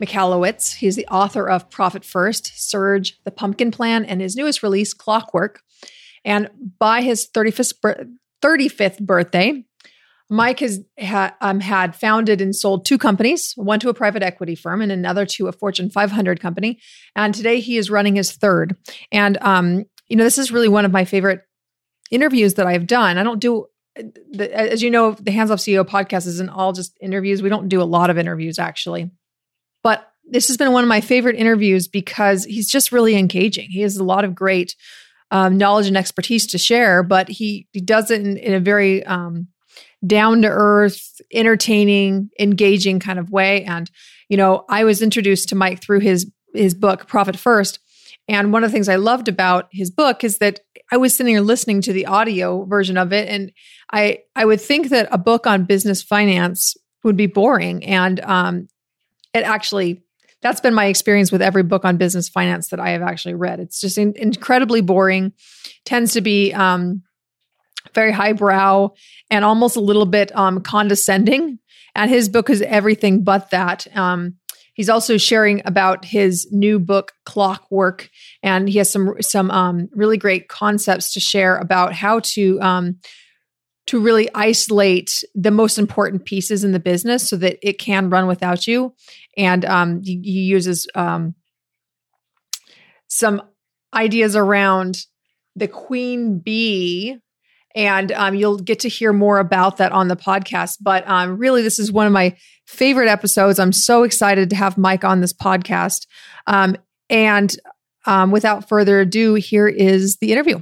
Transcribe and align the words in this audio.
Michalowicz. 0.00 0.76
He's 0.76 0.96
the 0.96 1.06
author 1.08 1.48
of 1.48 1.70
Profit 1.70 2.04
First, 2.04 2.52
Surge, 2.56 3.18
The 3.24 3.30
Pumpkin 3.30 3.70
Plan, 3.70 4.04
and 4.04 4.20
his 4.20 4.36
newest 4.36 4.62
release, 4.62 4.94
Clockwork. 4.94 5.60
And 6.24 6.50
by 6.78 7.02
his 7.02 7.28
35th, 7.28 8.08
35th 8.42 9.00
birthday, 9.00 9.64
Mike 10.30 10.60
has 10.60 10.80
ha, 11.00 11.34
um, 11.40 11.58
had 11.58 11.96
founded 11.96 12.40
and 12.40 12.54
sold 12.54 12.86
two 12.86 12.98
companies, 12.98 13.52
one 13.56 13.80
to 13.80 13.88
a 13.88 13.94
private 13.94 14.22
equity 14.22 14.54
firm 14.54 14.80
and 14.80 14.92
another 14.92 15.26
to 15.26 15.48
a 15.48 15.52
Fortune 15.52 15.90
500 15.90 16.40
company. 16.40 16.80
And 17.16 17.34
today 17.34 17.58
he 17.58 17.76
is 17.76 17.90
running 17.90 18.14
his 18.14 18.32
third. 18.32 18.76
And, 19.10 19.36
um, 19.40 19.84
you 20.08 20.16
know, 20.16 20.24
this 20.24 20.38
is 20.38 20.52
really 20.52 20.68
one 20.68 20.84
of 20.84 20.92
my 20.92 21.04
favorite 21.04 21.40
interviews 22.12 22.54
that 22.54 22.66
I've 22.66 22.86
done. 22.86 23.18
I 23.18 23.24
don't 23.24 23.40
do, 23.40 23.66
the, 23.96 24.48
as 24.54 24.82
you 24.82 24.90
know, 24.90 25.12
the 25.12 25.32
Hands 25.32 25.50
Off 25.50 25.58
CEO 25.58 25.84
podcast 25.84 26.28
isn't 26.28 26.48
all 26.48 26.72
just 26.72 26.96
interviews. 27.00 27.42
We 27.42 27.48
don't 27.48 27.68
do 27.68 27.82
a 27.82 27.84
lot 27.84 28.08
of 28.08 28.16
interviews, 28.16 28.60
actually. 28.60 29.10
But 29.82 30.10
this 30.24 30.48
has 30.48 30.56
been 30.56 30.72
one 30.72 30.84
of 30.84 30.88
my 30.88 31.00
favorite 31.00 31.36
interviews 31.36 31.88
because 31.88 32.44
he's 32.44 32.70
just 32.70 32.92
really 32.92 33.16
engaging. 33.16 33.68
He 33.70 33.80
has 33.80 33.96
a 33.96 34.04
lot 34.04 34.24
of 34.24 34.34
great 34.34 34.76
um, 35.30 35.58
knowledge 35.58 35.86
and 35.86 35.96
expertise 35.96 36.46
to 36.48 36.58
share, 36.58 37.02
but 37.02 37.28
he, 37.28 37.66
he 37.72 37.80
does 37.80 38.10
it 38.10 38.20
in, 38.20 38.36
in 38.36 38.54
a 38.54 38.60
very 38.60 39.04
um, 39.04 39.48
down 40.06 40.42
to 40.42 40.48
earth, 40.48 41.20
entertaining, 41.32 42.30
engaging 42.38 43.00
kind 43.00 43.18
of 43.18 43.30
way. 43.30 43.64
And, 43.64 43.90
you 44.28 44.36
know, 44.36 44.64
I 44.68 44.84
was 44.84 45.02
introduced 45.02 45.48
to 45.50 45.54
Mike 45.54 45.80
through 45.80 46.00
his 46.00 46.30
his 46.54 46.74
book, 46.74 47.06
Profit 47.06 47.36
First. 47.36 47.78
And 48.28 48.52
one 48.52 48.64
of 48.64 48.70
the 48.70 48.72
things 48.72 48.88
I 48.88 48.96
loved 48.96 49.28
about 49.28 49.68
his 49.70 49.90
book 49.90 50.24
is 50.24 50.38
that 50.38 50.60
I 50.92 50.96
was 50.96 51.14
sitting 51.14 51.34
here 51.34 51.40
listening 51.40 51.80
to 51.82 51.92
the 51.92 52.06
audio 52.06 52.64
version 52.64 52.96
of 52.96 53.12
it, 53.12 53.28
and 53.28 53.52
I 53.92 54.20
I 54.34 54.44
would 54.44 54.60
think 54.60 54.88
that 54.88 55.08
a 55.10 55.18
book 55.18 55.46
on 55.46 55.64
business 55.64 56.02
finance 56.02 56.76
would 57.04 57.16
be 57.16 57.26
boring, 57.26 57.84
and 57.84 58.20
um, 58.20 58.68
it 59.34 59.44
actually 59.44 60.02
that's 60.42 60.60
been 60.60 60.74
my 60.74 60.86
experience 60.86 61.30
with 61.30 61.42
every 61.42 61.62
book 61.62 61.84
on 61.84 61.96
business 61.96 62.28
finance 62.28 62.68
that 62.68 62.80
I 62.80 62.90
have 62.90 63.02
actually 63.02 63.34
read. 63.34 63.60
It's 63.60 63.80
just 63.80 63.98
in, 63.98 64.14
incredibly 64.16 64.80
boring, 64.80 65.32
tends 65.84 66.14
to 66.14 66.20
be 66.20 66.52
um, 66.54 67.02
very 67.94 68.12
highbrow 68.12 68.90
and 69.30 69.44
almost 69.44 69.76
a 69.76 69.80
little 69.80 70.06
bit 70.06 70.34
um, 70.34 70.60
condescending. 70.60 71.58
And 71.94 72.10
his 72.10 72.28
book 72.28 72.48
is 72.48 72.62
everything 72.62 73.22
but 73.22 73.50
that. 73.50 73.86
Um, 73.96 74.36
he's 74.74 74.88
also 74.88 75.18
sharing 75.18 75.60
about 75.66 76.04
his 76.04 76.48
new 76.50 76.78
book, 76.78 77.12
Clockwork, 77.26 78.08
and 78.42 78.68
he 78.68 78.78
has 78.78 78.90
some 78.90 79.16
some 79.20 79.50
um, 79.50 79.88
really 79.92 80.16
great 80.16 80.48
concepts 80.48 81.12
to 81.14 81.20
share 81.20 81.58
about 81.58 81.92
how 81.92 82.20
to 82.20 82.60
um, 82.60 83.00
to 83.88 83.98
really 83.98 84.28
isolate 84.34 85.24
the 85.34 85.50
most 85.50 85.76
important 85.76 86.24
pieces 86.24 86.62
in 86.62 86.70
the 86.70 86.78
business 86.78 87.28
so 87.28 87.36
that 87.36 87.58
it 87.60 87.78
can 87.78 88.08
run 88.08 88.28
without 88.28 88.68
you. 88.68 88.94
And 89.36 89.64
um, 89.64 90.00
he, 90.02 90.20
he, 90.22 90.40
uses 90.42 90.88
um, 90.94 91.34
some 93.06 93.42
ideas 93.94 94.36
around 94.36 95.04
the 95.56 95.68
queen 95.68 96.38
bee. 96.38 97.18
And 97.76 98.10
um, 98.12 98.34
you'll 98.34 98.58
get 98.58 98.80
to 98.80 98.88
hear 98.88 99.12
more 99.12 99.38
about 99.38 99.76
that 99.76 99.92
on 99.92 100.08
the 100.08 100.16
podcast. 100.16 100.78
But 100.80 101.08
um, 101.08 101.38
really, 101.38 101.62
this 101.62 101.78
is 101.78 101.92
one 101.92 102.06
of 102.06 102.12
my 102.12 102.36
favorite 102.66 103.08
episodes. 103.08 103.60
I'm 103.60 103.72
so 103.72 104.02
excited 104.02 104.50
to 104.50 104.56
have 104.56 104.76
Mike 104.76 105.04
on 105.04 105.20
this 105.20 105.32
podcast. 105.32 106.06
Um, 106.48 106.76
and 107.08 107.54
um, 108.06 108.32
without 108.32 108.68
further 108.68 109.00
ado, 109.00 109.34
here 109.34 109.68
is 109.68 110.16
the 110.16 110.32
interview. 110.32 110.60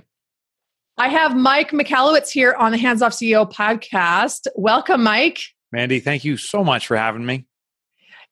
I 0.98 1.08
have 1.08 1.36
Mike 1.36 1.70
Michalowicz 1.70 2.28
here 2.28 2.54
on 2.58 2.72
the 2.72 2.78
Hands 2.78 3.00
Off 3.00 3.12
CEO 3.12 3.50
podcast. 3.50 4.48
Welcome, 4.56 5.04
Mike. 5.04 5.40
Mandy, 5.70 6.00
thank 6.00 6.24
you 6.24 6.36
so 6.36 6.64
much 6.64 6.86
for 6.86 6.96
having 6.96 7.24
me. 7.24 7.47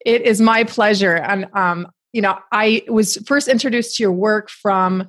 It 0.05 0.23
is 0.23 0.41
my 0.41 0.65
pleasure. 0.65 1.15
And, 1.15 1.47
um, 1.55 1.89
you 2.13 2.23
know, 2.23 2.39
I 2.53 2.83
was 2.89 3.17
first 3.27 3.49
introduced 3.49 3.97
to 3.97 4.03
your 4.03 4.13
work 4.13 4.51
from 4.51 5.09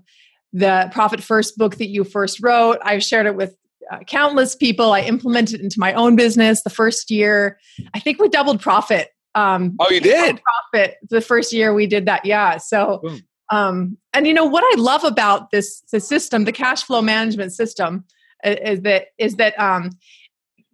the 0.54 0.90
Profit 0.92 1.22
First 1.22 1.58
book 1.58 1.76
that 1.78 1.90
you 1.90 2.04
first 2.04 2.42
wrote. 2.42 2.80
I've 2.84 3.04
shared 3.04 3.28
it 3.28 3.36
with 3.36 3.56
uh, 3.92 4.00
countless 4.00 4.56
people. 4.56 4.94
I 4.94 5.02
implemented 5.02 5.60
it 5.60 5.64
into 5.64 5.80
my 5.80 5.94
own 5.94 6.16
business 6.16 6.64
the 6.64 6.70
first 6.70 7.12
year. 7.12 7.60
I 7.94 8.00
think 8.00 8.20
we 8.20 8.30
doubled 8.30 8.62
profit. 8.62 9.10
Um, 9.36 9.76
oh, 9.80 9.90
you 9.92 10.02
did? 10.02 10.42
Profit 10.72 10.98
the 11.10 11.22
first 11.22 11.54
year 11.54 11.74
we 11.74 11.86
did 11.86 12.08
that. 12.08 12.26
Yeah. 12.26 12.58
So 12.58 13.02
Boom. 13.04 13.22
Um, 13.50 13.98
and 14.14 14.28
you 14.28 14.34
know 14.34 14.46
what 14.46 14.64
I 14.74 14.82
love 14.82 15.04
about 15.04 15.52
this, 15.52 15.82
the 15.92 16.00
system, 16.00 16.46
the 16.46 16.52
cash 16.52 16.84
flow 16.84 17.02
management 17.02 17.54
system, 17.54 18.04
is 18.44 18.82
that 18.82 19.08
is 19.18 19.36
that 19.36 19.58
um, 19.60 19.92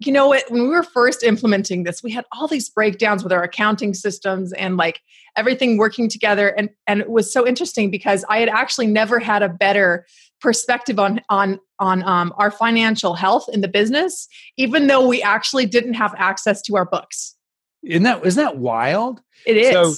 you 0.06 0.14
know 0.14 0.28
what? 0.28 0.50
When 0.50 0.64
we 0.64 0.70
were 0.70 0.84
first 0.84 1.24
implementing 1.24 1.84
this 1.84 2.04
we 2.04 2.12
had 2.12 2.26
all 2.32 2.48
these 2.48 2.70
breakdowns 2.70 3.24
with 3.24 3.34
our 3.34 3.44
accounting 3.44 3.94
systems 3.94 4.54
and 4.54 4.78
like 4.78 5.02
everything 5.36 5.78
working 5.78 6.10
together 6.10 6.50
and 6.50 6.70
and 6.88 7.02
it 7.02 7.10
was 7.10 7.32
so 7.32 7.48
interesting 7.48 7.90
because 7.90 8.24
i 8.30 8.38
had 8.38 8.50
actually 8.50 8.86
never 8.86 9.20
had 9.20 9.42
a 9.42 9.50
better 9.50 10.06
perspective 10.40 11.00
on 11.00 11.22
on 11.30 11.60
on 11.80 12.04
um, 12.04 12.34
our 12.38 12.52
financial 12.52 13.16
health 13.16 13.48
in 13.52 13.62
the 13.62 13.68
business 13.68 14.28
even 14.58 14.88
though 14.88 15.08
we 15.08 15.22
actually 15.22 15.66
didn't 15.66 15.94
have 15.94 16.14
access 16.18 16.62
to 16.62 16.76
our 16.76 16.86
books. 16.86 17.36
Isn't 17.84 18.04
that 18.04 18.26
isn't 18.26 18.44
that 18.44 18.58
wild? 18.58 19.22
It 19.46 19.58
is. 19.58 19.72
So 19.72 19.94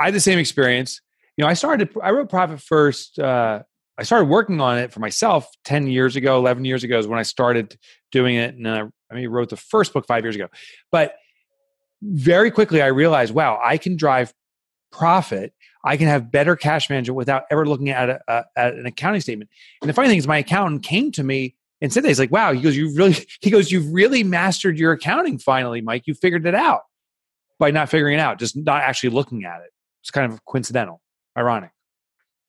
i 0.00 0.06
had 0.06 0.14
the 0.14 0.20
same 0.20 0.38
experience. 0.38 1.00
You 1.36 1.44
know, 1.44 1.48
I 1.48 1.54
started, 1.54 1.90
I 2.02 2.10
wrote 2.10 2.28
Profit 2.28 2.60
First. 2.60 3.18
Uh, 3.18 3.62
I 3.96 4.02
started 4.02 4.28
working 4.28 4.60
on 4.60 4.78
it 4.78 4.92
for 4.92 5.00
myself 5.00 5.48
10 5.64 5.86
years 5.86 6.16
ago, 6.16 6.36
11 6.36 6.64
years 6.64 6.82
ago 6.82 6.98
is 6.98 7.06
when 7.06 7.18
I 7.18 7.22
started 7.22 7.76
doing 8.10 8.36
it. 8.36 8.54
And 8.54 8.68
I, 8.68 8.82
I 9.10 9.14
mean, 9.14 9.28
wrote 9.28 9.50
the 9.50 9.56
first 9.56 9.92
book 9.92 10.06
five 10.06 10.24
years 10.24 10.34
ago. 10.34 10.48
But 10.90 11.14
very 12.02 12.50
quickly, 12.50 12.82
I 12.82 12.88
realized, 12.88 13.32
wow, 13.32 13.60
I 13.62 13.78
can 13.78 13.96
drive 13.96 14.34
profit. 14.90 15.52
I 15.84 15.96
can 15.96 16.08
have 16.08 16.32
better 16.32 16.56
cash 16.56 16.90
management 16.90 17.16
without 17.16 17.44
ever 17.50 17.66
looking 17.66 17.90
at, 17.90 18.10
a, 18.10 18.20
a, 18.26 18.44
at 18.56 18.74
an 18.74 18.86
accounting 18.86 19.20
statement. 19.20 19.50
And 19.80 19.88
the 19.88 19.94
funny 19.94 20.08
thing 20.08 20.18
is, 20.18 20.26
my 20.26 20.38
accountant 20.38 20.82
came 20.82 21.12
to 21.12 21.22
me 21.22 21.54
and 21.80 21.92
said, 21.92 22.04
"He's 22.04 22.18
like, 22.18 22.30
wow." 22.30 22.52
He 22.52 22.60
goes, 22.60 22.76
"You 22.76 22.94
really?" 22.94 23.16
He 23.42 23.50
goes, 23.50 23.70
"You've 23.70 23.92
really 23.92 24.24
mastered 24.24 24.78
your 24.78 24.92
accounting 24.92 25.38
finally, 25.38 25.82
Mike. 25.82 26.04
You 26.06 26.14
figured 26.14 26.46
it 26.46 26.54
out 26.54 26.82
by 27.58 27.70
not 27.70 27.90
figuring 27.90 28.14
it 28.14 28.20
out, 28.20 28.38
just 28.38 28.56
not 28.56 28.82
actually 28.82 29.10
looking 29.10 29.44
at 29.44 29.60
it. 29.60 29.70
It's 30.02 30.10
kind 30.10 30.32
of 30.32 30.44
coincidental." 30.44 31.00
ironic 31.36 31.70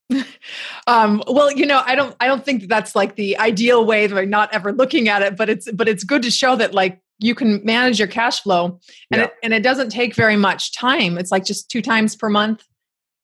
um, 0.87 1.23
well 1.27 1.51
you 1.51 1.65
know 1.65 1.81
i 1.85 1.95
don't 1.95 2.15
i 2.19 2.27
don't 2.27 2.45
think 2.45 2.61
that 2.61 2.69
that's 2.69 2.95
like 2.95 3.15
the 3.15 3.37
ideal 3.37 3.85
way 3.85 4.05
of 4.05 4.27
not 4.29 4.53
ever 4.53 4.71
looking 4.71 5.07
at 5.07 5.21
it 5.21 5.35
but 5.35 5.49
it's 5.49 5.71
but 5.71 5.87
it's 5.87 6.03
good 6.03 6.21
to 6.21 6.31
show 6.31 6.55
that 6.55 6.73
like 6.73 7.01
you 7.19 7.33
can 7.33 7.63
manage 7.63 7.97
your 7.97 8.07
cash 8.07 8.41
flow 8.41 8.79
and 9.11 9.19
yeah. 9.19 9.23
it 9.23 9.33
and 9.41 9.53
it 9.53 9.63
doesn't 9.63 9.89
take 9.89 10.15
very 10.15 10.35
much 10.35 10.73
time 10.73 11.17
it's 11.17 11.31
like 11.31 11.45
just 11.45 11.69
two 11.69 11.81
times 11.81 12.15
per 12.15 12.29
month 12.29 12.63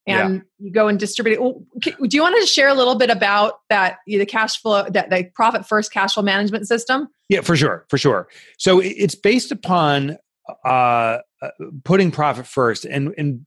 and 0.07 0.35
yeah. 0.35 0.41
you 0.57 0.71
go 0.71 0.87
and 0.87 0.99
distribute 0.99 1.39
it 1.39 2.09
do 2.09 2.17
you 2.17 2.21
want 2.21 2.39
to 2.41 2.47
share 2.47 2.67
a 2.67 2.73
little 2.73 2.95
bit 2.95 3.09
about 3.09 3.59
that 3.69 3.97
the 4.07 4.25
cash 4.25 4.59
flow 4.59 4.83
that 4.89 5.09
the 5.09 5.29
profit 5.35 5.65
first 5.65 5.91
cash 5.91 6.13
flow 6.13 6.23
management 6.23 6.67
system 6.67 7.07
yeah 7.29 7.41
for 7.41 7.55
sure 7.55 7.85
for 7.89 7.97
sure 7.97 8.27
so 8.57 8.79
it's 8.79 9.15
based 9.15 9.51
upon 9.51 10.17
uh, 10.65 11.19
uh 11.41 11.49
putting 11.83 12.09
profit 12.11 12.47
first 12.47 12.85
and 12.85 13.13
and 13.17 13.45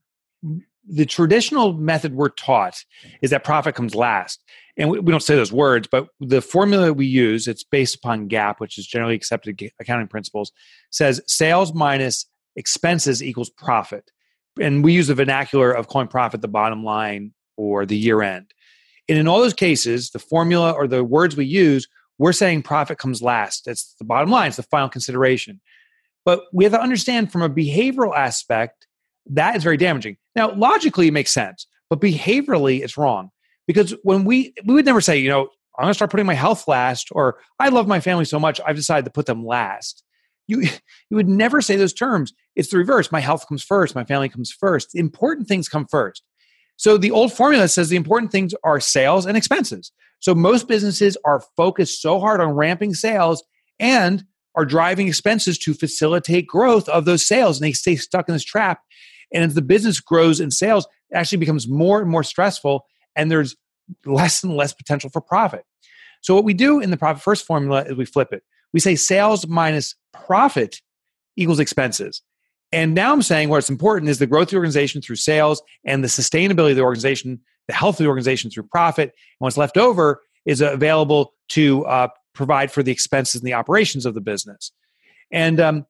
the 0.87 1.05
traditional 1.05 1.73
method 1.73 2.13
we're 2.13 2.29
taught 2.29 2.83
is 3.21 3.31
that 3.31 3.43
profit 3.43 3.75
comes 3.75 3.95
last. 3.95 4.43
And 4.77 4.89
we, 4.89 4.99
we, 4.99 5.11
don't 5.11 5.23
say 5.23 5.35
those 5.35 5.53
words, 5.53 5.87
but 5.89 6.07
the 6.19 6.41
formula 6.41 6.91
we 6.93 7.05
use, 7.05 7.47
it's 7.47 7.63
based 7.63 7.95
upon 7.95 8.27
GAAP, 8.27 8.59
which 8.59 8.77
is 8.77 8.85
generally 8.85 9.15
accepted 9.15 9.59
accounting 9.79 10.07
principles, 10.07 10.51
says 10.91 11.21
sales 11.27 11.73
minus 11.73 12.25
expenses 12.55 13.23
equals 13.23 13.49
profit. 13.49 14.11
And 14.59 14.83
we 14.83 14.93
use 14.93 15.07
the 15.07 15.15
vernacular 15.15 15.71
of 15.71 15.87
calling 15.87 16.07
profit 16.07 16.41
the 16.41 16.47
bottom 16.47 16.83
line 16.83 17.33
or 17.57 17.85
the 17.85 17.97
year 17.97 18.21
end. 18.21 18.53
And 19.07 19.17
in 19.17 19.27
all 19.27 19.39
those 19.39 19.53
cases, 19.53 20.11
the 20.11 20.19
formula 20.19 20.71
or 20.71 20.87
the 20.87 21.03
words 21.03 21.35
we 21.35 21.45
use, 21.45 21.87
we're 22.17 22.33
saying 22.33 22.63
profit 22.63 22.97
comes 22.97 23.21
last. 23.21 23.67
It's 23.67 23.95
the 23.99 24.05
bottom 24.05 24.29
line, 24.29 24.47
it's 24.47 24.57
the 24.57 24.63
final 24.63 24.89
consideration. 24.89 25.61
But 26.23 26.41
we 26.51 26.63
have 26.63 26.73
to 26.73 26.81
understand 26.81 27.31
from 27.31 27.43
a 27.43 27.49
behavioral 27.49 28.15
aspect, 28.15 28.84
that 29.27 29.55
is 29.55 29.63
very 29.63 29.77
damaging. 29.77 30.17
Now, 30.35 30.53
logically, 30.53 31.07
it 31.07 31.13
makes 31.13 31.33
sense, 31.33 31.67
but 31.89 32.01
behaviorally, 32.01 32.81
it's 32.83 32.97
wrong 32.97 33.31
because 33.67 33.95
when 34.03 34.25
we 34.25 34.53
we 34.65 34.73
would 34.73 34.85
never 34.85 35.01
say, 35.01 35.17
you 35.17 35.29
know, 35.29 35.49
I'm 35.77 35.83
going 35.83 35.91
to 35.91 35.95
start 35.95 36.11
putting 36.11 36.25
my 36.25 36.33
health 36.33 36.67
last, 36.67 37.09
or 37.11 37.39
I 37.59 37.69
love 37.69 37.87
my 37.87 37.99
family 37.99 38.25
so 38.25 38.39
much, 38.39 38.61
I've 38.65 38.75
decided 38.75 39.05
to 39.05 39.11
put 39.11 39.25
them 39.25 39.45
last. 39.45 40.03
you 40.47 40.61
you 41.09 41.17
would 41.17 41.29
never 41.29 41.61
say 41.61 41.75
those 41.75 41.93
terms. 41.93 42.33
It's 42.55 42.69
the 42.69 42.77
reverse. 42.77 43.11
My 43.11 43.19
health 43.19 43.47
comes 43.47 43.63
first. 43.63 43.95
My 43.95 44.05
family 44.05 44.29
comes 44.29 44.51
first. 44.51 44.95
Important 44.95 45.47
things 45.47 45.67
come 45.67 45.85
first. 45.87 46.23
So 46.77 46.97
the 46.97 47.11
old 47.11 47.31
formula 47.31 47.67
says 47.67 47.89
the 47.89 47.95
important 47.95 48.31
things 48.31 48.53
are 48.63 48.79
sales 48.79 49.25
and 49.25 49.37
expenses. 49.37 49.91
So 50.19 50.35
most 50.35 50.67
businesses 50.67 51.17
are 51.25 51.43
focused 51.55 52.01
so 52.01 52.19
hard 52.19 52.41
on 52.41 52.51
ramping 52.51 52.93
sales 52.93 53.43
and 53.79 54.25
are 54.55 54.65
driving 54.65 55.07
expenses 55.07 55.57
to 55.59 55.73
facilitate 55.73 56.47
growth 56.47 56.87
of 56.89 57.05
those 57.05 57.27
sales 57.27 57.57
and 57.57 57.65
they 57.65 57.73
stay 57.73 57.95
stuck 57.95 58.27
in 58.27 58.33
this 58.33 58.43
trap. 58.43 58.81
And 59.33 59.43
as 59.43 59.53
the 59.53 59.61
business 59.61 59.99
grows 59.99 60.39
in 60.39 60.51
sales, 60.51 60.87
it 61.09 61.15
actually 61.15 61.39
becomes 61.39 61.67
more 61.67 62.01
and 62.01 62.09
more 62.09 62.23
stressful 62.23 62.85
and 63.15 63.31
there's 63.31 63.55
less 64.05 64.43
and 64.43 64.55
less 64.55 64.73
potential 64.73 65.09
for 65.09 65.21
profit. 65.21 65.63
So 66.21 66.33
what 66.33 66.43
we 66.43 66.53
do 66.53 66.79
in 66.79 66.89
the 66.89 66.97
profit 66.97 67.21
first 67.21 67.45
formula 67.45 67.83
is 67.83 67.95
we 67.95 68.05
flip 68.05 68.33
it. 68.33 68.43
We 68.73 68.79
say 68.79 68.95
sales 68.95 69.47
minus 69.47 69.95
profit 70.13 70.81
equals 71.37 71.59
expenses. 71.59 72.21
And 72.71 72.93
now 72.93 73.13
I'm 73.13 73.21
saying 73.21 73.49
what's 73.49 73.69
important 73.69 74.09
is 74.09 74.19
the 74.19 74.27
growth 74.27 74.47
of 74.47 74.51
the 74.51 74.57
organization 74.57 75.01
through 75.01 75.17
sales 75.17 75.61
and 75.85 76.03
the 76.03 76.07
sustainability 76.07 76.71
of 76.71 76.77
the 76.77 76.81
organization, 76.81 77.39
the 77.67 77.73
health 77.73 77.95
of 77.95 78.03
the 78.03 78.09
organization 78.09 78.49
through 78.49 78.63
profit. 78.63 79.09
And 79.09 79.13
what's 79.39 79.57
left 79.57 79.77
over 79.77 80.21
is 80.45 80.61
available 80.61 81.33
to 81.49 81.85
uh, 81.85 82.07
provide 82.33 82.71
for 82.71 82.83
the 82.83 82.91
expenses 82.91 83.41
and 83.41 83.47
the 83.47 83.53
operations 83.53 84.05
of 84.05 84.13
the 84.13 84.21
business. 84.21 84.71
And 85.31 85.59
um, 85.59 85.85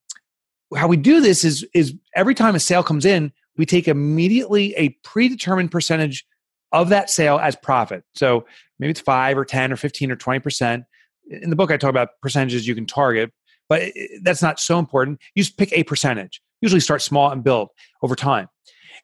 how 0.76 0.88
we 0.88 0.98
do 0.98 1.22
this 1.22 1.44
is, 1.44 1.66
is 1.74 1.94
every 2.16 2.36
time 2.36 2.56
a 2.56 2.60
sale 2.60 2.84
comes 2.84 3.06
in, 3.06 3.32
we 3.58 3.66
take 3.66 3.88
immediately 3.88 4.74
a 4.76 4.90
predetermined 5.04 5.72
percentage 5.72 6.26
of 6.72 6.90
that 6.90 7.10
sale 7.10 7.40
as 7.40 7.56
profit. 7.56 8.04
So 8.16 8.46
maybe 8.80 8.92
it's 8.92 9.00
five 9.00 9.38
or 9.38 9.46
10 9.46 9.72
or 9.72 9.78
15 9.78 10.12
or 10.12 10.16
20%. 10.16 10.84
In 11.30 11.50
the 11.50 11.56
book, 11.56 11.72
I 11.72 11.78
talk 11.78 11.90
about 11.90 12.10
percentages 12.22 12.68
you 12.68 12.76
can 12.76 12.86
target, 12.86 13.32
but 13.70 13.92
that's 14.24 14.42
not 14.42 14.60
so 14.60 14.78
important. 14.78 15.22
You 15.36 15.44
just 15.44 15.58
pick 15.58 15.72
a 15.74 15.84
percentage. 15.84 16.42
Usually 16.62 16.82
start 16.82 17.02
small 17.02 17.32
and 17.32 17.44
build 17.44 17.70
over 18.02 18.16
time. 18.16 18.50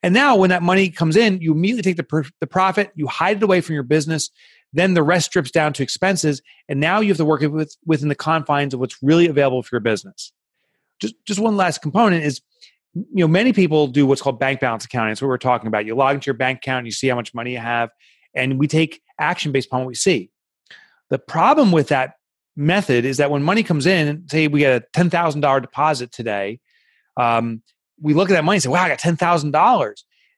And 0.03 0.13
now, 0.13 0.35
when 0.35 0.49
that 0.49 0.63
money 0.63 0.89
comes 0.89 1.15
in, 1.15 1.41
you 1.41 1.51
immediately 1.51 1.93
take 1.93 1.97
the, 1.97 2.31
the 2.39 2.47
profit, 2.47 2.91
you 2.95 3.07
hide 3.07 3.37
it 3.37 3.43
away 3.43 3.61
from 3.61 3.75
your 3.75 3.83
business. 3.83 4.31
Then 4.73 4.93
the 4.93 5.03
rest 5.03 5.27
strips 5.27 5.51
down 5.51 5.73
to 5.73 5.83
expenses. 5.83 6.41
And 6.67 6.79
now 6.79 7.01
you 7.01 7.09
have 7.09 7.17
to 7.17 7.25
work 7.25 7.41
with, 7.41 7.75
within 7.85 8.09
the 8.09 8.15
confines 8.15 8.73
of 8.73 8.79
what's 8.79 8.97
really 9.03 9.27
available 9.27 9.61
for 9.61 9.75
your 9.75 9.81
business. 9.81 10.31
Just, 11.01 11.15
just 11.25 11.39
one 11.39 11.57
last 11.57 11.81
component 11.81 12.23
is 12.23 12.41
you 12.93 13.23
know 13.23 13.27
many 13.27 13.53
people 13.53 13.87
do 13.87 14.05
what's 14.05 14.21
called 14.21 14.39
bank 14.39 14.59
balance 14.59 14.85
accounting. 14.85 15.11
That's 15.11 15.21
what 15.21 15.29
we're 15.29 15.37
talking 15.37 15.67
about. 15.67 15.85
You 15.85 15.95
log 15.95 16.15
into 16.15 16.27
your 16.27 16.35
bank 16.35 16.57
account 16.57 16.79
and 16.79 16.87
you 16.87 16.91
see 16.91 17.07
how 17.07 17.15
much 17.15 17.33
money 17.33 17.53
you 17.53 17.59
have 17.59 17.89
and 18.33 18.59
we 18.59 18.67
take 18.67 19.01
action 19.19 19.51
based 19.51 19.67
upon 19.67 19.81
what 19.81 19.87
we 19.87 19.95
see. 19.95 20.29
The 21.09 21.19
problem 21.19 21.71
with 21.71 21.89
that 21.89 22.15
method 22.55 23.05
is 23.05 23.17
that 23.17 23.31
when 23.31 23.43
money 23.43 23.63
comes 23.63 23.85
in 23.85 24.27
say 24.29 24.47
we 24.47 24.59
get 24.59 24.83
a 24.83 24.99
$10000 24.99 25.61
deposit 25.61 26.11
today 26.11 26.59
um, 27.17 27.61
we 28.01 28.13
look 28.13 28.29
at 28.29 28.33
that 28.33 28.43
money 28.43 28.57
and 28.57 28.63
say 28.63 28.69
wow 28.69 28.83
i 28.83 28.89
got 28.89 28.99
$10000 28.99 29.93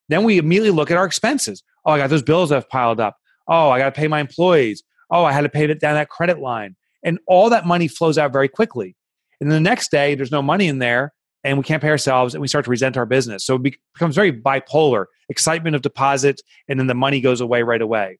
then 0.09 0.23
we 0.23 0.37
immediately 0.37 0.69
look 0.69 0.91
at 0.91 0.97
our 0.97 1.05
expenses. 1.05 1.63
Oh 1.85 1.91
i 1.91 1.97
got 1.97 2.09
those 2.09 2.21
bills 2.21 2.51
have 2.51 2.69
piled 2.69 2.99
up. 2.99 3.17
Oh 3.47 3.69
i 3.69 3.79
got 3.79 3.93
to 3.93 3.99
pay 3.99 4.07
my 4.07 4.19
employees. 4.19 4.83
Oh 5.09 5.23
i 5.25 5.31
had 5.31 5.41
to 5.41 5.49
pay 5.49 5.67
down 5.73 5.95
that 5.95 6.09
credit 6.09 6.39
line. 6.39 6.75
And 7.03 7.19
all 7.27 7.49
that 7.49 7.65
money 7.65 7.87
flows 7.87 8.17
out 8.17 8.31
very 8.31 8.47
quickly 8.47 8.95
and 9.43 9.51
then 9.51 9.61
the 9.61 9.69
next 9.69 9.91
day 9.91 10.15
there's 10.15 10.31
no 10.31 10.41
money 10.41 10.67
in 10.67 10.79
there 10.79 11.13
and 11.43 11.57
we 11.57 11.65
can't 11.65 11.81
pay 11.81 11.89
ourselves 11.89 12.33
and 12.33 12.41
we 12.41 12.47
start 12.47 12.63
to 12.63 12.71
resent 12.71 12.95
our 12.95 13.05
business. 13.05 13.45
So 13.45 13.55
it 13.55 13.75
becomes 13.93 14.15
very 14.15 14.31
bipolar 14.31 15.07
excitement 15.27 15.75
of 15.75 15.81
deposit 15.81 16.41
and 16.69 16.79
then 16.79 16.87
the 16.87 16.93
money 16.93 17.19
goes 17.19 17.41
away 17.41 17.61
right 17.61 17.81
away. 17.81 18.19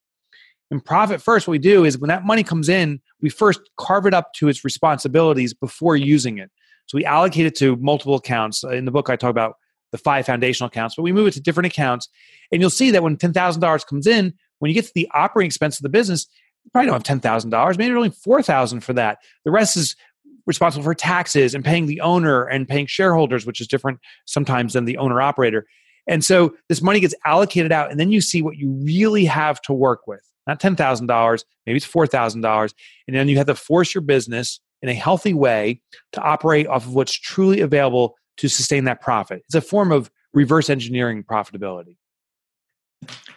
In 0.70 0.82
Profit 0.82 1.22
First, 1.22 1.48
what 1.48 1.54
we 1.54 1.60
do 1.60 1.86
is 1.86 1.98
when 1.98 2.10
that 2.10 2.26
money 2.26 2.44
comes 2.44 2.68
in, 2.68 3.00
we 3.22 3.30
first 3.30 3.62
carve 3.78 4.06
it 4.06 4.14
up 4.14 4.34
to 4.34 4.50
its 4.50 4.66
responsibilities 4.66 5.54
before 5.54 5.96
using 5.96 6.40
it. 6.40 6.52
So 6.88 6.98
we 6.98 7.06
allocate 7.06 7.46
it 7.46 7.56
to 7.56 7.78
multiple 7.78 8.16
accounts. 8.16 8.62
Uh, 8.62 8.72
in 8.72 8.84
the 8.84 8.92
book, 8.92 9.10
I 9.10 9.16
talk 9.16 9.30
about 9.30 9.56
the 9.94 9.98
five 9.98 10.26
foundational 10.26 10.68
accounts, 10.68 10.96
but 10.96 11.04
we 11.04 11.14
move 11.14 11.28
it 11.28 11.36
to 11.36 11.42
different 11.42 11.68
accounts. 11.68 12.10
And 12.52 12.60
you'll 12.60 12.70
see 12.70 12.92
that 12.92 13.02
when 13.02 13.16
$10,000 13.16 13.88
comes 13.88 14.08
in, 14.08 14.34
when 14.60 14.70
you 14.70 14.76
get 14.76 14.86
to 14.86 14.92
the 14.94 15.10
operating 15.14 15.48
expense 15.48 15.78
of 15.78 15.84
the 15.84 15.90
business, 15.90 16.28
you 16.66 16.72
probably 16.72 16.90
don't 16.90 17.08
have 17.08 17.22
$10,000, 17.22 17.78
maybe 17.78 17.96
only 17.96 18.10
4000 18.10 18.82
for 18.82 18.94
that. 18.94 19.20
The 19.46 19.52
rest 19.52 19.78
is 19.78 19.96
responsible 20.46 20.84
for 20.84 20.94
taxes 20.94 21.54
and 21.54 21.64
paying 21.64 21.86
the 21.86 22.02
owner 22.02 22.44
and 22.44 22.68
paying 22.68 22.86
shareholders, 22.86 23.46
which 23.46 23.62
is 23.62 23.68
different 23.68 24.00
sometimes 24.26 24.74
than 24.74 24.86
the 24.86 24.98
owner 24.98 25.22
operator. 25.22 25.66
And 26.08 26.24
so 26.24 26.56
this 26.70 26.82
money 26.82 27.00
gets 27.00 27.16
allocated 27.26 27.72
out, 27.72 27.90
and 27.90 28.00
then 28.00 28.12
you 28.12 28.22
see 28.22 28.42
what 28.42 28.58
you 28.58 28.72
really 28.84 29.26
have 29.26 29.62
to 29.64 29.74
work 29.74 30.06
with. 30.08 30.22
Not 30.46 30.60
$10,000, 30.60 31.44
maybe 31.66 31.78
it's 31.78 31.88
$4,000. 31.88 32.74
And 33.08 33.16
then 33.16 33.30
you 33.30 33.38
have 33.38 33.48
to 33.48 33.56
force 33.56 33.94
your 33.94 34.02
business 34.02 34.60
in 34.82 34.90
a 34.90 34.94
healthy 34.94 35.34
way 35.34 35.82
to 36.12 36.22
operate 36.22 36.68
off 36.68 36.86
of 36.86 36.94
what's 36.94 37.18
truly 37.18 37.62
available 37.62 38.16
to 38.38 38.50
sustain 38.50 38.84
that 38.84 39.00
profit. 39.00 39.42
It's 39.46 39.56
a 39.56 39.62
form 39.62 39.92
of 39.92 40.12
reverse 40.34 40.70
engineering 40.70 41.24
profitability. 41.24 41.96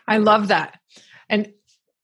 I 0.09 0.19
love 0.19 0.49
that. 0.49 0.81
And 1.29 1.53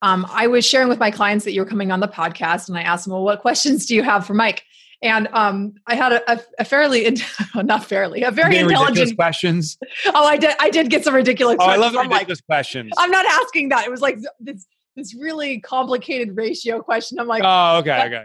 um, 0.03 0.27
I 0.31 0.47
was 0.47 0.65
sharing 0.65 0.89
with 0.89 0.99
my 0.99 1.11
clients 1.11 1.45
that 1.45 1.53
you 1.53 1.61
were 1.61 1.67
coming 1.67 1.91
on 1.91 2.01
the 2.01 2.09
podcast, 2.09 2.69
and 2.69 2.77
I 2.77 2.83
asked 2.83 3.05
them, 3.05 3.13
Well, 3.13 3.23
what 3.23 3.41
questions 3.41 3.87
do 3.87 3.95
you 3.95 4.03
have 4.03 4.27
for 4.27 4.35
Mike? 4.35 4.65
And 5.03 5.29
um, 5.33 5.75
I 5.87 5.97
had 5.97 6.13
a, 6.13 6.33
a, 6.33 6.41
a 6.61 6.65
fairly, 6.65 7.17
not 7.55 7.85
fairly, 7.85 8.23
a 8.23 8.31
very 8.31 8.59
intelligent 8.59 9.17
questions. 9.17 9.77
Oh, 10.07 10.25
I 10.25 10.37
did. 10.37 10.55
I 10.61 10.71
did 10.71 10.91
get 10.91 11.05
some 11.05 11.15
ridiculous. 11.15 11.57
Oh, 11.59 11.65
questions. 11.65 11.83
I 11.83 11.85
love 11.85 11.93
the 11.93 11.99
ridiculous 11.99 12.39
like, 12.41 12.47
questions. 12.47 12.93
I'm 12.97 13.11
not 13.11 13.27
asking 13.27 13.71
that. 13.71 13.85
It 13.85 13.91
was 13.91 14.01
like 14.01 14.19
this 14.39 14.67
this 14.95 15.15
really 15.15 15.61
complicated 15.61 16.37
ratio 16.37 16.81
question. 16.81 17.19
I'm 17.19 17.27
like, 17.27 17.43
oh, 17.45 17.79
okay, 17.79 18.07
okay. 18.07 18.25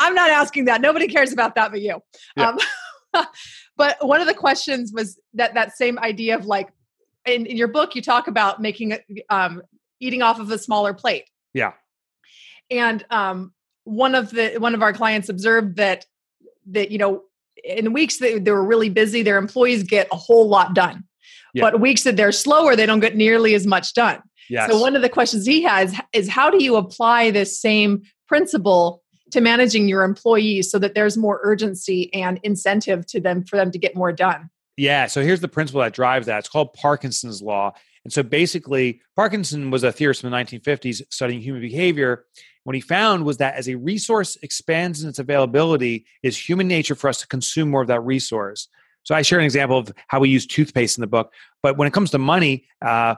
I'm 0.00 0.14
not 0.14 0.30
asking 0.30 0.66
that. 0.66 0.80
Nobody 0.80 1.08
cares 1.08 1.32
about 1.32 1.56
that 1.56 1.70
but 1.70 1.80
you. 1.80 2.00
Yeah. 2.36 2.56
Um, 3.12 3.26
but 3.76 4.06
one 4.06 4.20
of 4.20 4.26
the 4.26 4.34
questions 4.34 4.92
was 4.94 5.18
that 5.34 5.54
that 5.54 5.76
same 5.76 5.98
idea 5.98 6.36
of 6.36 6.46
like 6.46 6.70
in, 7.26 7.46
in 7.46 7.56
your 7.56 7.68
book 7.68 7.94
you 7.94 8.02
talk 8.02 8.28
about 8.28 8.60
making 8.60 8.96
um, 9.30 9.62
eating 10.00 10.22
off 10.22 10.40
of 10.40 10.50
a 10.50 10.58
smaller 10.58 10.94
plate. 10.94 11.28
Yeah. 11.52 11.72
And 12.70 13.04
um, 13.10 13.52
one 13.84 14.14
of 14.14 14.30
the 14.30 14.56
one 14.58 14.74
of 14.74 14.82
our 14.82 14.92
clients 14.92 15.28
observed 15.28 15.76
that 15.76 16.06
that 16.66 16.90
you 16.90 16.98
know 16.98 17.22
in 17.62 17.92
weeks 17.92 18.18
that 18.18 18.44
they're 18.44 18.62
really 18.62 18.88
busy 18.88 19.22
their 19.22 19.38
employees 19.38 19.82
get 19.82 20.08
a 20.12 20.16
whole 20.16 20.48
lot 20.48 20.74
done. 20.74 21.04
Yeah. 21.54 21.70
but 21.70 21.80
weeks 21.80 22.02
that 22.02 22.16
they're 22.16 22.32
slower 22.32 22.74
they 22.74 22.86
don't 22.86 23.00
get 23.00 23.16
nearly 23.16 23.54
as 23.54 23.66
much 23.66 23.94
done. 23.94 24.20
Yes. 24.50 24.70
so 24.70 24.78
one 24.78 24.94
of 24.96 25.02
the 25.02 25.08
questions 25.08 25.46
he 25.46 25.62
has 25.62 25.98
is 26.12 26.28
how 26.28 26.50
do 26.50 26.62
you 26.62 26.76
apply 26.76 27.30
this 27.30 27.58
same 27.58 28.02
principle 28.28 29.02
to 29.30 29.40
managing 29.40 29.88
your 29.88 30.02
employees 30.02 30.70
so 30.70 30.78
that 30.80 30.94
there's 30.94 31.16
more 31.16 31.40
urgency 31.42 32.12
and 32.12 32.38
incentive 32.42 33.06
to 33.06 33.20
them 33.20 33.44
for 33.44 33.56
them 33.56 33.70
to 33.70 33.78
get 33.78 33.96
more 33.96 34.12
done? 34.12 34.50
Yeah 34.76 35.06
so 35.06 35.22
here's 35.22 35.40
the 35.40 35.48
principle 35.48 35.80
that 35.80 35.94
drives 35.94 36.26
that. 36.26 36.40
It's 36.40 36.48
called 36.48 36.72
parkinson's 36.74 37.40
law. 37.40 37.72
And 38.04 38.12
so 38.12 38.22
basically 38.22 39.00
parkinson 39.16 39.70
was 39.70 39.84
a 39.84 39.92
theorist 39.92 40.24
in 40.24 40.30
the 40.30 40.36
1950s 40.36 41.02
studying 41.10 41.40
human 41.40 41.62
behavior 41.62 42.26
what 42.64 42.74
he 42.74 42.80
found 42.80 43.24
was 43.24 43.36
that 43.36 43.54
as 43.54 43.68
a 43.68 43.76
resource 43.76 44.36
expands 44.42 45.02
in 45.02 45.08
its 45.08 45.18
availability, 45.18 46.06
is 46.22 46.36
human 46.36 46.66
nature 46.66 46.94
for 46.94 47.08
us 47.08 47.20
to 47.20 47.28
consume 47.28 47.70
more 47.70 47.82
of 47.82 47.88
that 47.88 48.00
resource. 48.00 48.68
So 49.04 49.14
I 49.14 49.22
share 49.22 49.38
an 49.38 49.44
example 49.44 49.78
of 49.78 49.92
how 50.08 50.20
we 50.20 50.30
use 50.30 50.46
toothpaste 50.46 50.96
in 50.96 51.02
the 51.02 51.06
book. 51.06 51.32
But 51.62 51.76
when 51.76 51.86
it 51.86 51.92
comes 51.92 52.10
to 52.12 52.18
money, 52.18 52.66
uh, 52.80 53.16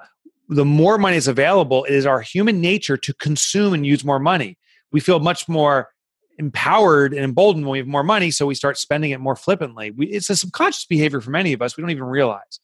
the 0.49 0.65
more 0.65 0.99
money 0.99 1.17
is 1.17 1.29
available, 1.29 1.85
it 1.85 1.95
is 1.95 2.07
our 2.07 2.21
human 2.21 2.61
nature 2.61 2.97
to 2.97 3.15
consume 3.15 3.73
and 3.73 3.87
use 3.87 4.05
more 4.05 4.19
money. 4.19 4.59
We 4.93 5.01
feel 5.01 5.21
much 5.21 5.49
more 5.49 5.91
empowered 6.39 7.15
and 7.15 7.25
emboldened 7.25 7.65
when 7.65 7.73
we 7.73 7.79
have 7.79 7.87
more 7.87 8.03
money, 8.03 8.31
so 8.33 8.47
we 8.47 8.55
start 8.55 8.79
spending 8.79 9.13
it 9.13 9.21
more 9.21 9.37
flippantly. 9.37 9.93
We, 9.93 10.07
it's 10.09 10.29
a 10.29 10.37
subconscious 10.37 10.87
behavior 10.87 11.21
for 11.21 11.31
many 11.31 11.53
of 11.53 11.63
us. 11.63 11.77
We 11.77 11.83
don't 11.83 11.91
even 11.91 12.05
realize. 12.05 12.61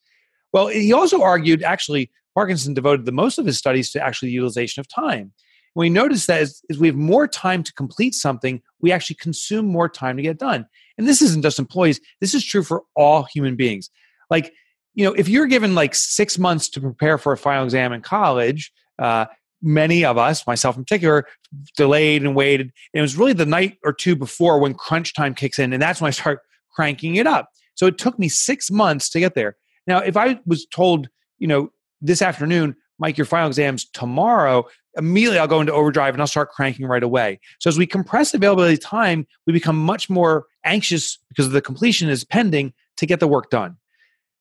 Well, 0.52 0.66
he 0.66 0.92
also 0.92 1.22
argued 1.22 1.62
actually, 1.62 2.10
Parkinson 2.34 2.74
devoted 2.74 3.06
the 3.06 3.12
most 3.12 3.38
of 3.38 3.46
his 3.46 3.56
studies 3.56 3.90
to 3.92 4.04
actually 4.04 4.30
utilization 4.30 4.80
of 4.80 4.88
time 4.88 5.32
we 5.74 5.90
notice 5.90 6.26
that 6.26 6.40
as, 6.40 6.62
as 6.70 6.78
we 6.78 6.88
have 6.88 6.96
more 6.96 7.26
time 7.26 7.62
to 7.62 7.72
complete 7.72 8.14
something, 8.14 8.60
we 8.80 8.92
actually 8.92 9.16
consume 9.16 9.66
more 9.66 9.88
time 9.88 10.16
to 10.16 10.22
get 10.22 10.38
done. 10.38 10.66
And 10.98 11.06
this 11.06 11.22
isn't 11.22 11.42
just 11.42 11.58
employees, 11.58 12.00
this 12.20 12.34
is 12.34 12.44
true 12.44 12.62
for 12.62 12.82
all 12.94 13.24
human 13.24 13.56
beings. 13.56 13.90
Like, 14.30 14.52
you 14.94 15.04
know, 15.04 15.14
if 15.14 15.28
you're 15.28 15.46
given 15.46 15.74
like 15.74 15.94
six 15.94 16.38
months 16.38 16.68
to 16.70 16.80
prepare 16.80 17.16
for 17.16 17.32
a 17.32 17.38
final 17.38 17.64
exam 17.64 17.92
in 17.92 18.02
college, 18.02 18.72
uh, 18.98 19.26
many 19.62 20.04
of 20.04 20.18
us, 20.18 20.46
myself 20.46 20.76
in 20.76 20.84
particular, 20.84 21.26
delayed 21.76 22.22
and 22.22 22.34
waited. 22.34 22.72
And 22.92 22.98
it 22.98 23.02
was 23.02 23.16
really 23.16 23.32
the 23.32 23.46
night 23.46 23.78
or 23.84 23.92
two 23.92 24.16
before 24.16 24.58
when 24.58 24.74
crunch 24.74 25.14
time 25.14 25.34
kicks 25.34 25.58
in, 25.58 25.72
and 25.72 25.80
that's 25.80 26.00
when 26.00 26.08
I 26.08 26.12
start 26.12 26.40
cranking 26.74 27.16
it 27.16 27.26
up. 27.26 27.48
So 27.74 27.86
it 27.86 27.96
took 27.96 28.18
me 28.18 28.28
six 28.28 28.70
months 28.70 29.08
to 29.10 29.20
get 29.20 29.34
there. 29.34 29.56
Now, 29.86 29.98
if 29.98 30.16
I 30.16 30.38
was 30.46 30.66
told, 30.66 31.08
you 31.38 31.46
know, 31.46 31.70
this 32.00 32.20
afternoon, 32.20 32.76
Mike, 32.98 33.16
your 33.16 33.24
final 33.24 33.48
exam's 33.48 33.84
tomorrow, 33.84 34.66
immediately 34.96 35.38
I'll 35.38 35.48
go 35.48 35.60
into 35.60 35.72
overdrive 35.72 36.14
and 36.14 36.20
I'll 36.20 36.26
start 36.26 36.50
cranking 36.50 36.86
right 36.86 37.02
away. 37.02 37.40
So 37.60 37.68
as 37.68 37.78
we 37.78 37.86
compress 37.86 38.34
availability 38.34 38.76
time, 38.76 39.26
we 39.46 39.52
become 39.52 39.76
much 39.76 40.10
more 40.10 40.46
anxious 40.64 41.18
because 41.28 41.50
the 41.50 41.62
completion 41.62 42.08
is 42.08 42.24
pending 42.24 42.72
to 42.96 43.06
get 43.06 43.20
the 43.20 43.28
work 43.28 43.50
done. 43.50 43.76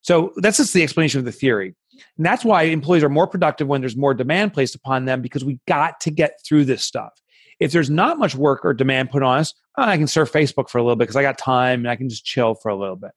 So 0.02 0.32
that's 0.36 0.58
just 0.58 0.74
the 0.74 0.82
explanation 0.82 1.18
of 1.18 1.24
the 1.24 1.32
theory. 1.32 1.74
And 2.16 2.26
that's 2.26 2.44
why 2.44 2.64
employees 2.64 3.04
are 3.04 3.08
more 3.08 3.26
productive 3.26 3.68
when 3.68 3.80
there's 3.80 3.96
more 3.96 4.14
demand 4.14 4.52
placed 4.52 4.74
upon 4.74 5.04
them 5.04 5.22
because 5.22 5.44
we 5.44 5.58
got 5.68 6.00
to 6.00 6.10
get 6.10 6.40
through 6.44 6.64
this 6.64 6.82
stuff. 6.82 7.12
If 7.60 7.70
there's 7.70 7.90
not 7.90 8.18
much 8.18 8.34
work 8.34 8.64
or 8.64 8.74
demand 8.74 9.10
put 9.10 9.22
on 9.22 9.38
us, 9.38 9.54
oh, 9.78 9.84
I 9.84 9.96
can 9.96 10.08
surf 10.08 10.32
Facebook 10.32 10.68
for 10.68 10.78
a 10.78 10.82
little 10.82 10.96
bit 10.96 11.04
because 11.04 11.16
I 11.16 11.22
got 11.22 11.38
time 11.38 11.80
and 11.80 11.88
I 11.88 11.96
can 11.96 12.08
just 12.08 12.24
chill 12.24 12.54
for 12.54 12.70
a 12.70 12.74
little 12.74 12.96
bit. 12.96 13.12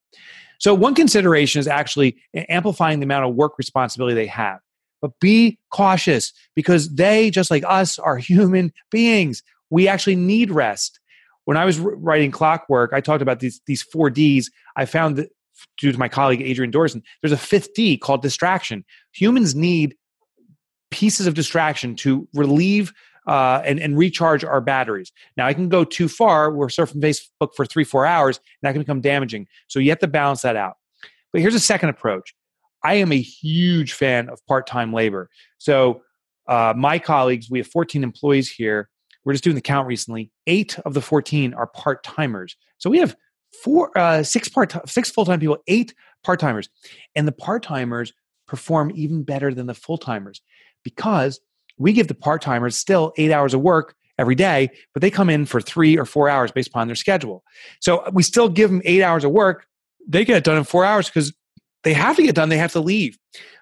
So, 0.59 0.73
one 0.73 0.95
consideration 0.95 1.59
is 1.59 1.67
actually 1.67 2.17
amplifying 2.49 2.99
the 2.99 3.05
amount 3.05 3.25
of 3.25 3.35
work 3.35 3.57
responsibility 3.57 4.15
they 4.15 4.27
have. 4.27 4.59
But 5.05 5.19
be 5.19 5.59
cautious 5.69 6.33
because 6.55 6.95
they, 6.95 7.29
just 7.29 7.51
like 7.51 7.63
us, 7.67 7.99
are 7.99 8.17
human 8.17 8.73
beings. 8.89 9.43
We 9.69 9.87
actually 9.87 10.15
need 10.15 10.49
rest. 10.49 10.99
When 11.43 11.57
I 11.57 11.65
was 11.65 11.77
writing 11.77 12.31
clockwork, 12.31 12.91
I 12.91 13.01
talked 13.01 13.21
about 13.21 13.39
these, 13.39 13.61
these 13.67 13.83
four 13.83 14.09
Ds. 14.09 14.49
I 14.75 14.85
found 14.85 15.17
that 15.17 15.29
due 15.77 15.91
to 15.91 15.99
my 15.99 16.09
colleague 16.09 16.41
Adrienne 16.41 16.71
Dorison, 16.71 17.03
there's 17.21 17.31
a 17.31 17.37
fifth 17.37 17.75
D 17.75 17.97
called 17.97 18.23
distraction. 18.23 18.83
Humans 19.13 19.53
need 19.53 19.95
pieces 20.89 21.27
of 21.27 21.35
distraction 21.35 21.95
to 21.97 22.27
relieve 22.33 22.91
uh, 23.27 23.61
and, 23.63 23.79
and 23.79 23.95
recharge 23.95 24.43
our 24.43 24.59
batteries. 24.59 25.11
Now, 25.37 25.45
I 25.45 25.53
can 25.53 25.69
go 25.69 25.83
too 25.83 26.07
far. 26.07 26.51
We're 26.51 26.69
surfing 26.69 26.99
Facebook 26.99 27.49
for 27.55 27.67
three, 27.67 27.83
four 27.83 28.07
hours, 28.07 28.37
and 28.37 28.67
that 28.67 28.71
can 28.71 28.81
become 28.81 29.01
damaging. 29.01 29.45
So 29.67 29.77
you 29.77 29.91
have 29.91 29.99
to 29.99 30.07
balance 30.07 30.41
that 30.41 30.55
out. 30.55 30.77
But 31.31 31.41
here's 31.41 31.53
a 31.53 31.59
second 31.59 31.89
approach. 31.89 32.33
I 32.85 32.95
am 32.95 33.11
a 33.11 33.19
huge 33.19 33.93
fan 33.93 34.29
of 34.29 34.45
part 34.45 34.67
time 34.67 34.93
labor. 34.93 35.27
So 35.57 36.03
uh, 36.47 36.75
my 36.77 36.99
colleagues, 36.99 37.49
we 37.49 37.57
have 37.57 37.67
14 37.67 38.03
employees 38.03 38.51
here. 38.51 38.89
We're 39.23 39.33
just 39.33 39.43
doing 39.43 39.55
the 39.55 39.61
count 39.61 39.87
recently. 39.87 40.31
Eight 40.45 40.77
of 40.85 40.93
the 40.93 41.01
14 41.01 41.55
are 41.55 41.65
part 41.65 42.03
timers. 42.03 42.55
So 42.77 42.91
we 42.91 42.99
have 42.99 43.15
four, 43.63 43.89
uh, 43.97 44.21
six 44.21 44.47
part, 44.49 44.71
six 44.87 45.09
full 45.09 45.25
time 45.25 45.39
people, 45.39 45.57
eight 45.67 45.95
part 46.23 46.39
timers, 46.39 46.69
and 47.15 47.27
the 47.27 47.31
part 47.31 47.63
timers 47.63 48.13
perform 48.47 48.91
even 48.93 49.23
better 49.23 49.51
than 49.51 49.65
the 49.65 49.73
full 49.73 49.97
timers 49.97 50.41
because 50.83 51.39
we 51.79 51.91
give 51.91 52.07
the 52.07 52.13
part 52.13 52.43
timers 52.43 52.77
still 52.77 53.13
eight 53.17 53.31
hours 53.31 53.55
of 53.55 53.61
work 53.61 53.95
every 54.19 54.35
day, 54.35 54.69
but 54.93 55.01
they 55.01 55.09
come 55.09 55.31
in 55.31 55.47
for 55.47 55.59
three 55.59 55.97
or 55.97 56.05
four 56.05 56.29
hours 56.29 56.51
based 56.51 56.67
upon 56.67 56.85
their 56.87 56.95
schedule. 56.95 57.43
So 57.81 58.07
we 58.13 58.21
still 58.21 58.47
give 58.47 58.69
them 58.69 58.83
eight 58.85 59.01
hours 59.01 59.23
of 59.23 59.31
work. 59.31 59.65
They 60.07 60.23
get 60.23 60.37
it 60.37 60.43
done 60.43 60.57
in 60.57 60.63
four 60.65 60.85
hours 60.85 61.07
because 61.07 61.33
they 61.85 61.93
have 61.93 62.17
to 62.17 62.23
get 62.23 62.35
done. 62.35 62.49
They 62.49 62.57
have 62.57 62.73
to 62.73 62.81
leave. 62.81 63.17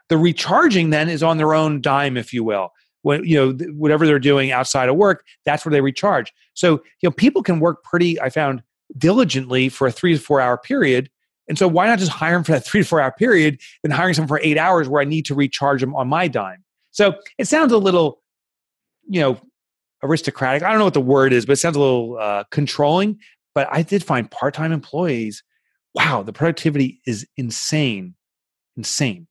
The 0.10 0.18
recharging 0.18 0.90
then 0.90 1.10
is 1.10 1.22
on 1.22 1.38
their 1.38 1.54
own 1.54 1.82
dime, 1.82 2.18
if 2.18 2.34
you 2.34 2.44
will. 2.44 2.72
When 3.04 3.24
you 3.26 3.36
know 3.36 3.66
whatever 3.74 4.08
they're 4.08 4.18
doing 4.18 4.52
outside 4.52 4.90
of 4.90 4.96
work, 4.96 5.26
that's 5.46 5.66
where 5.66 5.72
they 5.72 5.82
recharge. 5.82 6.34
So 6.54 6.82
you 7.02 7.10
know 7.10 7.12
people 7.12 7.44
can 7.44 7.60
work 7.60 7.84
pretty. 7.84 8.20
I 8.20 8.30
found 8.30 8.64
diligently 8.98 9.70
for 9.70 9.88
a 9.88 9.92
three 9.92 10.14
to 10.14 10.20
four 10.20 10.40
hour 10.40 10.58
period. 10.58 11.10
And 11.50 11.58
so 11.58 11.68
why 11.68 11.88
not 11.88 12.00
just 12.00 12.12
hire 12.12 12.34
them 12.34 12.44
for 12.44 12.54
that 12.54 12.66
three 12.66 12.82
to 12.82 12.88
four 12.88 13.02
hour 13.02 13.12
period 13.12 13.60
than 13.82 13.92
hiring 13.92 14.14
someone 14.14 14.30
for 14.30 14.40
eight 14.42 14.58
hours 14.58 14.88
where 14.88 15.02
I 15.02 15.06
need 15.06 15.26
to 15.26 15.36
recharge 15.36 15.82
them 15.82 15.96
on 15.96 16.08
my 16.08 16.28
dime? 16.28 16.64
So 16.92 17.16
it 17.38 17.48
sounds 17.48 17.74
a 17.74 17.78
little, 17.78 18.22
you 19.10 19.20
know, 19.20 19.38
aristocratic. 20.02 20.64
I 20.64 20.70
don't 20.70 20.78
know 20.78 20.86
what 20.86 20.94
the 20.94 21.02
word 21.02 21.34
is, 21.34 21.46
but 21.46 21.54
it 21.54 21.58
sounds 21.58 21.76
a 21.76 21.80
little 21.80 22.18
uh, 22.20 22.44
controlling. 22.52 23.20
But 23.56 23.68
I 23.72 23.82
did 23.82 24.04
find 24.04 24.30
part 24.32 24.54
time 24.54 24.72
employees, 24.72 25.44
wow, 25.94 26.24
the 26.24 26.34
productivity 26.34 27.02
is 27.06 27.28
insane, 27.38 28.16
insane. 28.76 29.28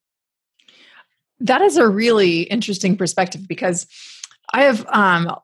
That 1.40 1.60
is 1.60 1.76
a 1.76 1.88
really 1.88 2.42
interesting 2.42 2.96
perspective 2.96 3.48
because 3.48 3.86
I 4.52 4.62
have 4.62 4.86
um, 4.88 5.34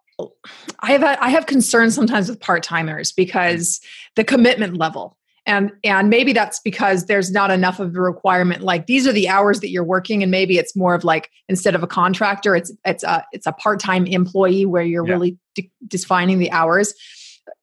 I 0.81 0.93
have 0.93 1.03
I 1.03 1.29
have 1.29 1.47
concerns 1.47 1.95
sometimes 1.95 2.29
with 2.29 2.41
part 2.41 2.63
timers 2.63 3.13
because 3.13 3.81
the 4.17 4.25
commitment 4.25 4.77
level 4.77 5.19
and 5.49 5.73
and 5.83 6.11
maybe 6.11 6.33
that's 6.33 6.61
because 6.61 7.07
there's 7.07 7.33
not 7.33 7.51
enough 7.51 7.81
of 7.81 7.97
a 7.97 8.01
requirement 8.01 8.63
like 8.63 8.87
these 8.87 9.07
are 9.07 9.13
the 9.13 9.29
hours 9.29 9.61
that 9.61 9.71
you're 9.71 9.83
working 9.83 10.23
and 10.23 10.31
maybe 10.31 10.59
it's 10.59 10.77
more 10.77 10.95
of 10.95 11.03
like 11.03 11.31
instead 11.49 11.75
of 11.75 11.83
a 11.83 11.87
contractor 11.87 12.55
it's 12.55 12.71
it's 12.85 13.03
a 13.03 13.25
it's 13.33 13.47
a 13.47 13.53
part-time 13.53 14.07
employee 14.07 14.67
where 14.67 14.83
you're 14.83 15.07
yeah. 15.07 15.13
really 15.13 15.39
de- 15.55 15.71
defining 15.89 16.39
the 16.39 16.51
hours 16.53 16.95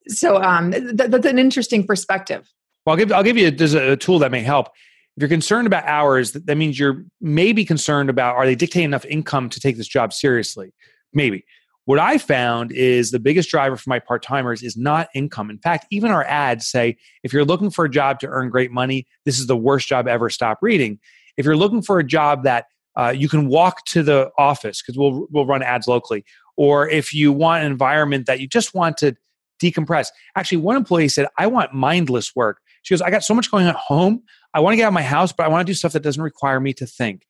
so 0.07 0.41
um 0.41 0.71
th- 0.71 1.09
that's 1.09 1.25
an 1.25 1.39
interesting 1.39 1.85
perspective 1.85 2.51
well 2.85 2.93
i'll 2.93 2.97
give 2.97 3.11
i'll 3.11 3.23
give 3.23 3.37
you 3.37 3.47
a, 3.47 3.51
there's 3.51 3.73
a 3.73 3.97
tool 3.97 4.19
that 4.19 4.31
may 4.31 4.41
help 4.41 4.67
if 4.67 5.21
you're 5.21 5.29
concerned 5.29 5.67
about 5.67 5.85
hours 5.85 6.31
that 6.33 6.55
means 6.55 6.79
you're 6.79 7.05
maybe 7.21 7.65
concerned 7.65 8.09
about 8.09 8.35
are 8.35 8.45
they 8.45 8.55
dictating 8.55 8.85
enough 8.85 9.05
income 9.05 9.49
to 9.49 9.59
take 9.59 9.77
this 9.77 9.87
job 9.87 10.13
seriously 10.13 10.73
maybe 11.13 11.45
what 11.85 11.99
I 11.99 12.17
found 12.17 12.71
is 12.71 13.11
the 13.11 13.19
biggest 13.19 13.49
driver 13.49 13.77
for 13.77 13.89
my 13.89 13.99
part 13.99 14.23
timers 14.23 14.63
is 14.63 14.75
not 14.75 15.07
income. 15.13 15.51
In 15.51 15.59
fact, 15.59 15.85
even 15.91 16.09
our 16.09 16.23
ads 16.23 16.67
say 16.67 16.97
if 17.23 17.31
you're 17.31 17.45
looking 17.45 17.69
for 17.69 17.85
a 17.85 17.89
job 17.89 18.19
to 18.21 18.27
earn 18.27 18.49
great 18.49 18.71
money, 18.71 19.05
this 19.23 19.39
is 19.39 19.45
the 19.45 19.55
worst 19.55 19.87
job 19.87 20.07
ever. 20.07 20.31
Stop 20.31 20.57
reading. 20.61 20.99
If 21.37 21.45
you're 21.45 21.55
looking 21.55 21.83
for 21.83 21.99
a 21.99 22.03
job 22.03 22.43
that 22.43 22.65
uh, 22.97 23.13
you 23.15 23.29
can 23.29 23.47
walk 23.47 23.85
to 23.85 24.01
the 24.01 24.31
office 24.37 24.81
because 24.81 24.97
we'll 24.97 25.27
we'll 25.29 25.45
run 25.45 25.61
ads 25.61 25.87
locally, 25.87 26.25
or 26.57 26.89
if 26.89 27.13
you 27.13 27.31
want 27.31 27.63
an 27.63 27.71
environment 27.71 28.25
that 28.25 28.39
you 28.39 28.47
just 28.47 28.73
want 28.73 28.97
to 28.97 29.15
decompress. 29.61 30.07
Actually, 30.35 30.57
one 30.59 30.75
employee 30.75 31.09
said, 31.09 31.27
"I 31.37 31.47
want 31.47 31.73
mindless 31.73 32.35
work." 32.35 32.61
She 32.85 32.93
goes, 32.93 33.01
"I 33.01 33.09
got 33.09 33.23
so 33.23 33.33
much 33.33 33.51
going 33.51 33.65
on 33.65 33.71
at 33.71 33.75
home. 33.75 34.23
I 34.53 34.61
want 34.61 34.73
to 34.73 34.77
get 34.77 34.83
out 34.83 34.89
of 34.89 34.93
my 34.93 35.03
house, 35.03 35.31
but 35.31 35.45
I 35.45 35.49
want 35.49 35.65
to 35.65 35.69
do 35.69 35.75
stuff 35.75 35.91
that 35.93 36.03
doesn't 36.03 36.23
require 36.23 36.59
me 36.59 36.73
to 36.73 36.85
think." 36.85 37.25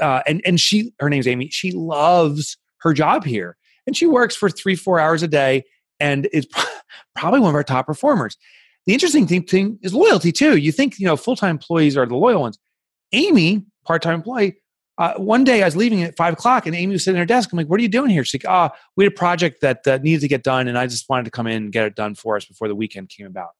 Uh, 0.00 0.22
and 0.26 0.40
and 0.44 0.58
she, 0.58 0.92
her 1.00 1.10
name's 1.10 1.26
Amy. 1.26 1.50
She 1.50 1.72
loves 1.72 2.56
her 2.78 2.92
job 2.92 3.24
here 3.24 3.56
and 3.86 3.96
she 3.96 4.06
works 4.06 4.36
for 4.36 4.50
three, 4.50 4.76
four 4.76 5.00
hours 5.00 5.22
a 5.22 5.28
day 5.28 5.64
and 6.00 6.28
is 6.32 6.46
probably 7.16 7.40
one 7.40 7.50
of 7.50 7.54
our 7.54 7.64
top 7.64 7.86
performers. 7.86 8.36
The 8.86 8.92
interesting 8.92 9.26
thing, 9.26 9.44
thing 9.44 9.78
is 9.82 9.94
loyalty 9.94 10.32
too. 10.32 10.56
You 10.56 10.70
think, 10.72 10.98
you 10.98 11.06
know, 11.06 11.16
full 11.16 11.36
time 11.36 11.50
employees 11.50 11.96
are 11.96 12.06
the 12.06 12.16
loyal 12.16 12.40
ones. 12.40 12.58
Amy, 13.12 13.64
part 13.84 14.02
time 14.02 14.14
employee, 14.14 14.56
uh, 14.98 15.14
one 15.14 15.42
day 15.42 15.62
I 15.62 15.64
was 15.64 15.76
leaving 15.76 16.02
at 16.02 16.16
five 16.16 16.34
o'clock 16.34 16.66
and 16.66 16.76
Amy 16.76 16.92
was 16.92 17.04
sitting 17.04 17.18
at 17.18 17.22
her 17.22 17.26
desk. 17.26 17.50
I'm 17.52 17.56
like, 17.56 17.66
what 17.66 17.80
are 17.80 17.82
you 17.82 17.88
doing 17.88 18.10
here? 18.10 18.24
She's 18.24 18.44
like, 18.44 18.50
ah, 18.50 18.70
oh, 18.72 18.78
we 18.96 19.04
had 19.04 19.12
a 19.12 19.16
project 19.16 19.60
that 19.62 19.86
uh, 19.86 19.98
needed 20.02 20.20
to 20.20 20.28
get 20.28 20.42
done 20.42 20.68
and 20.68 20.78
I 20.78 20.86
just 20.86 21.08
wanted 21.08 21.24
to 21.24 21.30
come 21.30 21.46
in 21.46 21.64
and 21.64 21.72
get 21.72 21.86
it 21.86 21.94
done 21.94 22.14
for 22.14 22.36
us 22.36 22.44
before 22.44 22.68
the 22.68 22.74
weekend 22.74 23.08
came 23.08 23.26
about. 23.26 23.50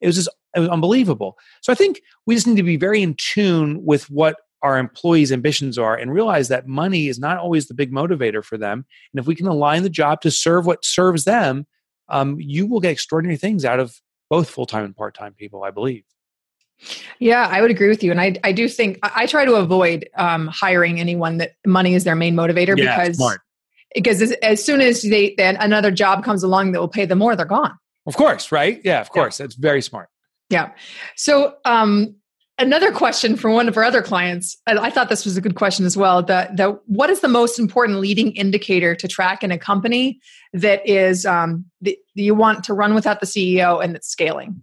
It 0.00 0.06
was 0.06 0.16
just 0.16 0.28
it 0.54 0.60
was 0.60 0.68
unbelievable. 0.68 1.36
So 1.62 1.72
I 1.72 1.76
think 1.76 2.02
we 2.26 2.34
just 2.34 2.46
need 2.46 2.56
to 2.56 2.62
be 2.62 2.76
very 2.76 3.02
in 3.02 3.14
tune 3.14 3.84
with 3.84 4.10
what 4.10 4.36
our 4.62 4.78
employees' 4.78 5.32
ambitions 5.32 5.76
are 5.76 5.96
and 5.96 6.12
realize 6.12 6.48
that 6.48 6.68
money 6.68 7.08
is 7.08 7.18
not 7.18 7.38
always 7.38 7.66
the 7.66 7.74
big 7.74 7.92
motivator 7.92 8.44
for 8.44 8.56
them. 8.56 8.86
And 9.12 9.20
if 9.20 9.26
we 9.26 9.34
can 9.34 9.46
align 9.46 9.82
the 9.82 9.90
job 9.90 10.20
to 10.20 10.30
serve 10.30 10.66
what 10.66 10.84
serves 10.84 11.24
them, 11.24 11.66
um, 12.08 12.36
you 12.38 12.66
will 12.66 12.80
get 12.80 12.92
extraordinary 12.92 13.36
things 13.36 13.64
out 13.64 13.80
of 13.80 14.00
both 14.30 14.48
full 14.48 14.66
time 14.66 14.84
and 14.84 14.96
part 14.96 15.14
time 15.14 15.34
people, 15.34 15.64
I 15.64 15.70
believe. 15.70 16.04
Yeah, 17.18 17.48
I 17.50 17.60
would 17.60 17.70
agree 17.70 17.88
with 17.88 18.02
you. 18.02 18.10
And 18.10 18.20
I, 18.20 18.34
I 18.44 18.52
do 18.52 18.68
think 18.68 18.98
I, 19.02 19.26
try 19.26 19.44
to 19.44 19.54
avoid 19.54 20.08
um, 20.16 20.48
hiring 20.48 20.98
anyone 20.98 21.38
that 21.38 21.52
money 21.64 21.94
is 21.94 22.04
their 22.04 22.16
main 22.16 22.34
motivator 22.34 22.76
yeah, 22.76 22.98
because, 22.98 23.16
smart. 23.16 23.40
because 23.94 24.20
as, 24.20 24.32
as, 24.42 24.64
soon 24.64 24.80
as 24.80 25.02
they 25.02 25.34
then 25.36 25.56
another 25.56 25.90
job 25.90 26.24
comes 26.24 26.42
along 26.42 26.72
that 26.72 26.80
will 26.80 26.88
pay 26.88 27.04
them 27.04 27.18
more, 27.18 27.36
they're 27.36 27.46
gone. 27.46 27.78
Of 28.06 28.16
course, 28.16 28.50
right? 28.50 28.80
Yeah, 28.84 29.00
of 29.00 29.10
course. 29.10 29.38
Yeah. 29.38 29.44
That's 29.44 29.54
very 29.54 29.80
smart. 29.80 30.08
Yeah. 30.52 30.70
So 31.16 31.54
um, 31.64 32.14
another 32.58 32.92
question 32.92 33.36
from 33.36 33.54
one 33.54 33.66
of 33.66 33.76
our 33.76 33.82
other 33.82 34.02
clients 34.02 34.58
i 34.66 34.90
thought 34.90 35.08
this 35.08 35.24
was 35.24 35.36
a 35.36 35.40
good 35.40 35.54
question 35.54 35.86
as 35.86 35.96
well 35.96 36.22
the, 36.22 36.48
the 36.54 36.78
what 36.86 37.08
is 37.08 37.20
the 37.20 37.28
most 37.28 37.58
important 37.58 37.98
leading 37.98 38.30
indicator 38.32 38.94
to 38.94 39.08
track 39.08 39.42
in 39.42 39.50
a 39.50 39.58
company 39.58 40.20
that 40.52 40.86
is 40.86 41.24
um, 41.24 41.64
that 41.80 41.96
you 42.14 42.34
want 42.34 42.62
to 42.62 42.74
run 42.74 42.94
without 42.94 43.20
the 43.20 43.26
ceo 43.26 43.82
and 43.82 43.94
that's 43.94 44.08
scaling? 44.08 44.62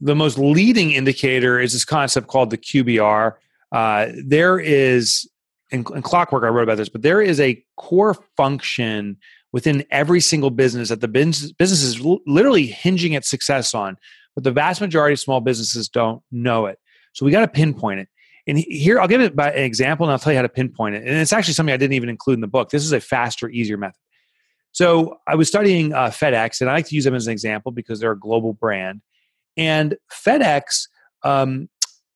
The 0.00 0.14
most 0.14 0.38
leading 0.38 0.92
indicator 0.92 1.60
is 1.60 1.72
this 1.72 1.84
concept 1.84 2.28
called 2.28 2.50
the 2.50 2.58
qbr 2.58 3.34
uh, 3.72 4.06
there 4.24 4.58
is 4.58 5.28
in, 5.70 5.84
in 5.94 6.02
clockwork 6.02 6.44
i 6.44 6.48
wrote 6.48 6.62
about 6.62 6.76
this 6.76 6.88
but 6.88 7.02
there 7.02 7.20
is 7.20 7.40
a 7.40 7.62
core 7.76 8.14
function 8.36 9.16
within 9.52 9.84
every 9.90 10.20
single 10.20 10.50
business 10.50 10.90
that 10.90 11.00
the 11.00 11.08
business, 11.08 11.52
business 11.52 11.82
is 11.82 12.00
literally 12.26 12.66
hinging 12.66 13.14
its 13.14 13.28
success 13.28 13.74
on 13.74 13.96
but 14.34 14.44
the 14.44 14.50
vast 14.52 14.80
majority 14.80 15.14
of 15.14 15.20
small 15.20 15.40
businesses 15.40 15.88
don't 15.88 16.22
know 16.30 16.66
it. 16.66 16.78
So 17.12 17.24
we 17.24 17.32
got 17.32 17.40
to 17.40 17.48
pinpoint 17.48 18.00
it. 18.00 18.08
And 18.46 18.58
here, 18.58 19.00
I'll 19.00 19.08
give 19.08 19.20
it 19.20 19.36
by 19.36 19.50
an 19.52 19.64
example 19.64 20.06
and 20.06 20.12
I'll 20.12 20.18
tell 20.18 20.32
you 20.32 20.38
how 20.38 20.42
to 20.42 20.48
pinpoint 20.48 20.94
it. 20.94 21.06
And 21.06 21.16
it's 21.16 21.32
actually 21.32 21.54
something 21.54 21.72
I 21.72 21.76
didn't 21.76 21.94
even 21.94 22.08
include 22.08 22.34
in 22.34 22.40
the 22.40 22.48
book. 22.48 22.70
This 22.70 22.84
is 22.84 22.92
a 22.92 23.00
faster, 23.00 23.48
easier 23.50 23.76
method. 23.76 24.00
So 24.72 25.18
I 25.26 25.34
was 25.34 25.48
studying 25.48 25.92
uh, 25.92 26.06
FedEx, 26.10 26.60
and 26.60 26.70
I 26.70 26.74
like 26.74 26.86
to 26.86 26.94
use 26.94 27.04
them 27.04 27.14
as 27.14 27.26
an 27.26 27.32
example 27.32 27.72
because 27.72 28.00
they're 28.00 28.12
a 28.12 28.18
global 28.18 28.52
brand. 28.52 29.02
And 29.56 29.96
FedEx, 30.12 30.86
um, 31.22 31.68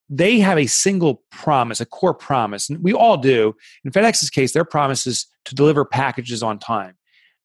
they 0.09 0.39
have 0.39 0.59
a 0.59 0.67
single 0.67 1.23
promise, 1.31 1.81
a 1.81 1.87
core 1.87 2.15
promise, 2.15 2.71
and 2.71 2.83
we 2.83 2.93
all 2.93 3.17
do. 3.17 3.55
In 3.85 3.91
FedEx's 3.91 4.31
case, 4.31 4.53
their 4.53 4.65
promise 4.65 5.07
is 5.07 5.27
to 5.47 5.55
deliver 5.55 5.85
packages 5.85 6.43
on 6.43 6.59
time. 6.59 6.97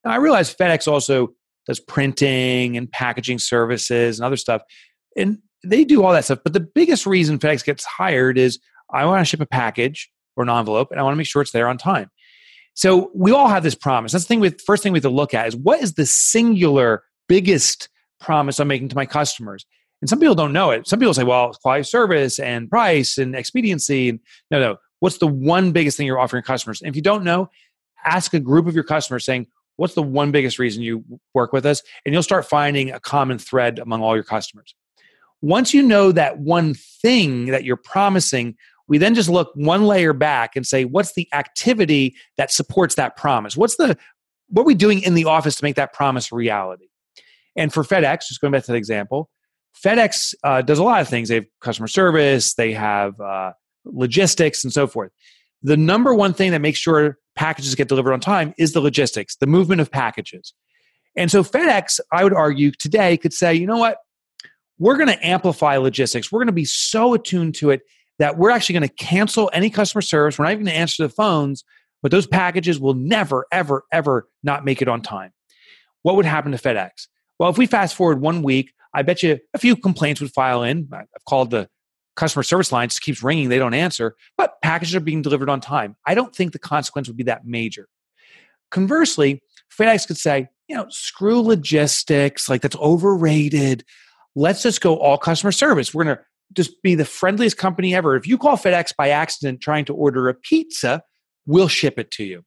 Now, 0.04 0.12
I 0.12 0.16
realize 0.16 0.54
FedEx 0.54 0.90
also 0.90 1.34
does 1.70 1.80
printing 1.80 2.76
and 2.76 2.90
packaging 2.90 3.38
services 3.38 4.18
and 4.18 4.26
other 4.26 4.36
stuff. 4.36 4.62
And 5.16 5.38
they 5.64 5.84
do 5.84 6.02
all 6.02 6.12
that 6.12 6.24
stuff. 6.24 6.40
But 6.42 6.52
the 6.52 6.60
biggest 6.60 7.06
reason 7.06 7.38
FedEx 7.38 7.64
gets 7.64 7.84
hired 7.84 8.38
is 8.38 8.58
I 8.92 9.04
want 9.06 9.20
to 9.20 9.24
ship 9.24 9.40
a 9.40 9.46
package 9.46 10.10
or 10.36 10.42
an 10.42 10.50
envelope 10.50 10.90
and 10.90 10.98
I 10.98 11.02
want 11.02 11.14
to 11.14 11.16
make 11.16 11.26
sure 11.26 11.42
it's 11.42 11.52
there 11.52 11.68
on 11.68 11.78
time. 11.78 12.10
So 12.74 13.10
we 13.14 13.30
all 13.30 13.48
have 13.48 13.62
this 13.62 13.74
promise. 13.74 14.12
That's 14.12 14.24
the 14.24 14.28
thing 14.28 14.40
with 14.40 14.60
first 14.62 14.82
thing 14.82 14.92
we 14.92 14.98
have 14.98 15.04
to 15.04 15.10
look 15.10 15.32
at 15.32 15.46
is 15.46 15.56
what 15.56 15.80
is 15.80 15.94
the 15.94 16.06
singular 16.06 17.04
biggest 17.28 17.88
promise 18.20 18.58
I'm 18.58 18.68
making 18.68 18.88
to 18.88 18.96
my 18.96 19.06
customers? 19.06 19.64
And 20.00 20.08
some 20.08 20.18
people 20.18 20.34
don't 20.34 20.52
know 20.52 20.70
it. 20.70 20.88
Some 20.88 20.98
people 20.98 21.14
say, 21.14 21.24
well, 21.24 21.52
quality 21.62 21.84
service 21.84 22.38
and 22.38 22.70
price 22.70 23.18
and 23.18 23.36
expediency. 23.36 24.08
And 24.08 24.20
no, 24.50 24.58
no. 24.58 24.76
What's 25.00 25.18
the 25.18 25.26
one 25.26 25.72
biggest 25.72 25.96
thing 25.96 26.06
you're 26.06 26.18
offering 26.18 26.42
customers? 26.42 26.80
And 26.80 26.88
if 26.88 26.96
you 26.96 27.02
don't 27.02 27.24
know, 27.24 27.50
ask 28.04 28.34
a 28.34 28.40
group 28.40 28.66
of 28.66 28.74
your 28.74 28.84
customers 28.84 29.24
saying, 29.24 29.46
what's 29.80 29.94
the 29.94 30.02
one 30.02 30.30
biggest 30.30 30.58
reason 30.58 30.82
you 30.82 31.02
work 31.32 31.54
with 31.54 31.64
us? 31.64 31.82
And 32.04 32.12
you'll 32.12 32.22
start 32.22 32.46
finding 32.46 32.90
a 32.90 33.00
common 33.00 33.38
thread 33.38 33.78
among 33.78 34.02
all 34.02 34.14
your 34.14 34.24
customers. 34.24 34.74
Once 35.40 35.72
you 35.72 35.82
know 35.82 36.12
that 36.12 36.38
one 36.38 36.74
thing 36.74 37.46
that 37.46 37.64
you're 37.64 37.78
promising, 37.78 38.56
we 38.88 38.98
then 38.98 39.14
just 39.14 39.30
look 39.30 39.50
one 39.54 39.86
layer 39.86 40.12
back 40.12 40.54
and 40.54 40.66
say, 40.66 40.84
what's 40.84 41.14
the 41.14 41.26
activity 41.32 42.14
that 42.36 42.52
supports 42.52 42.96
that 42.96 43.16
promise? 43.16 43.56
What's 43.56 43.76
the 43.76 43.96
what 44.48 44.62
are 44.62 44.66
we 44.66 44.74
doing 44.74 45.00
in 45.00 45.14
the 45.14 45.24
office 45.24 45.54
to 45.56 45.64
make 45.64 45.76
that 45.76 45.94
promise 45.94 46.30
reality? 46.30 46.88
And 47.56 47.72
for 47.72 47.82
FedEx, 47.82 48.26
just 48.28 48.42
going 48.42 48.52
back 48.52 48.64
to 48.64 48.72
that 48.72 48.76
example, 48.76 49.30
FedEx 49.82 50.34
uh, 50.44 50.60
does 50.60 50.78
a 50.78 50.84
lot 50.84 51.00
of 51.00 51.08
things. 51.08 51.30
They 51.30 51.36
have 51.36 51.46
customer 51.62 51.88
service, 51.88 52.52
they 52.52 52.74
have 52.74 53.18
uh, 53.18 53.52
logistics, 53.86 54.62
and 54.62 54.72
so 54.72 54.86
forth. 54.86 55.10
The 55.62 55.78
number 55.78 56.12
one 56.12 56.34
thing 56.34 56.50
that 56.50 56.60
makes 56.60 56.78
sure 56.78 57.16
packages 57.36 57.74
get 57.74 57.88
delivered 57.88 58.12
on 58.12 58.20
time 58.20 58.54
is 58.58 58.72
the 58.72 58.80
logistics, 58.80 59.36
the 59.36 59.46
movement 59.46 59.80
of 59.80 59.90
packages. 59.90 60.54
And 61.16 61.30
so 61.30 61.42
FedEx, 61.42 62.00
I 62.12 62.24
would 62.24 62.34
argue 62.34 62.70
today, 62.70 63.16
could 63.16 63.32
say, 63.32 63.54
you 63.54 63.66
know 63.66 63.78
what? 63.78 63.98
We're 64.78 64.96
going 64.96 65.08
to 65.08 65.26
amplify 65.26 65.76
logistics. 65.76 66.30
We're 66.30 66.38
going 66.40 66.46
to 66.46 66.52
be 66.52 66.64
so 66.64 67.14
attuned 67.14 67.54
to 67.56 67.70
it 67.70 67.82
that 68.18 68.38
we're 68.38 68.50
actually 68.50 68.74
going 68.74 68.88
to 68.88 68.94
cancel 68.94 69.50
any 69.52 69.70
customer 69.70 70.02
service. 70.02 70.38
We're 70.38 70.44
not 70.44 70.52
even 70.52 70.64
going 70.64 70.74
to 70.74 70.80
answer 70.80 71.02
the 71.02 71.08
phones, 71.08 71.64
but 72.02 72.10
those 72.10 72.26
packages 72.26 72.78
will 72.78 72.94
never, 72.94 73.46
ever, 73.52 73.84
ever 73.92 74.28
not 74.42 74.64
make 74.64 74.80
it 74.80 74.88
on 74.88 75.02
time. 75.02 75.32
What 76.02 76.16
would 76.16 76.24
happen 76.24 76.52
to 76.52 76.58
FedEx? 76.58 77.08
Well, 77.38 77.50
if 77.50 77.58
we 77.58 77.66
fast 77.66 77.94
forward 77.94 78.20
one 78.20 78.42
week, 78.42 78.72
I 78.94 79.02
bet 79.02 79.22
you 79.22 79.38
a 79.54 79.58
few 79.58 79.76
complaints 79.76 80.20
would 80.20 80.32
file 80.32 80.62
in. 80.62 80.88
I've 80.92 81.06
called 81.28 81.50
the 81.50 81.68
customer 82.16 82.42
service 82.42 82.72
line, 82.72 82.88
just 82.88 83.02
keeps 83.02 83.22
ringing, 83.22 83.48
they 83.48 83.58
don't 83.58 83.74
answer, 83.74 84.16
but 84.36 84.60
packages 84.62 84.94
are 84.94 85.00
being 85.00 85.22
delivered 85.22 85.48
on 85.48 85.60
time. 85.60 85.96
I 86.06 86.14
don't 86.14 86.34
think 86.34 86.52
the 86.52 86.58
consequence 86.58 87.08
would 87.08 87.16
be 87.16 87.24
that 87.24 87.46
major. 87.46 87.88
Conversely, 88.70 89.42
FedEx 89.76 90.06
could 90.06 90.18
say, 90.18 90.48
you 90.68 90.76
know, 90.76 90.86
screw 90.88 91.40
logistics, 91.40 92.48
like 92.48 92.62
that's 92.62 92.76
overrated. 92.76 93.84
Let's 94.34 94.62
just 94.62 94.80
go 94.80 94.96
all 94.96 95.18
customer 95.18 95.52
service. 95.52 95.92
We're 95.92 96.04
going 96.04 96.16
to 96.16 96.22
just 96.52 96.82
be 96.82 96.94
the 96.94 97.04
friendliest 97.04 97.56
company 97.56 97.94
ever. 97.94 98.16
If 98.16 98.26
you 98.26 98.38
call 98.38 98.56
FedEx 98.56 98.94
by 98.96 99.08
accident 99.10 99.60
trying 99.60 99.84
to 99.86 99.94
order 99.94 100.28
a 100.28 100.34
pizza, 100.34 101.02
we'll 101.46 101.68
ship 101.68 101.98
it 101.98 102.10
to 102.12 102.24
you. 102.24 102.44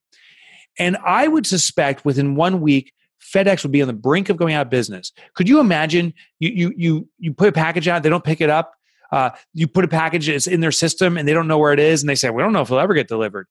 And 0.80 0.98
I 1.06 1.28
would 1.28 1.46
suspect 1.46 2.06
within 2.06 2.36
one 2.36 2.62
week, 2.62 2.94
FedEx 3.22 3.64
would 3.64 3.72
be 3.72 3.82
on 3.82 3.88
the 3.88 3.94
brink 3.94 4.30
of 4.30 4.38
going 4.38 4.54
out 4.54 4.68
of 4.68 4.70
business. 4.70 5.12
Could 5.36 5.48
you 5.48 5.60
imagine 5.60 6.14
you 6.40 6.50
you 6.50 6.74
you 6.76 7.10
you 7.20 7.34
put 7.34 7.50
a 7.50 7.54
package 7.54 7.88
out, 7.88 8.04
they 8.04 8.10
don't 8.10 8.24
pick 8.24 8.42
it 8.42 8.50
up. 8.50 8.74
Uh, 9.14 9.30
you 9.54 9.68
put 9.68 9.86
a 9.86 9.88
package, 9.88 10.48
in 10.48 10.60
their 10.60 10.72
system, 10.72 11.18
and 11.18 11.28
they 11.28 11.34
don't 11.34 11.48
know 11.48 11.60
where 11.60 11.72
it 11.72 11.80
is, 11.80 12.02
and 12.02 12.10
they 12.10 12.16
say, 12.16 12.30
"We 12.32 12.42
don't 12.42 12.52
know 12.52 12.62
if 12.62 12.68
it'll 12.68 12.80
ever 12.80 12.96
get 12.96 13.08
delivered." 13.08 13.48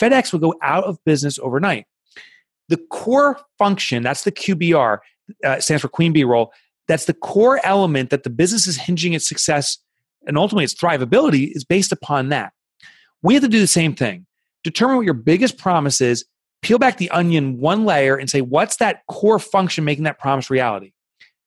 FedEx 0.00 0.32
will 0.32 0.38
go 0.38 0.54
out 0.62 0.84
of 0.84 1.02
business 1.04 1.36
overnight. 1.40 1.86
The 2.68 2.76
core 2.90 3.40
function, 3.58 4.04
that's 4.04 4.22
the 4.22 4.30
QBR, 4.30 4.98
uh, 5.44 5.58
stands 5.58 5.82
for 5.82 5.88
Queen 5.88 6.12
Bee 6.12 6.22
role. 6.22 6.52
That's 6.86 7.06
the 7.06 7.14
core 7.14 7.60
element 7.64 8.10
that 8.10 8.22
the 8.22 8.30
business 8.30 8.68
is 8.68 8.76
hinging 8.76 9.14
its 9.14 9.28
success 9.28 9.78
and 10.26 10.38
ultimately 10.38 10.64
its 10.64 10.74
thrivability 10.74 11.50
is 11.54 11.64
based 11.64 11.92
upon 11.92 12.28
that. 12.28 12.52
We 13.22 13.34
have 13.34 13.42
to 13.42 13.48
do 13.48 13.60
the 13.60 13.66
same 13.66 13.94
thing. 13.94 14.26
Determine 14.62 14.96
what 14.96 15.04
your 15.04 15.14
biggest 15.14 15.58
promise 15.58 16.00
is 16.00 16.24
peel 16.62 16.78
back 16.78 16.98
the 16.98 17.10
onion 17.10 17.58
one 17.58 17.84
layer 17.84 18.16
and 18.16 18.28
say, 18.28 18.42
what's 18.42 18.76
that 18.76 19.06
core 19.08 19.38
function 19.38 19.84
making 19.84 20.04
that 20.04 20.18
promise 20.18 20.50
reality? 20.50 20.92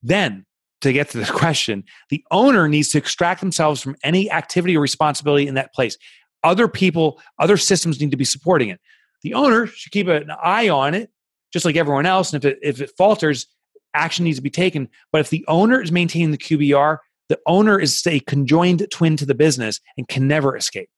Then, 0.01 0.45
to 0.83 0.93
get 0.93 1.09
to 1.09 1.17
this 1.17 1.31
question, 1.31 1.83
the 2.09 2.23
owner 2.31 2.67
needs 2.67 2.89
to 2.89 2.97
extract 2.97 3.39
themselves 3.39 3.81
from 3.81 3.95
any 4.03 4.31
activity 4.31 4.77
or 4.77 4.81
responsibility 4.81 5.47
in 5.47 5.55
that 5.55 5.73
place. 5.73 5.97
Other 6.43 6.67
people, 6.67 7.21
other 7.39 7.57
systems 7.57 7.99
need 7.99 8.11
to 8.11 8.17
be 8.17 8.25
supporting 8.25 8.69
it. 8.69 8.79
The 9.23 9.33
owner 9.33 9.67
should 9.67 9.91
keep 9.91 10.07
an 10.07 10.29
eye 10.43 10.69
on 10.69 10.93
it, 10.93 11.09
just 11.51 11.65
like 11.65 11.75
everyone 11.75 12.05
else. 12.05 12.33
And 12.33 12.43
if 12.43 12.51
it, 12.51 12.59
if 12.61 12.81
it 12.81 12.91
falters, 12.97 13.47
action 13.93 14.25
needs 14.25 14.37
to 14.37 14.43
be 14.43 14.49
taken. 14.49 14.89
But 15.11 15.21
if 15.21 15.29
the 15.29 15.45
owner 15.47 15.81
is 15.81 15.91
maintaining 15.91 16.31
the 16.31 16.37
QBR, 16.37 16.97
the 17.29 17.39
owner 17.47 17.79
is 17.79 18.05
a 18.05 18.19
conjoined 18.21 18.85
twin 18.91 19.17
to 19.17 19.25
the 19.25 19.35
business 19.35 19.79
and 19.97 20.07
can 20.07 20.27
never 20.27 20.57
escape. 20.57 20.89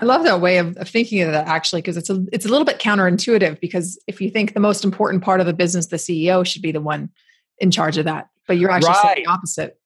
I 0.00 0.04
love 0.04 0.24
that 0.24 0.40
way 0.40 0.58
of, 0.58 0.76
of 0.76 0.88
thinking 0.88 1.22
of 1.22 1.30
that 1.32 1.46
actually, 1.46 1.80
because 1.80 1.96
it's 1.96 2.10
a 2.10 2.24
it's 2.32 2.44
a 2.44 2.48
little 2.48 2.64
bit 2.64 2.80
counterintuitive. 2.80 3.60
Because 3.60 3.98
if 4.06 4.20
you 4.20 4.30
think 4.30 4.54
the 4.54 4.60
most 4.60 4.84
important 4.84 5.22
part 5.22 5.40
of 5.40 5.46
the 5.46 5.52
business, 5.52 5.86
the 5.86 5.96
CEO 5.96 6.44
should 6.44 6.62
be 6.62 6.72
the 6.72 6.80
one 6.80 7.10
in 7.58 7.70
charge 7.70 7.96
of 7.96 8.04
that, 8.04 8.28
but 8.48 8.58
you're 8.58 8.70
actually 8.70 8.90
right. 8.90 9.02
saying 9.02 9.24
the 9.24 9.30
opposite. 9.30 9.78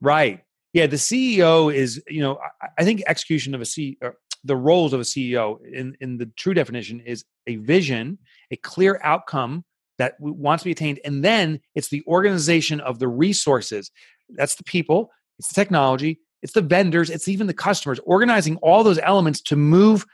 Right. 0.00 0.42
Yeah. 0.72 0.86
The 0.86 0.96
CEO 0.96 1.72
is, 1.72 2.02
you 2.08 2.20
know, 2.20 2.38
I, 2.60 2.68
I 2.78 2.84
think 2.84 3.02
execution 3.06 3.54
of 3.54 3.60
a 3.60 3.64
C, 3.64 3.98
uh, 4.02 4.10
the 4.42 4.56
roles 4.56 4.92
of 4.92 5.00
a 5.00 5.04
CEO 5.04 5.64
in 5.64 5.96
in 6.00 6.18
the 6.18 6.26
true 6.36 6.54
definition 6.54 7.00
is 7.00 7.24
a 7.46 7.56
vision, 7.56 8.18
a 8.50 8.56
clear 8.56 9.00
outcome 9.04 9.64
that 9.98 10.14
wants 10.18 10.62
to 10.62 10.68
be 10.68 10.72
attained, 10.72 10.98
and 11.04 11.24
then 11.24 11.60
it's 11.76 11.88
the 11.88 12.02
organization 12.08 12.80
of 12.80 12.98
the 12.98 13.06
resources. 13.06 13.92
That's 14.30 14.56
the 14.56 14.64
people. 14.64 15.12
It's 15.38 15.48
the 15.48 15.54
technology 15.54 16.18
it's 16.42 16.52
the 16.52 16.62
vendors, 16.62 17.10
it's 17.10 17.28
even 17.28 17.46
the 17.46 17.54
customers, 17.54 18.00
organizing 18.04 18.56
all 18.56 18.82
those 18.82 18.98
elements 18.98 19.40
to 19.42 19.56
move 19.56 20.04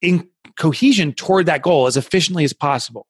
in 0.00 0.28
cohesion 0.58 1.12
toward 1.12 1.46
that 1.46 1.62
goal 1.62 1.86
as 1.86 1.96
efficiently 1.96 2.44
as 2.44 2.52
possible. 2.52 3.06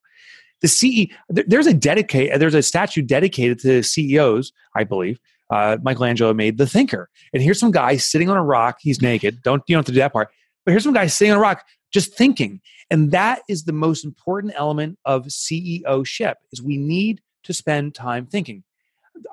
The 0.61 0.69
CE, 0.69 1.13
there's 1.29 1.67
a 1.67 1.75
dedicate, 1.75 2.39
there's 2.39 2.55
a 2.55 2.63
statue 2.63 3.03
dedicated 3.03 3.61
to 3.61 3.83
CEOs, 3.83 4.53
I 4.75 4.85
believe. 4.85 5.19
Uh, 5.51 5.77
Michelangelo 5.83 6.33
made 6.33 6.57
the 6.57 6.67
thinker, 6.67 7.11
and 7.33 7.43
here's 7.43 7.61
some 7.61 7.71
guy 7.71 7.97
sitting 7.97 8.31
on 8.31 8.37
a 8.37 8.43
rock. 8.43 8.79
He's 8.81 9.03
naked. 9.03 9.43
Don't 9.43 9.63
you 9.67 9.75
don't 9.75 9.81
have 9.81 9.87
to 9.87 9.93
do 9.93 9.99
that 9.99 10.13
part. 10.13 10.31
But 10.65 10.71
here's 10.73 10.85
some 10.85 10.95
guy 10.95 11.07
sitting 11.07 11.33
on 11.33 11.39
a 11.39 11.41
rock, 11.41 11.65
just 11.93 12.17
thinking, 12.17 12.63
and 12.91 13.11
that 13.11 13.43
is 13.47 13.65
the 13.65 13.73
most 13.73 14.07
important 14.07 14.55
element 14.57 14.99
of 15.05 15.27
CEO 15.27 16.07
ship. 16.07 16.39
Is 16.51 16.63
we 16.63 16.79
need 16.79 17.21
to 17.43 17.53
spend 17.53 17.95
time 17.95 18.27
thinking. 18.27 18.65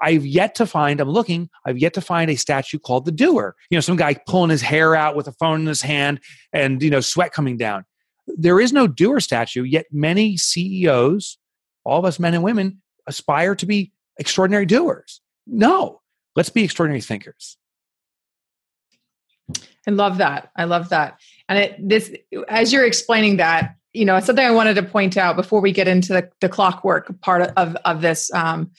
I've 0.01 0.25
yet 0.25 0.55
to 0.55 0.65
find, 0.65 0.99
I'm 0.99 1.09
looking, 1.09 1.49
I've 1.65 1.77
yet 1.77 1.93
to 1.95 2.01
find 2.01 2.29
a 2.29 2.35
statue 2.35 2.79
called 2.79 3.05
the 3.05 3.11
doer. 3.11 3.55
You 3.69 3.77
know, 3.77 3.81
some 3.81 3.95
guy 3.95 4.15
pulling 4.27 4.49
his 4.49 4.61
hair 4.61 4.95
out 4.95 5.15
with 5.15 5.27
a 5.27 5.31
phone 5.33 5.61
in 5.61 5.67
his 5.67 5.81
hand 5.81 6.19
and, 6.53 6.81
you 6.81 6.89
know, 6.89 7.01
sweat 7.01 7.33
coming 7.33 7.57
down. 7.57 7.85
There 8.27 8.59
is 8.59 8.71
no 8.71 8.87
doer 8.87 9.19
statue, 9.19 9.63
yet 9.63 9.85
many 9.91 10.37
CEOs, 10.37 11.37
all 11.83 11.99
of 11.99 12.05
us 12.05 12.19
men 12.19 12.33
and 12.33 12.43
women, 12.43 12.81
aspire 13.07 13.55
to 13.55 13.65
be 13.65 13.91
extraordinary 14.17 14.65
doers. 14.65 15.21
No, 15.47 16.01
let's 16.35 16.49
be 16.49 16.63
extraordinary 16.63 17.01
thinkers. 17.01 17.57
I 19.87 19.91
love 19.91 20.17
that. 20.19 20.51
I 20.55 20.65
love 20.65 20.89
that. 20.89 21.19
And 21.49 21.59
it, 21.59 21.89
this, 21.89 22.13
as 22.47 22.71
you're 22.71 22.85
explaining 22.85 23.37
that, 23.37 23.75
you 23.93 24.05
know, 24.05 24.19
something 24.19 24.45
I 24.45 24.51
wanted 24.51 24.75
to 24.75 24.83
point 24.83 25.17
out 25.17 25.35
before 25.35 25.59
we 25.59 25.71
get 25.71 25.87
into 25.87 26.13
the, 26.13 26.29
the 26.39 26.47
clockwork 26.47 27.19
part 27.21 27.51
of, 27.57 27.75
of 27.83 28.01
this 28.01 28.31
um, 28.33 28.71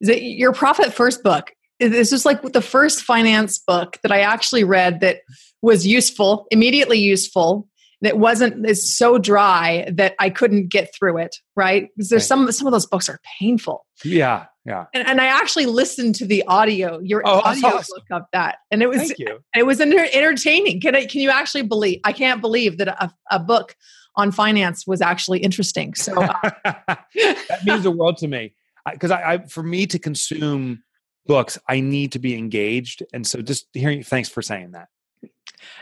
your 0.00 0.52
profit 0.52 0.92
first 0.92 1.22
book 1.22 1.52
this 1.78 2.12
is 2.12 2.24
like 2.24 2.42
the 2.42 2.62
first 2.62 3.02
finance 3.02 3.58
book 3.58 3.98
that 4.02 4.12
I 4.12 4.20
actually 4.20 4.64
read 4.64 5.00
that 5.00 5.20
was 5.62 5.86
useful, 5.86 6.46
immediately 6.50 6.98
useful. 6.98 7.68
That 8.02 8.18
wasn't 8.18 8.66
is 8.66 8.94
so 8.94 9.16
dry 9.16 9.88
that 9.90 10.14
I 10.18 10.28
couldn't 10.28 10.68
get 10.68 10.94
through 10.94 11.16
it. 11.16 11.36
Right? 11.56 11.88
Because 11.96 12.10
there's 12.10 12.22
right. 12.22 12.26
some 12.26 12.52
some 12.52 12.66
of 12.66 12.72
those 12.72 12.84
books 12.84 13.08
are 13.08 13.18
painful. 13.40 13.86
Yeah, 14.04 14.46
yeah. 14.66 14.84
And, 14.92 15.08
and 15.08 15.20
I 15.20 15.26
actually 15.26 15.64
listened 15.64 16.14
to 16.16 16.26
the 16.26 16.44
audio, 16.46 17.00
your 17.00 17.22
oh, 17.24 17.40
audio 17.40 17.68
awesome. 17.68 17.94
book 17.96 18.04
of 18.10 18.22
that, 18.34 18.58
and 18.70 18.82
it 18.82 18.88
was 18.90 19.14
it 19.54 19.66
was 19.66 19.80
entertaining. 19.80 20.82
Can 20.82 20.94
I, 20.94 21.06
can 21.06 21.22
you 21.22 21.30
actually 21.30 21.62
believe? 21.62 22.00
I 22.04 22.12
can't 22.12 22.42
believe 22.42 22.76
that 22.78 22.88
a, 22.88 23.10
a 23.30 23.38
book 23.38 23.74
on 24.14 24.30
finance 24.30 24.86
was 24.86 25.00
actually 25.00 25.38
interesting. 25.38 25.94
So 25.94 26.20
uh, 26.20 26.34
that 26.64 27.60
means 27.64 27.84
the 27.84 27.90
world 27.90 28.18
to 28.18 28.28
me 28.28 28.52
because 28.92 29.10
I, 29.10 29.34
I, 29.34 29.38
for 29.46 29.62
me 29.62 29.86
to 29.86 29.98
consume 29.98 30.82
books, 31.26 31.58
I 31.68 31.80
need 31.80 32.12
to 32.12 32.18
be 32.18 32.36
engaged, 32.36 33.02
and 33.12 33.26
so 33.26 33.42
just 33.42 33.66
hearing. 33.72 34.02
Thanks 34.02 34.28
for 34.28 34.42
saying 34.42 34.72
that. 34.72 34.88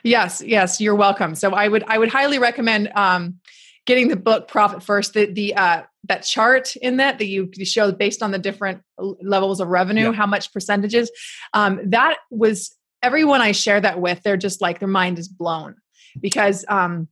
Yes, 0.02 0.42
yes, 0.44 0.80
you're 0.80 0.94
welcome. 0.94 1.34
So 1.34 1.52
I 1.52 1.68
would 1.68 1.84
I 1.86 1.98
would 1.98 2.10
highly 2.10 2.38
recommend 2.38 2.90
um, 2.94 3.40
getting 3.86 4.08
the 4.08 4.16
book 4.16 4.48
Profit 4.48 4.82
First. 4.82 5.14
The 5.14 5.26
the 5.26 5.54
uh, 5.54 5.82
that 6.04 6.22
chart 6.22 6.76
in 6.76 6.98
that 6.98 7.18
that 7.18 7.26
you, 7.26 7.50
you 7.54 7.64
show 7.64 7.92
based 7.92 8.22
on 8.22 8.30
the 8.30 8.38
different 8.38 8.82
levels 8.98 9.60
of 9.60 9.68
revenue, 9.68 10.10
yeah. 10.10 10.12
how 10.12 10.26
much 10.26 10.52
percentages. 10.52 11.10
Um, 11.52 11.80
that 11.90 12.18
was 12.30 12.74
everyone 13.02 13.40
I 13.40 13.52
share 13.52 13.80
that 13.80 14.00
with. 14.00 14.22
They're 14.22 14.36
just 14.36 14.60
like 14.60 14.78
their 14.78 14.88
mind 14.88 15.18
is 15.18 15.28
blown 15.28 15.76
because 16.20 16.64
um, 16.68 17.08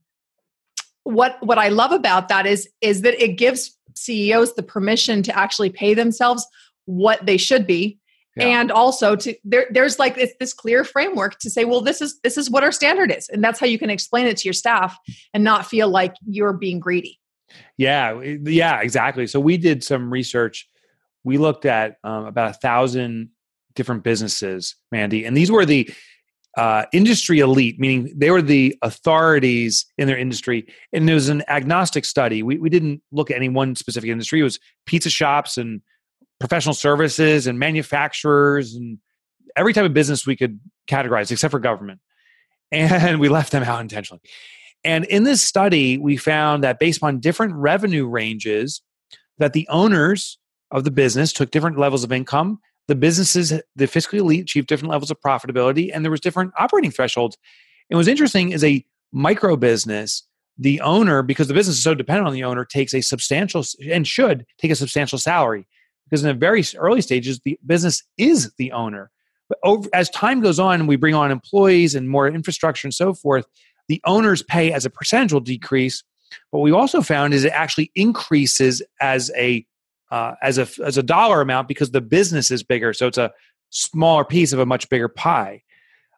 what 1.03 1.37
what 1.41 1.57
I 1.57 1.69
love 1.69 1.91
about 1.91 2.29
that 2.29 2.45
is 2.45 2.69
is 2.81 3.01
that 3.01 3.21
it 3.21 3.37
gives 3.37 3.77
CEOs 3.95 4.55
the 4.55 4.63
permission 4.63 5.23
to 5.23 5.37
actually 5.37 5.69
pay 5.69 5.93
themselves 5.93 6.45
what 6.85 7.25
they 7.25 7.37
should 7.37 7.67
be. 7.67 7.99
Yeah. 8.35 8.47
and 8.47 8.71
also 8.71 9.15
to 9.15 9.35
there 9.43 9.67
there's 9.69 9.99
like 9.99 10.15
this, 10.15 10.33
this 10.39 10.53
clear 10.53 10.83
framework 10.83 11.37
to 11.37 11.51
say 11.51 11.65
well 11.65 11.81
this 11.81 12.01
is 12.01 12.19
this 12.21 12.35
is 12.35 12.49
what 12.49 12.63
our 12.63 12.71
standard 12.71 13.11
is. 13.11 13.29
And 13.29 13.43
that's 13.43 13.59
how 13.59 13.67
you 13.67 13.77
can 13.77 13.91
explain 13.91 14.25
it 14.25 14.37
to 14.37 14.47
your 14.47 14.53
staff 14.53 14.97
and 15.35 15.43
not 15.43 15.67
feel 15.67 15.87
like 15.87 16.15
you're 16.27 16.53
being 16.53 16.79
greedy. 16.79 17.19
Yeah 17.77 18.19
yeah 18.21 18.81
exactly. 18.81 19.27
So 19.27 19.39
we 19.39 19.57
did 19.57 19.83
some 19.83 20.11
research. 20.11 20.67
We 21.23 21.37
looked 21.37 21.65
at 21.65 21.97
um, 22.03 22.25
about 22.25 22.49
a 22.49 22.53
thousand 22.53 23.29
different 23.75 24.03
businesses 24.03 24.77
mandy 24.91 25.25
and 25.25 25.37
these 25.37 25.51
were 25.51 25.65
the 25.65 25.87
uh, 26.57 26.85
industry 26.93 27.39
elite, 27.39 27.79
meaning 27.79 28.13
they 28.15 28.29
were 28.29 28.41
the 28.41 28.77
authorities 28.81 29.85
in 29.97 30.07
their 30.07 30.17
industry. 30.17 30.67
And 30.91 31.09
it 31.09 31.13
was 31.13 31.29
an 31.29 31.43
agnostic 31.47 32.05
study. 32.05 32.43
We, 32.43 32.57
we 32.57 32.69
didn't 32.69 33.01
look 33.11 33.31
at 33.31 33.37
any 33.37 33.49
one 33.49 33.75
specific 33.75 34.09
industry. 34.09 34.39
It 34.39 34.43
was 34.43 34.59
pizza 34.85 35.09
shops 35.09 35.57
and 35.57 35.81
professional 36.39 36.75
services 36.75 37.47
and 37.47 37.57
manufacturers 37.57 38.75
and 38.75 38.99
every 39.55 39.73
type 39.73 39.85
of 39.85 39.93
business 39.93 40.27
we 40.27 40.35
could 40.35 40.59
categorize 40.89 41.31
except 41.31 41.51
for 41.51 41.59
government. 41.59 41.99
And 42.71 43.19
we 43.19 43.29
left 43.29 43.51
them 43.51 43.61
out 43.61 43.81
intentionally. 43.81 44.21
And 44.83 45.05
in 45.05 45.23
this 45.23 45.43
study, 45.43 45.99
we 45.99 46.17
found 46.17 46.63
that 46.63 46.79
based 46.79 47.03
on 47.03 47.19
different 47.19 47.53
revenue 47.53 48.07
ranges, 48.07 48.81
that 49.37 49.53
the 49.53 49.67
owners 49.69 50.39
of 50.71 50.83
the 50.83 50.91
business 50.91 51.31
took 51.31 51.51
different 51.51 51.77
levels 51.77 52.03
of 52.03 52.11
income. 52.11 52.59
The 52.87 52.95
businesses, 52.95 53.49
the 53.49 53.85
fiscally 53.85 54.19
elite, 54.19 54.41
achieved 54.41 54.67
different 54.67 54.91
levels 54.91 55.09
of 55.09 55.19
profitability, 55.21 55.89
and 55.93 56.03
there 56.03 56.11
was 56.11 56.19
different 56.19 56.51
operating 56.57 56.91
thresholds. 56.91 57.37
And 57.89 57.97
what's 57.97 58.09
interesting 58.09 58.51
is 58.51 58.63
a 58.63 58.85
micro 59.11 59.55
business, 59.55 60.23
the 60.57 60.81
owner, 60.81 61.21
because 61.21 61.47
the 61.47 61.53
business 61.53 61.77
is 61.77 61.83
so 61.83 61.95
dependent 61.95 62.27
on 62.27 62.33
the 62.33 62.43
owner, 62.43 62.65
takes 62.65 62.93
a 62.93 63.01
substantial 63.01 63.63
and 63.89 64.07
should 64.07 64.45
take 64.57 64.71
a 64.71 64.75
substantial 64.75 65.17
salary. 65.17 65.65
Because 66.05 66.23
in 66.23 66.27
the 66.27 66.33
very 66.33 66.63
early 66.77 67.01
stages, 67.01 67.39
the 67.39 67.57
business 67.65 68.03
is 68.17 68.51
the 68.57 68.71
owner. 68.71 69.09
But 69.49 69.59
over, 69.63 69.89
as 69.93 70.09
time 70.09 70.41
goes 70.41 70.59
on 70.59 70.87
we 70.87 70.95
bring 70.95 71.15
on 71.15 71.31
employees 71.31 71.95
and 71.95 72.09
more 72.09 72.27
infrastructure 72.27 72.87
and 72.87 72.93
so 72.93 73.13
forth, 73.13 73.45
the 73.87 74.01
owner's 74.05 74.43
pay 74.43 74.71
as 74.71 74.85
a 74.85 74.89
percentage 74.89 75.33
will 75.33 75.39
decrease. 75.39 76.03
What 76.51 76.61
we 76.61 76.71
also 76.71 77.01
found 77.01 77.33
is 77.33 77.43
it 77.43 77.51
actually 77.51 77.91
increases 77.95 78.81
as 79.01 79.31
a 79.37 79.65
uh, 80.11 80.33
as 80.41 80.57
a 80.57 80.67
as 80.83 80.97
a 80.97 81.03
dollar 81.03 81.41
amount 81.41 81.67
because 81.67 81.91
the 81.91 82.01
business 82.01 82.51
is 82.51 82.63
bigger, 82.63 82.93
so 82.93 83.07
it's 83.07 83.17
a 83.17 83.31
smaller 83.69 84.23
piece 84.23 84.53
of 84.53 84.59
a 84.59 84.65
much 84.65 84.89
bigger 84.89 85.07
pie. 85.07 85.63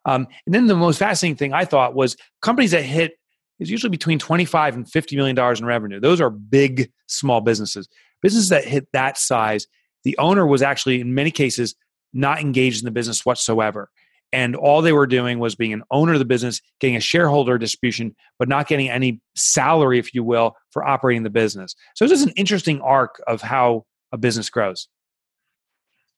Um, 0.04 0.28
and 0.46 0.54
then 0.54 0.66
the 0.66 0.76
most 0.76 0.98
fascinating 0.98 1.36
thing 1.36 1.52
I 1.52 1.64
thought 1.64 1.94
was 1.94 2.16
companies 2.40 2.70
that 2.70 2.82
hit 2.82 3.18
is 3.58 3.70
usually 3.70 3.90
between 3.90 4.18
25 4.18 4.76
and 4.76 4.90
50 4.90 5.16
million 5.16 5.34
dollars 5.34 5.60
in 5.60 5.66
revenue. 5.66 6.00
Those 6.00 6.20
are 6.20 6.30
big 6.30 6.90
small 7.06 7.40
businesses. 7.40 7.88
Businesses 8.22 8.50
that 8.50 8.64
hit 8.64 8.86
that 8.92 9.18
size, 9.18 9.66
the 10.04 10.16
owner 10.18 10.46
was 10.46 10.62
actually 10.62 11.00
in 11.00 11.14
many 11.14 11.30
cases 11.30 11.74
not 12.12 12.40
engaged 12.40 12.80
in 12.80 12.84
the 12.84 12.90
business 12.90 13.26
whatsoever. 13.26 13.90
And 14.32 14.56
all 14.56 14.82
they 14.82 14.92
were 14.92 15.06
doing 15.06 15.38
was 15.38 15.54
being 15.54 15.72
an 15.72 15.82
owner 15.90 16.12
of 16.12 16.18
the 16.18 16.24
business, 16.24 16.60
getting 16.80 16.96
a 16.96 17.00
shareholder 17.00 17.58
distribution, 17.58 18.14
but 18.38 18.48
not 18.48 18.68
getting 18.68 18.88
any 18.88 19.20
salary, 19.34 19.98
if 19.98 20.14
you 20.14 20.24
will, 20.24 20.56
for 20.70 20.84
operating 20.84 21.22
the 21.22 21.30
business. 21.30 21.74
So 21.94 22.06
this 22.06 22.20
is 22.20 22.26
an 22.26 22.32
interesting 22.36 22.80
arc 22.80 23.22
of 23.26 23.40
how 23.40 23.86
a 24.12 24.18
business 24.18 24.50
grows. 24.50 24.88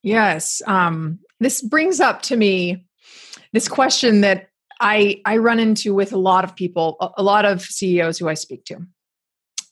Yes. 0.02 0.62
Um, 0.66 1.18
this 1.40 1.62
brings 1.62 2.00
up 2.00 2.22
to 2.22 2.36
me 2.36 2.84
this 3.52 3.68
question 3.68 4.22
that 4.22 4.48
I, 4.80 5.20
I 5.24 5.38
run 5.38 5.58
into 5.58 5.94
with 5.94 6.12
a 6.12 6.18
lot 6.18 6.44
of 6.44 6.54
people, 6.54 6.96
a 7.16 7.22
lot 7.22 7.44
of 7.44 7.62
CEOs 7.62 8.18
who 8.18 8.28
I 8.28 8.34
speak 8.34 8.64
to. 8.66 8.78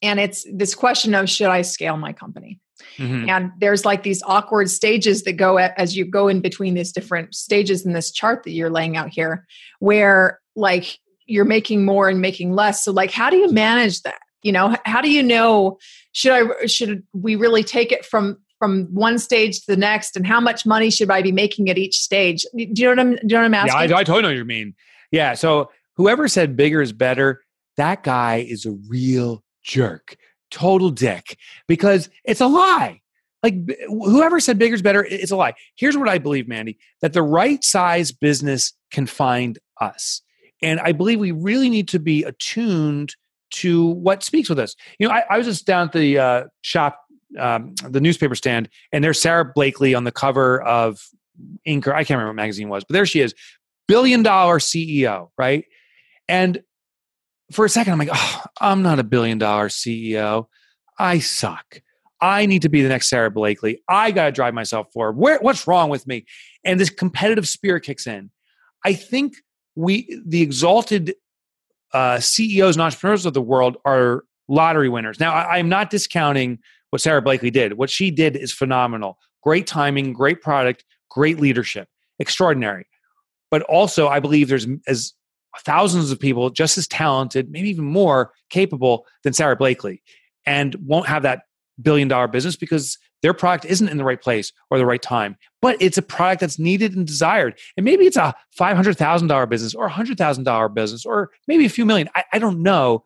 And 0.03 0.21
it's 0.21 0.47
this 0.53 0.75
question 0.75 1.15
of 1.15 1.31
should 1.31 1.49
I 1.49 1.63
scale 1.63 1.97
my 1.97 2.13
company? 2.13 2.61
Mm-hmm. 2.99 3.29
And 3.29 3.53
there's 3.59 3.85
like 3.85 4.03
these 4.03 4.23
awkward 4.25 4.71
stages 4.71 5.23
that 5.23 5.35
go 5.35 5.59
at, 5.59 5.79
as 5.79 5.97
you 5.97 6.05
go 6.05 6.29
in 6.29 6.41
between 6.41 6.75
these 6.75 6.93
different 6.93 7.35
stages 7.35 7.85
in 7.85 7.93
this 7.93 8.11
chart 8.11 8.45
that 8.45 8.53
you're 8.53 8.71
laying 8.71 8.97
out 8.97 9.11
here, 9.11 9.47
where 9.79 10.41
like 10.55 10.99
you're 11.27 11.45
making 11.45 11.85
more 11.85 12.09
and 12.09 12.21
making 12.21 12.55
less. 12.55 12.85
So 12.85 12.93
like, 12.93 13.11
how 13.11 13.31
do 13.31 13.37
you 13.37 13.51
manage 13.51 14.03
that? 14.03 14.21
You 14.43 14.53
know, 14.53 14.77
how 14.85 15.01
do 15.01 15.11
you 15.11 15.23
know 15.23 15.79
should 16.13 16.33
I 16.33 16.67
should 16.67 17.03
we 17.13 17.37
really 17.37 17.65
take 17.65 17.93
it 17.93 18.05
from 18.05 18.39
from 18.59 18.87
one 18.95 19.19
stage 19.19 19.61
to 19.61 19.67
the 19.67 19.77
next, 19.77 20.17
and 20.17 20.27
how 20.27 20.41
much 20.41 20.65
money 20.65 20.89
should 20.89 21.11
I 21.11 21.21
be 21.21 21.33
making 21.33 21.69
at 21.69 21.77
each 21.77 21.97
stage? 21.97 22.47
Do 22.57 22.65
you 22.65 22.85
know 22.85 22.91
what 22.91 22.99
I'm? 23.01 23.11
Do 23.11 23.19
you 23.23 23.29
know 23.29 23.39
what 23.39 23.45
I'm 23.47 23.55
asking? 23.55 23.91
Yeah, 23.91 23.97
I, 23.97 24.01
I 24.01 24.05
totally 24.05 24.23
know 24.23 24.29
what 24.29 24.37
you 24.37 24.45
mean. 24.45 24.75
Yeah. 25.11 25.35
So 25.35 25.71
whoever 25.97 26.29
said 26.29 26.57
bigger 26.57 26.81
is 26.81 26.93
better, 26.93 27.43
that 27.77 28.03
guy 28.03 28.47
is 28.49 28.67
a 28.67 28.73
real 28.89 29.43
jerk 29.63 30.17
total 30.51 30.91
dick 30.91 31.39
because 31.67 32.09
it's 32.25 32.41
a 32.41 32.47
lie. 32.47 33.01
Like 33.43 33.55
whoever 33.89 34.41
said 34.41 34.59
bigger 34.59 34.75
is 34.75 34.83
better, 34.83 35.05
it's 35.05 35.31
a 35.31 35.37
lie. 35.37 35.55
Here's 35.77 35.97
what 35.97 36.09
I 36.09 36.19
believe, 36.19 36.49
Mandy, 36.49 36.79
that 37.01 37.13
the 37.13 37.23
right 37.23 37.63
size 37.63 38.11
business 38.11 38.73
can 38.91 39.07
find 39.07 39.59
us. 39.81 40.23
And 40.63 40.81
I 40.81 40.93
believe 40.93 41.21
we 41.21 41.33
really 41.33 41.69
need 41.69 41.89
to 41.89 41.99
be 41.99 42.25
attuned 42.25 43.15
to 43.51 43.87
what 43.87 44.23
speaks 44.23 44.49
with 44.49 44.59
us. 44.59 44.75
You 44.99 45.07
know, 45.07 45.15
I, 45.15 45.23
I 45.31 45.39
was 45.39 45.47
just 45.47 45.67
down 45.67 45.87
at 45.87 45.93
the 45.93 46.19
uh, 46.19 46.45
shop, 46.63 47.01
um, 47.39 47.75
the 47.85 48.01
newspaper 48.01 48.35
stand, 48.35 48.69
and 48.93 49.05
there's 49.05 49.21
Sara 49.21 49.45
Blakely 49.45 49.95
on 49.95 50.05
the 50.05 50.13
cover 50.13 50.63
of 50.63 51.01
Inc. 51.69 51.87
I 51.87 52.05
can't 52.05 52.11
remember 52.11 52.29
what 52.29 52.37
magazine 52.37 52.69
was, 52.69 52.85
but 52.85 52.95
there 52.95 53.07
she 53.07 53.21
is, 53.21 53.35
billion 53.87 54.23
dollar 54.23 54.59
CEO, 54.59 55.29
right? 55.39 55.65
And 56.29 56.63
for 57.53 57.65
a 57.65 57.69
second, 57.69 57.93
I'm 57.93 57.99
like, 57.99 58.11
oh, 58.13 58.43
I'm 58.61 58.83
not 58.83 58.99
a 58.99 59.05
billion 59.05 59.39
dollar 59.39 59.69
CEO. 59.69 60.47
I 60.99 61.19
suck. 61.19 61.81
I 62.21 62.47
need 62.47 62.63
to 62.63 62.69
be 62.69 62.83
the 62.83 62.89
next 62.89 63.09
Sara 63.09 63.31
Blakely. 63.31 63.83
I 63.89 64.11
got 64.11 64.27
to 64.27 64.33
drive 64.33 64.55
myself 64.55 64.93
forward. 64.93 65.17
Where, 65.17 65.39
what's 65.41 65.67
wrong 65.67 65.91
with 65.91 66.07
me? 66.07 66.25
And 66.65 66.81
this 66.81 66.91
competitive 66.91 67.47
spirit 67.47 67.83
kicks 67.83 68.07
in. 68.07 68.31
I 68.85 68.95
think 68.95 69.35
we, 69.75 70.23
the 70.27 70.43
exalted 70.43 71.15
uh, 71.93 72.19
CEOs 72.19 72.77
and 72.77 72.83
entrepreneurs 72.83 73.27
of 73.27 73.35
the 73.35 73.43
world, 73.43 73.77
are 73.85 74.25
lottery 74.49 74.89
winners. 74.89 75.21
Now, 75.21 75.33
I, 75.33 75.59
I'm 75.59 75.69
not 75.69 75.91
discounting 75.91 76.59
what 76.91 77.03
Sara 77.03 77.21
Blakely 77.21 77.51
did. 77.51 77.75
What 77.75 77.91
she 77.91 78.11
did 78.11 78.37
is 78.37 78.53
phenomenal. 78.53 79.19
Great 79.43 79.67
timing, 79.67 80.13
great 80.13 80.41
product, 80.41 80.85
great 81.11 81.39
leadership, 81.39 81.89
extraordinary. 82.19 82.87
But 83.51 83.63
also, 83.63 84.09
I 84.09 84.21
believe 84.21 84.49
there's 84.49 84.67
as 84.89 85.13
thousands 85.61 86.11
of 86.11 86.21
people 86.21 86.51
just 86.51 86.79
as 86.79 86.87
talented, 86.87 87.51
maybe 87.51 87.71
even 87.71 87.85
more 87.85 88.33
capable 88.51 89.07
than 89.23 89.33
Sara 89.33 89.57
Blakely, 89.57 90.03
and 90.45 90.75
won't 90.77 91.07
have 91.07 91.23
that 91.23 91.43
billion 91.81 92.09
dollar 92.09 92.29
business 92.29 92.57
because 92.57 92.99
their 93.23 93.35
product 93.35 93.65
isn't 93.65 93.89
in 93.89 93.97
the 93.97 94.05
right 94.05 94.21
place 94.21 94.53
or 94.71 94.79
the 94.79 94.87
right 94.87 95.03
time. 95.03 95.37
But 95.63 95.81
it's 95.81 95.99
a 95.99 96.03
product 96.03 96.41
that's 96.41 96.59
needed 96.59 96.95
and 96.95 97.07
desired. 97.07 97.59
And 97.77 97.85
maybe 97.85 98.07
it's 98.07 98.17
a 98.17 98.35
$500,000 98.59 99.49
business 99.49 99.75
or 99.75 99.87
a 99.87 99.91
$100,000 99.91 100.75
business 100.75 101.05
or 101.05 101.31
maybe 101.49 101.65
a 101.65 101.71
few 101.71 101.87
million. 101.87 102.09
I, 102.15 102.25
I 102.35 102.39
don't 102.39 102.63
know. 102.63 103.05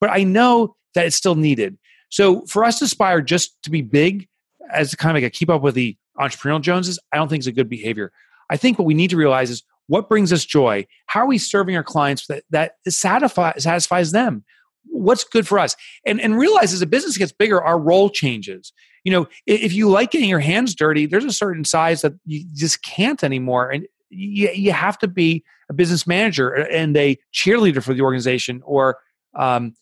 But 0.00 0.10
I 0.10 0.24
know 0.24 0.76
that 0.94 1.06
it's 1.06 1.16
still 1.16 1.34
needed. 1.34 1.78
So 2.08 2.44
for 2.46 2.64
us 2.64 2.78
to 2.80 2.86
aspire 2.86 3.20
just 3.20 3.62
to 3.62 3.70
be 3.70 3.82
big 3.82 4.28
as 4.72 4.94
kind 4.94 5.16
of 5.16 5.22
like 5.22 5.28
a 5.28 5.30
keep 5.30 5.50
up 5.50 5.62
with 5.62 5.74
the 5.74 5.96
entrepreneurial 6.18 6.60
Joneses, 6.60 6.98
I 7.12 7.16
don't 7.16 7.28
think 7.28 7.40
is 7.40 7.46
a 7.46 7.52
good 7.52 7.68
behavior. 7.68 8.12
I 8.48 8.56
think 8.56 8.78
what 8.78 8.86
we 8.86 8.94
need 8.94 9.10
to 9.10 9.16
realize 9.16 9.50
is 9.50 9.62
what 9.90 10.08
brings 10.08 10.32
us 10.32 10.44
joy? 10.44 10.86
How 11.06 11.22
are 11.22 11.26
we 11.26 11.36
serving 11.36 11.74
our 11.74 11.82
clients 11.82 12.28
that, 12.28 12.44
that 12.50 12.74
satisfy, 12.88 13.56
satisfies 13.58 14.12
them? 14.12 14.44
What's 14.84 15.24
good 15.24 15.48
for 15.48 15.58
us? 15.58 15.74
And, 16.06 16.20
and 16.20 16.38
realize 16.38 16.72
as 16.72 16.80
a 16.80 16.86
business 16.86 17.18
gets 17.18 17.32
bigger, 17.32 17.60
our 17.60 17.76
role 17.76 18.08
changes. 18.08 18.72
You 19.02 19.10
know, 19.10 19.28
if 19.46 19.72
you 19.72 19.90
like 19.90 20.12
getting 20.12 20.28
your 20.28 20.38
hands 20.38 20.76
dirty, 20.76 21.06
there's 21.06 21.24
a 21.24 21.32
certain 21.32 21.64
size 21.64 22.02
that 22.02 22.12
you 22.24 22.44
just 22.54 22.84
can't 22.84 23.24
anymore. 23.24 23.68
And 23.68 23.84
you, 24.10 24.50
you 24.50 24.70
have 24.70 24.96
to 25.00 25.08
be 25.08 25.42
a 25.68 25.74
business 25.74 26.06
manager 26.06 26.50
and 26.50 26.96
a 26.96 27.18
cheerleader 27.34 27.82
for 27.82 27.92
the 27.92 28.02
organization 28.02 28.62
or 28.64 28.98
um, 29.36 29.74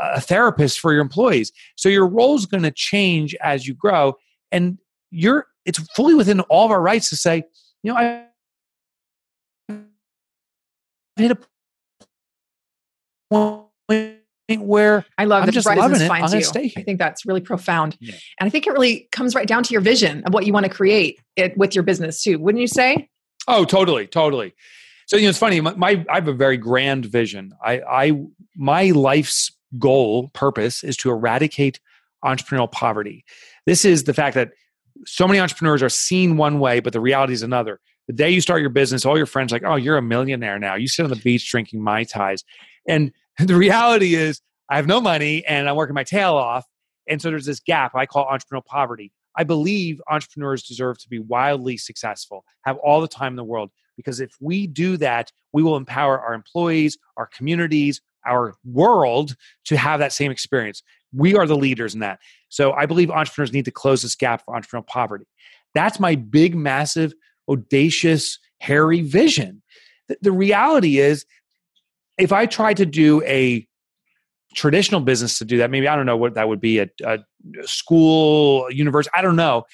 a 0.00 0.20
therapist 0.20 0.78
for 0.78 0.92
your 0.92 1.02
employees. 1.02 1.50
So 1.74 1.88
your 1.88 2.06
role 2.06 2.36
is 2.36 2.46
going 2.46 2.62
to 2.62 2.70
change 2.70 3.34
as 3.42 3.66
you 3.66 3.74
grow. 3.74 4.14
And 4.52 4.78
you're 5.10 5.46
it's 5.64 5.80
fully 5.96 6.14
within 6.14 6.42
all 6.42 6.64
of 6.64 6.70
our 6.70 6.80
rights 6.80 7.10
to 7.10 7.16
say, 7.16 7.42
you 7.82 7.92
know, 7.92 7.98
I 7.98 8.27
hit 11.18 11.32
a 11.32 11.38
point 13.30 14.18
where 14.58 15.04
I 15.18 15.24
love 15.26 15.44
I'm 15.44 15.50
just 15.52 15.66
loving 15.66 16.00
it. 16.00 16.10
I'm 16.10 16.32
you. 16.34 16.42
stay 16.42 16.68
here. 16.68 16.80
I 16.80 16.82
think 16.82 16.98
that's 16.98 17.26
really 17.26 17.40
profound, 17.40 17.96
Yeah. 18.00 18.14
and 18.40 18.46
I 18.46 18.50
think 18.50 18.66
it 18.66 18.72
really 18.72 19.08
comes 19.12 19.34
right 19.34 19.46
down 19.46 19.62
to 19.64 19.72
your 19.72 19.82
vision 19.82 20.22
of 20.24 20.32
what 20.32 20.46
you 20.46 20.52
want 20.52 20.64
to 20.64 20.70
create 20.70 21.20
it, 21.36 21.56
with 21.56 21.74
your 21.74 21.84
business 21.84 22.22
too. 22.22 22.38
Wouldn't 22.38 22.60
you 22.60 22.68
say? 22.68 23.08
Oh, 23.46 23.64
totally, 23.64 24.06
totally. 24.06 24.54
So 25.06 25.16
you 25.16 25.22
know, 25.24 25.30
it's 25.30 25.38
funny. 25.38 25.60
My, 25.60 25.74
my 25.74 26.04
I 26.10 26.16
have 26.16 26.28
a 26.28 26.32
very 26.32 26.56
grand 26.56 27.06
vision. 27.06 27.52
I, 27.64 27.80
I 27.80 28.12
my 28.56 28.90
life's 28.90 29.50
goal, 29.78 30.28
purpose, 30.34 30.82
is 30.82 30.96
to 30.98 31.10
eradicate 31.10 31.80
entrepreneurial 32.24 32.70
poverty. 32.70 33.24
This 33.66 33.84
is 33.84 34.04
the 34.04 34.14
fact 34.14 34.34
that 34.34 34.50
so 35.06 35.26
many 35.26 35.40
entrepreneurs 35.40 35.82
are 35.82 35.88
seen 35.88 36.36
one 36.36 36.58
way, 36.58 36.80
but 36.80 36.92
the 36.92 37.00
reality 37.00 37.32
is 37.32 37.42
another. 37.42 37.80
The 38.08 38.14
day 38.14 38.30
you 38.30 38.40
start 38.40 38.60
your 38.60 38.70
business, 38.70 39.06
all 39.06 39.16
your 39.16 39.26
friends 39.26 39.52
like, 39.52 39.62
oh, 39.64 39.76
you're 39.76 39.96
a 39.96 40.02
millionaire 40.02 40.58
now. 40.58 40.74
You 40.74 40.88
sit 40.88 41.04
on 41.04 41.10
the 41.10 41.16
beach 41.16 41.48
drinking 41.50 41.82
mai 41.82 42.04
tais, 42.04 42.42
and 42.88 43.12
the 43.38 43.54
reality 43.54 44.14
is, 44.14 44.40
I 44.70 44.76
have 44.76 44.86
no 44.86 45.00
money 45.00 45.44
and 45.46 45.68
I'm 45.68 45.76
working 45.76 45.94
my 45.94 46.04
tail 46.04 46.34
off. 46.34 46.66
And 47.08 47.22
so 47.22 47.30
there's 47.30 47.46
this 47.46 47.60
gap 47.60 47.94
I 47.94 48.04
call 48.04 48.26
entrepreneurial 48.26 48.64
poverty. 48.66 49.12
I 49.36 49.44
believe 49.44 50.00
entrepreneurs 50.10 50.62
deserve 50.62 50.98
to 50.98 51.08
be 51.08 51.20
wildly 51.20 51.76
successful, 51.76 52.44
have 52.64 52.76
all 52.78 53.00
the 53.00 53.08
time 53.08 53.32
in 53.32 53.36
the 53.36 53.44
world, 53.44 53.70
because 53.96 54.20
if 54.20 54.32
we 54.40 54.66
do 54.66 54.96
that, 54.98 55.32
we 55.52 55.62
will 55.62 55.76
empower 55.76 56.20
our 56.20 56.34
employees, 56.34 56.98
our 57.16 57.26
communities, 57.26 58.00
our 58.26 58.54
world 58.64 59.36
to 59.66 59.76
have 59.76 60.00
that 60.00 60.12
same 60.12 60.30
experience. 60.30 60.82
We 61.12 61.36
are 61.36 61.46
the 61.46 61.56
leaders 61.56 61.94
in 61.94 62.00
that. 62.00 62.18
So 62.48 62.72
I 62.72 62.84
believe 62.84 63.10
entrepreneurs 63.10 63.52
need 63.52 63.64
to 63.64 63.70
close 63.70 64.02
this 64.02 64.14
gap 64.16 64.44
for 64.44 64.54
entrepreneurial 64.54 64.86
poverty. 64.86 65.26
That's 65.74 66.00
my 66.00 66.14
big, 66.14 66.54
massive, 66.54 67.14
audacious, 67.48 68.38
hairy 68.60 69.00
vision. 69.00 69.62
the, 70.20 70.32
reality 70.32 70.98
is, 70.98 71.24
if 72.18 72.32
I 72.32 72.46
tried 72.46 72.76
to 72.78 72.86
do 72.86 73.22
a 73.24 73.66
traditional 74.54 75.00
business 75.00 75.38
to 75.38 75.44
do 75.44 75.58
that, 75.58 75.70
maybe 75.70 75.88
I 75.88 75.96
don't 75.96 76.06
know 76.06 76.16
what 76.16 76.34
that 76.34 76.48
would 76.48 76.60
be 76.60 76.80
a, 76.80 76.88
a 77.04 77.18
school, 77.62 78.70
university, 78.70 79.12
I 79.16 79.22
don't 79.22 79.36
know. 79.36 79.64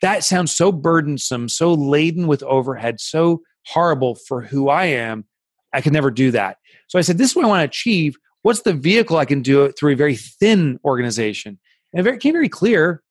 That 0.00 0.24
sounds 0.24 0.54
so 0.54 0.72
burdensome, 0.72 1.48
so 1.48 1.74
laden 1.74 2.26
with 2.26 2.42
overhead, 2.44 3.00
so 3.00 3.42
horrible 3.66 4.14
for 4.14 4.40
who 4.40 4.68
I 4.68 4.86
am. 4.86 5.24
I 5.72 5.80
could 5.80 5.92
never 5.92 6.10
do 6.10 6.30
that. 6.30 6.56
So 6.88 6.98
I 6.98 7.02
said, 7.02 7.18
this 7.18 7.30
is 7.30 7.36
what 7.36 7.44
I 7.44 7.48
want 7.48 7.60
to 7.60 7.64
achieve. 7.64 8.16
What's 8.42 8.62
the 8.62 8.72
vehicle 8.72 9.18
I 9.18 9.26
can 9.26 9.42
do 9.42 9.64
it 9.64 9.78
through 9.78 9.92
a 9.92 9.96
very 9.96 10.16
thin 10.16 10.80
organization? 10.84 11.58
And 11.92 12.06
it 12.06 12.10
became 12.10 12.32
very 12.32 12.48
clear, 12.48 13.02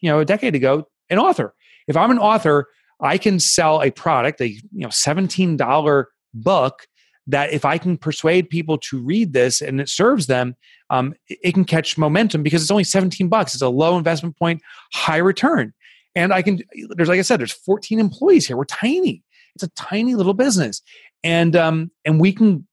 you 0.00 0.10
know, 0.10 0.18
a 0.18 0.24
decade 0.24 0.54
ago, 0.54 0.88
an 1.08 1.18
author. 1.18 1.54
If 1.86 1.96
I'm 1.96 2.10
an 2.10 2.18
author, 2.18 2.66
I 3.02 3.18
can 3.18 3.40
sell 3.40 3.82
a 3.82 3.90
product, 3.90 4.40
a 4.40 4.48
you 4.48 4.60
know, 4.72 4.88
$17 4.88 6.04
book 6.34 6.86
that 7.26 7.52
if 7.52 7.64
I 7.64 7.78
can 7.78 7.96
persuade 7.96 8.48
people 8.48 8.78
to 8.78 9.00
read 9.00 9.32
this 9.32 9.60
and 9.60 9.80
it 9.80 9.88
serves 9.88 10.26
them, 10.26 10.56
um, 10.90 11.14
it 11.28 11.52
can 11.52 11.64
catch 11.64 11.96
momentum 11.96 12.42
because 12.42 12.62
it's 12.62 12.70
only 12.70 12.84
17 12.84 13.28
bucks. 13.28 13.54
It's 13.54 13.62
a 13.62 13.68
low 13.68 13.96
investment 13.96 14.36
point, 14.36 14.60
high 14.92 15.18
return. 15.18 15.72
And 16.14 16.32
I 16.32 16.42
can, 16.42 16.60
there's 16.90 17.08
like 17.08 17.18
I 17.18 17.22
said, 17.22 17.40
there's 17.40 17.52
14 17.52 17.98
employees 17.98 18.46
here. 18.46 18.56
We're 18.56 18.64
tiny. 18.64 19.22
It's 19.54 19.64
a 19.64 19.70
tiny 19.70 20.14
little 20.14 20.34
business. 20.34 20.82
And 21.24 21.54
um, 21.56 21.90
and 22.04 22.20
we 22.20 22.32
can 22.32 22.66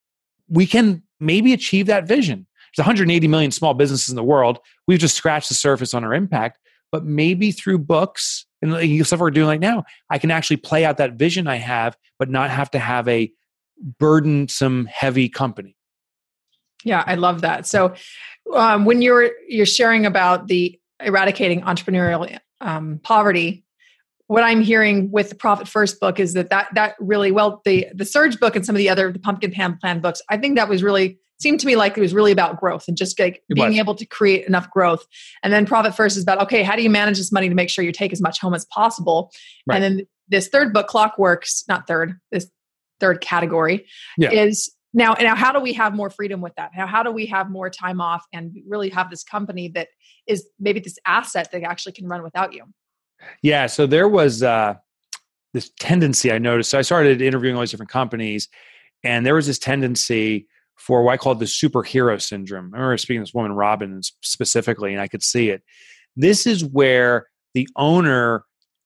we 0.48 0.66
can 0.66 1.04
maybe 1.20 1.54
achieve 1.54 1.86
that 1.86 2.08
vision. 2.08 2.48
There's 2.76 2.86
180 2.86 3.28
million 3.28 3.52
small 3.52 3.74
businesses 3.74 4.10
in 4.10 4.16
the 4.16 4.24
world. 4.24 4.60
We've 4.88 5.00
just 5.00 5.16
scratched 5.16 5.50
the 5.50 5.56
surface 5.56 5.94
on 5.94 6.04
our 6.04 6.14
impact, 6.14 6.58
but 6.92 7.06
maybe 7.06 7.52
through 7.52 7.80
books 7.80 8.46
and 8.62 8.74
the 8.74 9.04
stuff 9.04 9.20
we're 9.20 9.32
doing 9.32 9.48
right 9.48 9.60
now, 9.60 9.86
I 10.10 10.18
can 10.18 10.32
actually 10.32 10.58
play 10.58 10.86
out 10.86 10.98
that 10.98 11.14
vision 11.14 11.48
I 11.48 11.56
have, 11.56 11.98
but 12.18 12.30
not 12.30 12.50
have 12.50 12.72
to 12.72 12.80
have 12.80 13.08
a 13.08 13.32
burdensome, 14.00 14.86
heavy 14.86 15.30
company. 15.30 15.76
Yeah, 16.84 17.04
I 17.06 17.16
love 17.16 17.42
that. 17.42 17.66
So, 17.66 17.94
um, 18.54 18.86
when 18.86 19.02
you're 19.02 19.32
you're 19.48 19.66
sharing 19.66 20.06
about 20.06 20.48
the 20.48 20.80
eradicating 21.00 21.62
entrepreneurial 21.62 22.38
um, 22.62 23.00
poverty, 23.04 23.64
what 24.28 24.44
I'm 24.44 24.62
hearing 24.62 25.12
with 25.12 25.30
the 25.30 25.36
Profit 25.36 25.68
First 25.68 26.00
book 26.00 26.20
is 26.20 26.34
that 26.34 26.50
that 26.50 26.68
that 26.76 26.96
really 27.00 27.32
well 27.32 27.62
the 27.66 27.88
the 27.94 28.06
Surge 28.06 28.40
book 28.40 28.56
and 28.56 28.66
some 28.66 28.76
of 28.76 28.78
the 28.78 28.90
other 28.90 29.12
the 29.12 29.20
Pumpkin 29.20 29.52
Pan 29.52 29.78
Plan 29.78 30.00
books. 30.00 30.22
I 30.30 30.38
think 30.38 30.56
that 30.56 30.70
was 30.70 30.84
really 30.84 31.20
seemed 31.42 31.60
to 31.62 31.68
me 31.68 31.76
like 31.76 31.98
it 31.98 32.02
was 32.02 32.14
really 32.14 32.32
about 32.32 32.60
growth 32.60 32.86
and 32.88 32.98
just 32.98 33.18
like 33.20 33.42
it 33.50 33.56
being 33.56 33.70
was. 33.70 33.78
able 33.78 33.96
to 33.96 34.06
create 34.06 34.46
enough 34.48 34.70
growth. 34.70 35.06
And 35.44 35.54
then 35.54 35.66
Profit 35.66 35.96
First 35.96 36.18
is 36.18 36.24
about 36.24 36.42
okay, 36.44 36.64
how 36.64 36.76
do 36.76 36.82
you 36.82 36.90
manage 36.90 37.18
this 37.18 37.32
money 37.32 37.50
to 37.50 37.56
make 37.56 37.70
sure 37.70 37.84
you 37.84 37.92
take 37.92 38.14
as 38.14 38.22
much 38.22 38.40
home 38.40 38.54
as 38.54 38.66
possible? 38.66 39.32
Right. 39.68 39.76
And 39.76 39.84
then 39.84 40.08
this 40.28 40.48
third 40.48 40.74
book, 40.74 40.88
Clockworks, 40.88 41.64
not 41.68 41.88
third, 41.88 42.20
this 42.32 42.50
third 43.00 43.22
category 43.22 43.86
yeah. 44.18 44.32
is 44.32 44.72
now 44.94 45.14
now 45.14 45.36
how 45.36 45.52
do 45.52 45.60
we 45.60 45.74
have 45.74 45.94
more 45.96 46.10
freedom 46.10 46.42
with 46.42 46.54
that? 46.56 46.72
How 46.74 46.88
how 46.88 47.04
do 47.04 47.12
we 47.12 47.26
have 47.28 47.50
more 47.50 47.70
time 47.70 48.02
off 48.02 48.26
and 48.34 48.56
really 48.68 48.90
have 48.90 49.10
this 49.10 49.24
company 49.24 49.70
that 49.70 49.88
is 50.28 50.48
maybe 50.60 50.80
this 50.80 50.98
asset 51.06 51.52
that 51.52 51.64
actually 51.64 51.94
can 51.94 52.08
run 52.08 52.24
without 52.24 52.54
you? 52.54 52.66
Yeah, 53.42 53.68
so 53.68 53.86
there 53.86 54.08
was 54.08 54.44
uh, 54.44 54.76
this 55.54 55.72
tendency 55.80 56.32
I 56.32 56.38
noticed. 56.38 56.70
So 56.70 56.80
I 56.80 56.84
started 56.84 57.22
interviewing 57.22 57.56
all 57.56 57.62
these 57.62 57.72
different 57.72 57.92
companies, 57.92 58.48
and 59.04 59.26
there 59.26 59.36
was 59.36 59.48
this 59.48 59.60
tendency 59.60 60.48
for 60.80 61.04
what 61.04 61.14
I 61.14 61.18
call 61.18 61.36
the 61.36 61.46
superhero 61.46 62.22
syndrome. 62.22 62.72
I 62.74 62.78
remember 62.78 62.98
speaking 62.98 63.22
to 63.22 63.26
this 63.26 63.34
woman, 63.34 63.52
Robin, 63.52 64.02
specifically, 64.22 64.94
and 64.94 65.02
I 65.02 65.08
could 65.08 65.22
see 65.22 65.50
it. 65.50 65.62
This 66.16 66.48
is 66.48 66.64
where 66.64 67.28
the 67.54 67.68
owner 67.76 68.46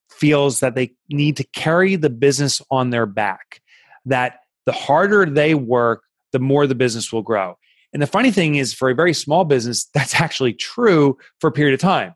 feels 0.09 0.59
that 0.59 0.75
they 0.75 0.93
need 1.09 1.37
to 1.37 1.43
carry 1.55 1.95
the 1.95 2.09
business 2.09 2.61
on 2.71 2.89
their 2.89 3.05
back, 3.05 3.61
that 4.05 4.39
the 4.65 4.71
harder 4.71 5.25
they 5.25 5.53
work, 5.53 6.03
the 6.31 6.39
more 6.39 6.65
the 6.65 6.75
business 6.75 7.13
will 7.13 7.21
grow. 7.21 7.55
And 7.93 8.01
the 8.01 8.07
funny 8.07 8.31
thing 8.31 8.55
is, 8.55 8.73
for 8.73 8.89
a 8.89 8.95
very 8.95 9.13
small 9.13 9.45
business, 9.45 9.85
that's 9.93 10.19
actually 10.19 10.53
true 10.53 11.17
for 11.39 11.47
a 11.47 11.51
period 11.51 11.75
of 11.75 11.79
time. 11.79 12.15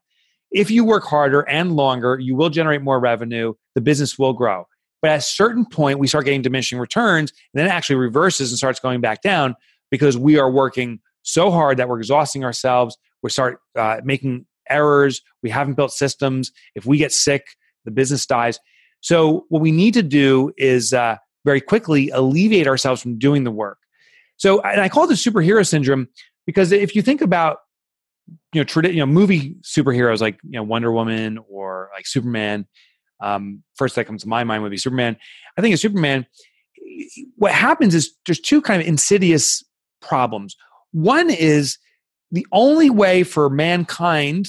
If 0.51 0.71
you 0.71 0.85
work 0.85 1.03
harder 1.03 1.41
and 1.41 1.75
longer, 1.75 2.17
you 2.19 2.35
will 2.35 2.49
generate 2.49 2.81
more 2.81 2.99
revenue, 2.99 3.53
the 3.75 3.81
business 3.81 4.17
will 4.17 4.33
grow. 4.33 4.65
But 5.07 5.13
at 5.13 5.19
a 5.19 5.21
certain 5.21 5.65
point, 5.65 5.99
we 5.99 6.07
start 6.07 6.25
getting 6.25 6.41
diminishing 6.41 6.79
returns, 6.79 7.31
and 7.31 7.61
then 7.61 7.65
it 7.65 7.69
actually 7.69 7.95
reverses 7.95 8.51
and 8.51 8.57
starts 8.57 8.81
going 8.81 8.99
back 8.99 9.21
down 9.21 9.55
because 9.89 10.17
we 10.17 10.37
are 10.37 10.51
working 10.51 10.99
so 11.23 11.49
hard 11.49 11.77
that 11.77 11.87
we're 11.87 11.99
exhausting 11.99 12.43
ourselves. 12.43 12.97
We 13.23 13.29
start 13.29 13.61
uh, 13.77 14.01
making 14.03 14.47
errors. 14.69 15.21
We 15.41 15.49
haven't 15.49 15.75
built 15.75 15.93
systems. 15.93 16.51
If 16.75 16.85
we 16.85 16.97
get 16.97 17.13
sick, 17.13 17.45
the 17.85 17.91
business 17.91 18.25
dies. 18.25 18.59
So, 18.99 19.45
what 19.47 19.61
we 19.61 19.71
need 19.71 19.93
to 19.93 20.03
do 20.03 20.51
is 20.57 20.91
uh, 20.91 21.15
very 21.45 21.61
quickly 21.61 22.09
alleviate 22.09 22.67
ourselves 22.67 23.01
from 23.01 23.17
doing 23.17 23.45
the 23.45 23.51
work. 23.51 23.77
So, 24.35 24.59
and 24.59 24.81
I 24.81 24.89
call 24.89 25.07
this 25.07 25.25
superhero 25.25 25.65
syndrome 25.65 26.09
because 26.45 26.73
if 26.73 26.97
you 26.97 27.01
think 27.01 27.21
about 27.21 27.59
you 28.51 28.59
know, 28.59 28.65
tradi- 28.65 28.91
you 28.91 28.99
know, 28.99 29.05
movie 29.05 29.55
superheroes 29.61 30.19
like 30.19 30.37
you 30.43 30.59
know 30.59 30.63
Wonder 30.63 30.91
Woman 30.91 31.39
or 31.47 31.91
like 31.95 32.05
Superman. 32.05 32.67
Um, 33.19 33.63
first 33.75 33.95
that 33.95 34.05
comes 34.05 34.23
to 34.23 34.29
my 34.29 34.43
mind 34.43 34.63
would 34.63 34.71
be 34.71 34.77
Superman. 34.77 35.17
I 35.57 35.61
think 35.61 35.73
of 35.73 35.79
Superman. 35.79 36.25
What 37.35 37.51
happens 37.51 37.95
is 37.95 38.13
there's 38.25 38.39
two 38.39 38.61
kind 38.61 38.81
of 38.81 38.87
insidious 38.87 39.63
problems. 40.01 40.55
One 40.91 41.29
is 41.29 41.77
the 42.31 42.45
only 42.51 42.89
way 42.89 43.23
for 43.23 43.49
mankind, 43.49 44.47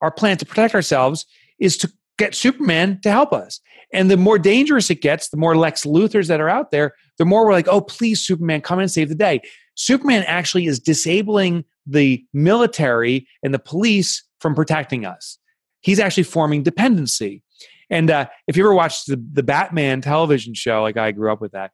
our 0.00 0.10
planet, 0.10 0.38
to 0.40 0.46
protect 0.46 0.74
ourselves 0.74 1.26
is 1.58 1.76
to 1.78 1.92
get 2.18 2.34
Superman 2.34 3.00
to 3.02 3.10
help 3.10 3.32
us. 3.32 3.60
And 3.92 4.10
the 4.10 4.16
more 4.16 4.38
dangerous 4.38 4.90
it 4.90 5.00
gets, 5.00 5.30
the 5.30 5.36
more 5.36 5.56
Lex 5.56 5.84
Luthors 5.84 6.26
that 6.28 6.40
are 6.40 6.48
out 6.48 6.70
there, 6.70 6.94
the 7.16 7.24
more 7.24 7.46
we're 7.46 7.52
like, 7.52 7.68
oh, 7.68 7.80
please, 7.80 8.20
Superman, 8.20 8.60
come 8.60 8.78
and 8.78 8.90
save 8.90 9.08
the 9.08 9.14
day. 9.14 9.40
Superman 9.76 10.24
actually 10.26 10.66
is 10.66 10.78
disabling 10.78 11.64
the 11.86 12.22
military 12.34 13.26
and 13.42 13.54
the 13.54 13.58
police 13.58 14.22
from 14.40 14.54
protecting 14.54 15.06
us. 15.06 15.38
He's 15.80 16.00
actually 16.00 16.24
forming 16.24 16.62
dependency. 16.62 17.42
And 17.90 18.10
uh, 18.10 18.28
if 18.46 18.56
you 18.56 18.64
ever 18.64 18.74
watched 18.74 19.06
the, 19.06 19.22
the 19.32 19.42
Batman 19.42 20.00
television 20.00 20.54
show, 20.54 20.82
like 20.82 20.96
I 20.96 21.12
grew 21.12 21.32
up 21.32 21.40
with 21.40 21.52
that, 21.52 21.72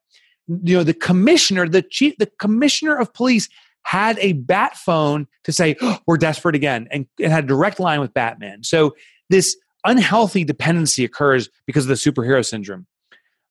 you 0.48 0.76
know, 0.76 0.84
the 0.84 0.94
commissioner, 0.94 1.68
the 1.68 1.82
chief, 1.82 2.14
the 2.18 2.30
commissioner 2.38 2.96
of 2.96 3.12
police 3.12 3.48
had 3.82 4.18
a 4.18 4.32
bat 4.32 4.76
phone 4.76 5.26
to 5.44 5.52
say, 5.52 5.76
oh, 5.80 5.98
we're 6.06 6.16
desperate 6.16 6.54
again, 6.54 6.88
and 6.90 7.06
it 7.18 7.30
had 7.30 7.44
a 7.44 7.46
direct 7.46 7.78
line 7.80 8.00
with 8.00 8.14
Batman. 8.14 8.62
So 8.62 8.94
this 9.30 9.56
unhealthy 9.84 10.44
dependency 10.44 11.04
occurs 11.04 11.48
because 11.66 11.84
of 11.84 11.88
the 11.88 11.94
superhero 11.94 12.44
syndrome. 12.44 12.86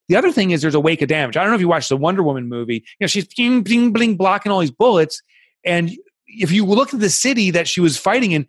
The 0.09 0.15
other 0.15 0.31
thing 0.31 0.51
is 0.51 0.61
there's 0.61 0.75
a 0.75 0.79
wake 0.79 1.01
of 1.01 1.07
damage. 1.07 1.37
I 1.37 1.41
don't 1.41 1.51
know 1.51 1.55
if 1.55 1.61
you 1.61 1.67
watched 1.67 1.89
the 1.89 1.97
Wonder 1.97 2.23
Woman 2.23 2.49
movie. 2.49 2.75
You 2.75 3.01
know, 3.01 3.07
she's 3.07 3.25
bling, 3.25 3.63
bling, 3.63 3.93
bling, 3.93 4.17
blocking 4.17 4.51
all 4.51 4.59
these 4.59 4.71
bullets. 4.71 5.21
And 5.63 5.91
if 6.27 6.51
you 6.51 6.65
look 6.65 6.93
at 6.93 6.99
the 6.99 7.09
city 7.09 7.51
that 7.51 7.67
she 7.67 7.79
was 7.79 7.97
fighting 7.97 8.31
in, 8.31 8.47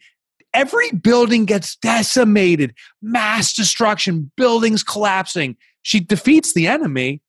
every 0.54 0.90
building 0.92 1.44
gets 1.44 1.76
decimated, 1.76 2.74
mass 3.02 3.52
destruction, 3.52 4.30
buildings 4.36 4.82
collapsing. 4.82 5.56
She 5.82 6.00
defeats 6.00 6.54
the 6.54 6.66
enemy, 6.66 7.20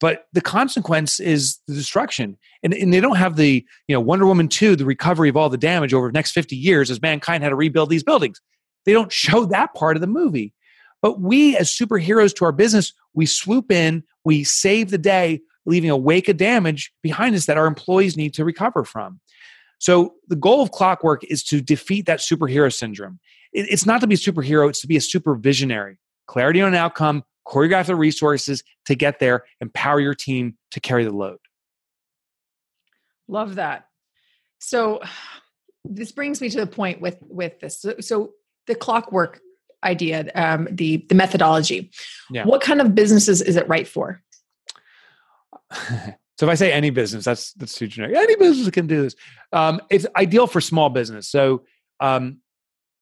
but 0.00 0.26
the 0.32 0.40
consequence 0.40 1.20
is 1.20 1.58
the 1.66 1.74
destruction. 1.74 2.38
And, 2.62 2.72
and 2.72 2.94
they 2.94 3.00
don't 3.00 3.16
have 3.16 3.36
the, 3.36 3.66
you 3.88 3.94
know, 3.94 4.00
Wonder 4.00 4.26
Woman 4.26 4.48
2, 4.48 4.76
the 4.76 4.84
recovery 4.84 5.28
of 5.28 5.36
all 5.36 5.50
the 5.50 5.58
damage 5.58 5.92
over 5.92 6.08
the 6.08 6.12
next 6.12 6.32
50 6.32 6.56
years 6.56 6.90
as 6.90 7.02
mankind 7.02 7.42
had 7.42 7.50
to 7.50 7.56
rebuild 7.56 7.90
these 7.90 8.04
buildings. 8.04 8.40
They 8.86 8.92
don't 8.92 9.12
show 9.12 9.44
that 9.46 9.74
part 9.74 9.96
of 9.96 10.00
the 10.00 10.06
movie. 10.06 10.54
But 11.02 11.20
we, 11.20 11.56
as 11.56 11.70
superheroes 11.70 12.34
to 12.36 12.44
our 12.44 12.52
business, 12.52 12.92
we 13.14 13.26
swoop 13.26 13.70
in, 13.70 14.02
we 14.24 14.44
save 14.44 14.90
the 14.90 14.98
day, 14.98 15.40
leaving 15.66 15.90
a 15.90 15.96
wake 15.96 16.28
of 16.28 16.36
damage 16.36 16.92
behind 17.02 17.36
us 17.36 17.46
that 17.46 17.58
our 17.58 17.66
employees 17.66 18.16
need 18.16 18.34
to 18.34 18.44
recover 18.44 18.84
from. 18.84 19.20
So 19.78 20.14
the 20.28 20.36
goal 20.36 20.62
of 20.62 20.72
Clockwork 20.72 21.24
is 21.24 21.42
to 21.44 21.60
defeat 21.60 22.06
that 22.06 22.18
superhero 22.18 22.72
syndrome. 22.72 23.20
It's 23.52 23.86
not 23.86 24.00
to 24.02 24.06
be 24.06 24.14
a 24.14 24.18
superhero, 24.18 24.68
it's 24.68 24.80
to 24.82 24.86
be 24.86 24.96
a 24.96 25.00
super 25.00 25.34
visionary. 25.34 25.98
Clarity 26.26 26.60
on 26.60 26.68
an 26.68 26.74
outcome, 26.74 27.24
choreograph 27.46 27.86
the 27.86 27.96
resources 27.96 28.62
to 28.84 28.94
get 28.94 29.18
there, 29.20 29.44
empower 29.60 30.00
your 30.00 30.14
team 30.14 30.56
to 30.72 30.80
carry 30.80 31.04
the 31.04 31.12
load. 31.12 31.38
Love 33.28 33.54
that. 33.54 33.86
So 34.58 35.00
this 35.84 36.12
brings 36.12 36.40
me 36.40 36.50
to 36.50 36.58
the 36.58 36.66
point 36.66 37.00
with 37.00 37.18
with 37.22 37.60
this. 37.60 37.80
So, 37.80 37.94
so 38.00 38.32
the 38.66 38.74
clockwork 38.74 39.40
idea, 39.84 40.30
um, 40.34 40.68
the 40.70 41.06
the 41.08 41.14
methodology. 41.14 41.90
Yeah. 42.30 42.44
What 42.44 42.60
kind 42.60 42.80
of 42.80 42.94
businesses 42.94 43.40
is 43.40 43.56
it 43.56 43.68
right 43.68 43.88
for? 43.88 44.22
So 46.38 46.46
if 46.46 46.50
I 46.50 46.54
say 46.54 46.72
any 46.72 46.90
business, 46.90 47.24
that's 47.24 47.52
that's 47.54 47.74
too 47.74 47.88
generic. 47.88 48.16
Any 48.16 48.36
business 48.36 48.70
can 48.70 48.86
do 48.86 49.02
this. 49.02 49.16
Um, 49.52 49.80
it's 49.90 50.06
ideal 50.16 50.46
for 50.46 50.60
small 50.60 50.88
business. 50.88 51.28
So 51.28 51.64
um, 51.98 52.38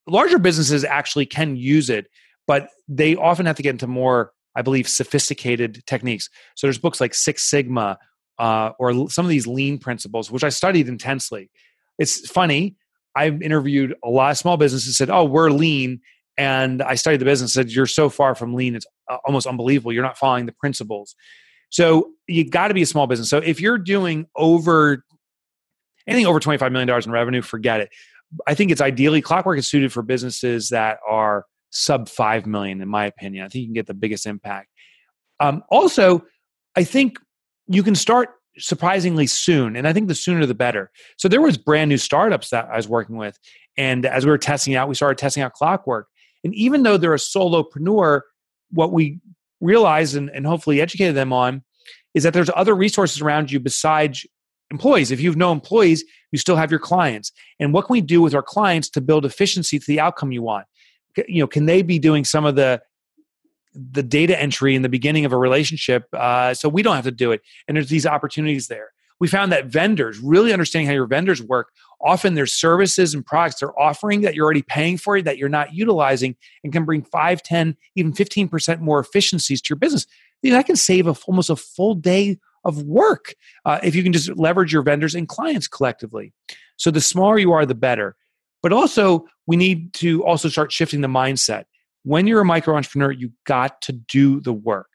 larger 0.07 0.39
businesses 0.39 0.83
actually 0.83 1.27
can 1.27 1.55
use 1.55 1.91
it, 1.91 2.09
but 2.47 2.69
they 2.87 3.15
often 3.15 3.45
have 3.45 3.55
to 3.57 3.63
get 3.63 3.71
into 3.71 3.85
more, 3.85 4.31
I 4.55 4.63
believe, 4.63 4.87
sophisticated 4.87 5.83
techniques. 5.85 6.29
So 6.55 6.65
there's 6.65 6.79
books 6.79 6.99
like 6.99 7.13
Six 7.13 7.43
Sigma 7.43 7.99
uh, 8.39 8.71
or 8.79 9.07
some 9.09 9.25
of 9.25 9.29
these 9.29 9.45
lean 9.45 9.77
principles, 9.77 10.31
which 10.31 10.43
I 10.43 10.49
studied 10.49 10.87
intensely. 10.87 11.51
It's 11.99 12.27
funny. 12.27 12.75
I've 13.15 13.41
interviewed 13.43 13.93
a 14.03 14.09
lot 14.09 14.31
of 14.31 14.37
small 14.39 14.57
businesses 14.57 14.97
said, 14.97 15.11
"Oh, 15.11 15.25
we're 15.25 15.51
lean," 15.51 16.01
and 16.39 16.81
I 16.81 16.95
studied 16.95 17.21
the 17.21 17.25
business. 17.25 17.53
Said, 17.53 17.69
"You're 17.69 17.85
so 17.85 18.09
far 18.09 18.33
from 18.33 18.55
lean. 18.55 18.73
It's 18.73 18.85
uh, 19.07 19.17
almost 19.25 19.45
unbelievable. 19.45 19.93
You're 19.93 20.03
not 20.03 20.17
following 20.17 20.47
the 20.47 20.53
principles." 20.53 21.15
So 21.69 22.11
you 22.27 22.49
got 22.49 22.69
to 22.69 22.73
be 22.73 22.81
a 22.81 22.85
small 22.85 23.07
business. 23.07 23.29
So 23.29 23.37
if 23.37 23.61
you're 23.61 23.77
doing 23.77 24.27
over 24.35 25.03
anything 26.07 26.25
over 26.25 26.39
$25 26.39 26.71
million 26.71 26.89
in 26.89 27.11
revenue, 27.11 27.41
forget 27.41 27.81
it. 27.81 27.89
I 28.45 28.53
think 28.53 28.71
it's 28.71 28.81
ideally 28.81 29.21
clockwork 29.21 29.57
is 29.57 29.67
suited 29.67 29.91
for 29.91 30.01
businesses 30.01 30.69
that 30.69 30.99
are 31.07 31.45
sub 31.69 32.09
5 32.09 32.45
million, 32.45 32.81
in 32.81 32.87
my 32.87 33.05
opinion. 33.05 33.45
I 33.45 33.49
think 33.49 33.61
you 33.61 33.67
can 33.67 33.73
get 33.73 33.87
the 33.87 33.93
biggest 33.93 34.25
impact. 34.25 34.69
Um, 35.39 35.63
also, 35.69 36.25
I 36.75 36.83
think 36.83 37.17
you 37.67 37.83
can 37.83 37.95
start 37.95 38.29
surprisingly 38.59 39.27
soon 39.27 39.75
and 39.75 39.87
i 39.87 39.93
think 39.93 40.07
the 40.07 40.15
sooner 40.15 40.45
the 40.45 40.55
better 40.55 40.89
so 41.17 41.27
there 41.27 41.41
was 41.41 41.57
brand 41.57 41.89
new 41.89 41.97
startups 41.97 42.49
that 42.49 42.67
i 42.71 42.75
was 42.75 42.87
working 42.87 43.15
with 43.15 43.37
and 43.77 44.05
as 44.05 44.25
we 44.25 44.31
were 44.31 44.37
testing 44.37 44.75
out 44.75 44.89
we 44.89 44.95
started 44.95 45.17
testing 45.17 45.43
out 45.43 45.53
clockwork 45.53 46.07
and 46.43 46.55
even 46.55 46.83
though 46.83 46.97
they're 46.97 47.13
a 47.13 47.17
solopreneur 47.17 48.21
what 48.71 48.91
we 48.91 49.19
realized 49.61 50.15
and, 50.15 50.29
and 50.29 50.45
hopefully 50.45 50.81
educated 50.81 51.15
them 51.15 51.33
on 51.33 51.63
is 52.13 52.23
that 52.23 52.33
there's 52.33 52.49
other 52.55 52.75
resources 52.75 53.21
around 53.21 53.51
you 53.51 53.59
besides 53.59 54.25
employees. 54.71 55.11
If 55.11 55.21
you 55.21 55.29
have 55.29 55.37
no 55.37 55.51
employees, 55.51 56.03
you 56.31 56.37
still 56.37 56.55
have 56.55 56.71
your 56.71 56.79
clients. 56.79 57.31
And 57.59 57.73
what 57.73 57.85
can 57.85 57.93
we 57.93 58.01
do 58.01 58.21
with 58.21 58.35
our 58.35 58.41
clients 58.41 58.89
to 58.91 59.01
build 59.01 59.25
efficiency 59.25 59.79
to 59.79 59.85
the 59.85 59.99
outcome 59.99 60.31
you 60.31 60.41
want? 60.41 60.65
You 61.27 61.41
know, 61.41 61.47
can 61.47 61.65
they 61.65 61.81
be 61.81 61.99
doing 61.99 62.25
some 62.25 62.45
of 62.45 62.55
the 62.55 62.81
the 63.73 64.01
data 64.01 64.39
entry 64.39 64.73
in 64.73 64.81
the 64.81 64.89
beginning 64.89 65.23
of 65.23 65.31
a 65.31 65.37
relationship 65.37 66.05
uh, 66.13 66.51
so 66.55 66.67
we 66.67 66.81
don't 66.81 66.95
have 66.95 67.05
to 67.05 67.11
do 67.11 67.31
it? 67.31 67.41
And 67.67 67.77
there's 67.77 67.89
these 67.89 68.05
opportunities 68.05 68.67
there. 68.67 68.91
We 69.19 69.27
found 69.27 69.51
that 69.51 69.65
vendors, 69.65 70.19
really 70.19 70.53
understanding 70.53 70.87
how 70.87 70.93
your 70.93 71.07
vendors 71.07 71.41
work, 71.41 71.69
often 72.01 72.35
there's 72.35 72.53
services 72.53 73.13
and 73.13 73.25
products 73.25 73.59
they're 73.59 73.79
offering 73.79 74.21
that 74.21 74.35
you're 74.35 74.45
already 74.45 74.61
paying 74.61 74.97
for 74.97 75.21
that 75.21 75.37
you're 75.37 75.49
not 75.49 75.73
utilizing 75.73 76.35
and 76.63 76.71
can 76.71 76.85
bring 76.85 77.03
5, 77.03 77.43
10, 77.43 77.75
even 77.95 78.13
15% 78.13 78.79
more 78.79 78.99
efficiencies 78.99 79.61
to 79.61 79.69
your 79.71 79.77
business. 79.77 80.05
You 80.41 80.51
know, 80.51 80.57
that 80.57 80.65
can 80.65 80.75
save 80.75 81.07
a, 81.07 81.15
almost 81.27 81.49
a 81.49 81.55
full 81.55 81.95
day 81.95 82.37
of 82.63 82.83
work 82.83 83.33
uh, 83.65 83.79
if 83.81 83.95
you 83.95 84.03
can 84.03 84.13
just 84.13 84.29
leverage 84.37 84.73
your 84.73 84.83
vendors 84.83 85.15
and 85.15 85.27
clients 85.27 85.67
collectively. 85.67 86.33
So 86.75 86.91
the 86.91 87.01
smaller 87.01 87.39
you 87.39 87.53
are, 87.53 87.65
the 87.65 87.75
better. 87.75 88.15
But 88.61 88.73
also, 88.73 89.25
we 89.45 89.55
need 89.55 89.93
to 89.95 90.23
also 90.25 90.49
start 90.49 90.71
shifting 90.71 91.01
the 91.01 91.07
mindset. 91.07 91.65
When 92.03 92.27
you're 92.27 92.41
a 92.41 92.45
micro 92.45 92.75
entrepreneur, 92.75 93.11
you 93.11 93.31
got 93.45 93.81
to 93.83 93.93
do 93.93 94.39
the 94.41 94.53
work. 94.53 94.87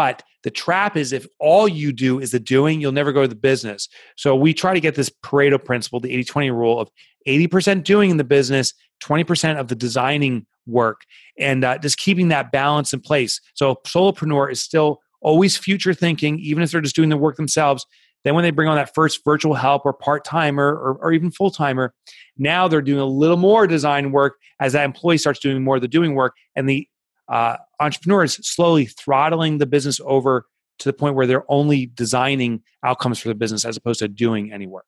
But 0.00 0.22
the 0.44 0.50
trap 0.50 0.96
is 0.96 1.12
if 1.12 1.26
all 1.38 1.68
you 1.68 1.92
do 1.92 2.20
is 2.20 2.30
the 2.30 2.40
doing, 2.40 2.80
you'll 2.80 2.90
never 2.90 3.12
go 3.12 3.20
to 3.20 3.28
the 3.28 3.34
business. 3.34 3.86
So 4.16 4.34
we 4.34 4.54
try 4.54 4.72
to 4.72 4.80
get 4.80 4.94
this 4.94 5.10
Pareto 5.22 5.62
principle, 5.62 6.00
the 6.00 6.10
80 6.10 6.24
20 6.24 6.50
rule 6.52 6.80
of 6.80 6.90
80% 7.28 7.84
doing 7.84 8.08
in 8.08 8.16
the 8.16 8.24
business, 8.24 8.72
20% 9.04 9.60
of 9.60 9.68
the 9.68 9.74
designing 9.74 10.46
work, 10.66 11.02
and 11.38 11.62
uh, 11.64 11.76
just 11.76 11.98
keeping 11.98 12.28
that 12.28 12.50
balance 12.50 12.94
in 12.94 13.00
place. 13.00 13.42
So 13.52 13.74
solopreneur 13.86 14.50
is 14.50 14.62
still 14.62 15.02
always 15.20 15.58
future 15.58 15.92
thinking, 15.92 16.38
even 16.38 16.62
if 16.62 16.70
they're 16.70 16.80
just 16.80 16.96
doing 16.96 17.10
the 17.10 17.18
work 17.18 17.36
themselves. 17.36 17.84
Then 18.24 18.34
when 18.34 18.42
they 18.42 18.52
bring 18.52 18.68
on 18.68 18.76
that 18.76 18.94
first 18.94 19.22
virtual 19.22 19.52
help 19.52 19.84
or 19.84 19.92
part 19.92 20.24
timer 20.24 20.68
or, 20.68 20.94
or, 20.94 21.12
even 21.12 21.30
full 21.30 21.50
timer, 21.50 21.92
now 22.38 22.68
they're 22.68 22.80
doing 22.80 23.00
a 23.00 23.04
little 23.04 23.36
more 23.36 23.66
design 23.66 24.12
work 24.12 24.36
as 24.60 24.72
that 24.72 24.86
employee 24.86 25.18
starts 25.18 25.40
doing 25.40 25.62
more 25.62 25.76
of 25.76 25.82
the 25.82 25.88
doing 25.88 26.14
work, 26.14 26.34
and 26.56 26.66
the 26.66 26.88
uh, 27.30 27.56
entrepreneur 27.78 28.24
is 28.24 28.34
slowly 28.42 28.86
throttling 28.86 29.58
the 29.58 29.66
business 29.66 30.00
over 30.04 30.46
to 30.80 30.88
the 30.88 30.92
point 30.92 31.14
where 31.14 31.26
they're 31.26 31.50
only 31.50 31.86
designing 31.86 32.62
outcomes 32.84 33.18
for 33.18 33.28
the 33.28 33.34
business 33.34 33.64
as 33.64 33.76
opposed 33.76 34.00
to 34.00 34.08
doing 34.08 34.52
any 34.52 34.66
work. 34.66 34.86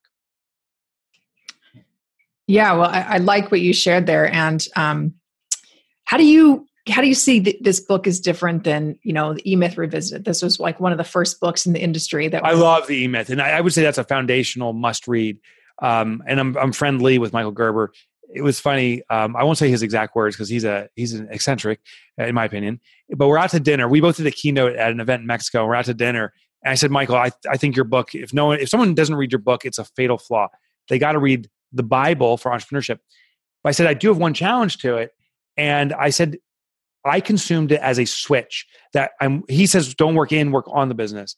Yeah, 2.47 2.73
well, 2.73 2.91
I, 2.91 3.01
I 3.01 3.19
like 3.19 3.51
what 3.51 3.61
you 3.61 3.73
shared 3.73 4.07
there, 4.07 4.31
and 4.31 4.67
um, 4.75 5.15
how 6.05 6.17
do 6.17 6.25
you 6.25 6.67
how 6.89 7.01
do 7.01 7.07
you 7.07 7.15
see 7.15 7.41
th- 7.41 7.59
this 7.61 7.81
book 7.81 8.07
is 8.07 8.21
different 8.21 8.65
than 8.65 8.99
you 9.03 9.13
know 9.13 9.35
the 9.35 9.53
e-myth 9.53 9.79
revisited 9.79 10.25
this 10.25 10.43
was 10.43 10.59
like 10.59 10.81
one 10.81 10.93
of 10.93 10.99
the 10.99 11.05
first 11.05 11.41
books 11.41 11.65
in 11.65 11.73
the 11.73 11.81
industry 11.81 12.29
that 12.29 12.43
was- 12.43 12.53
i 12.53 12.55
love 12.55 12.87
the 12.87 13.05
e-myth 13.05 13.31
and 13.31 13.41
I, 13.41 13.51
I, 13.51 13.61
would 13.61 13.73
say 13.73 13.83
that's 13.83 13.99
a 13.99 14.05
foundational 14.05 14.73
must 14.73 15.07
read 15.07 15.39
um, 15.81 16.23
and 16.27 16.41
I'm, 16.41 16.57
I'm 16.57 16.73
friendly 16.73 17.19
with 17.19 17.33
michael 17.33 17.53
gerber 17.53 17.93
it 18.35 18.43
was 18.43 18.59
funny 18.59 19.03
um, 19.11 19.37
i 19.37 19.45
won't 19.45 19.59
say 19.59 19.69
his 19.69 19.83
exact 19.83 20.15
words 20.17 20.37
because 20.37 20.49
he's 20.49 20.65
a 20.65 20.89
he's 20.95 21.13
an 21.13 21.29
eccentric 21.31 21.81
uh, 22.19 22.25
in 22.25 22.35
my 22.35 22.45
opinion 22.45 22.81
but 23.15 23.29
we're 23.29 23.37
out 23.37 23.51
to 23.51 23.61
dinner. 23.61 23.89
We 23.89 24.01
both 24.01 24.17
did 24.17 24.27
a 24.27 24.31
keynote 24.31 24.77
at 24.77 24.91
an 24.91 25.01
event 25.01 25.23
in 25.23 25.27
mexico 25.27 25.67
we're 25.67 25.75
out 25.75 25.87
to 25.87 25.95
dinner. 25.95 26.33
And 26.65 26.73
i 26.73 26.75
said 26.75 26.91
michael 26.91 27.17
i, 27.17 27.31
I 27.49 27.57
think 27.57 27.77
your 27.77 27.85
book 27.85 28.15
if 28.15 28.33
no 28.33 28.47
one 28.47 28.61
if 28.61 28.69
someone 28.69 28.95
doesn't 28.95 29.15
read 29.15 29.33
your 29.33 29.41
book 29.41 29.65
it's 29.65 29.79
a 29.79 29.85
fatal 29.85 30.19
flaw. 30.19 30.49
They 30.89 30.99
got 30.99 31.13
to 31.13 31.19
read 31.19 31.49
the 31.73 31.83
bible 31.83 32.37
for 32.37 32.51
entrepreneurship. 32.51 32.99
But 33.63 33.69
i 33.69 33.73
said 33.73 33.87
i 33.87 33.95
do 33.95 34.09
have 34.09 34.19
one 34.19 34.35
challenge 34.35 34.79
to 34.79 34.97
it. 34.97 35.13
And 35.57 35.93
I 35.93 36.11
said, 36.11 36.39
I 37.05 37.21
consumed 37.21 37.73
it 37.73 37.81
as 37.81 37.99
a 37.99 38.05
switch 38.05 38.67
that 38.95 39.13
I'm, 39.21 39.45
he 39.49 39.67
says, 39.67 39.95
don't 39.95 40.15
work 40.15 40.33
in, 40.33 40.51
work 40.51 40.67
on 40.69 40.89
the 40.89 40.95
business. 40.95 41.37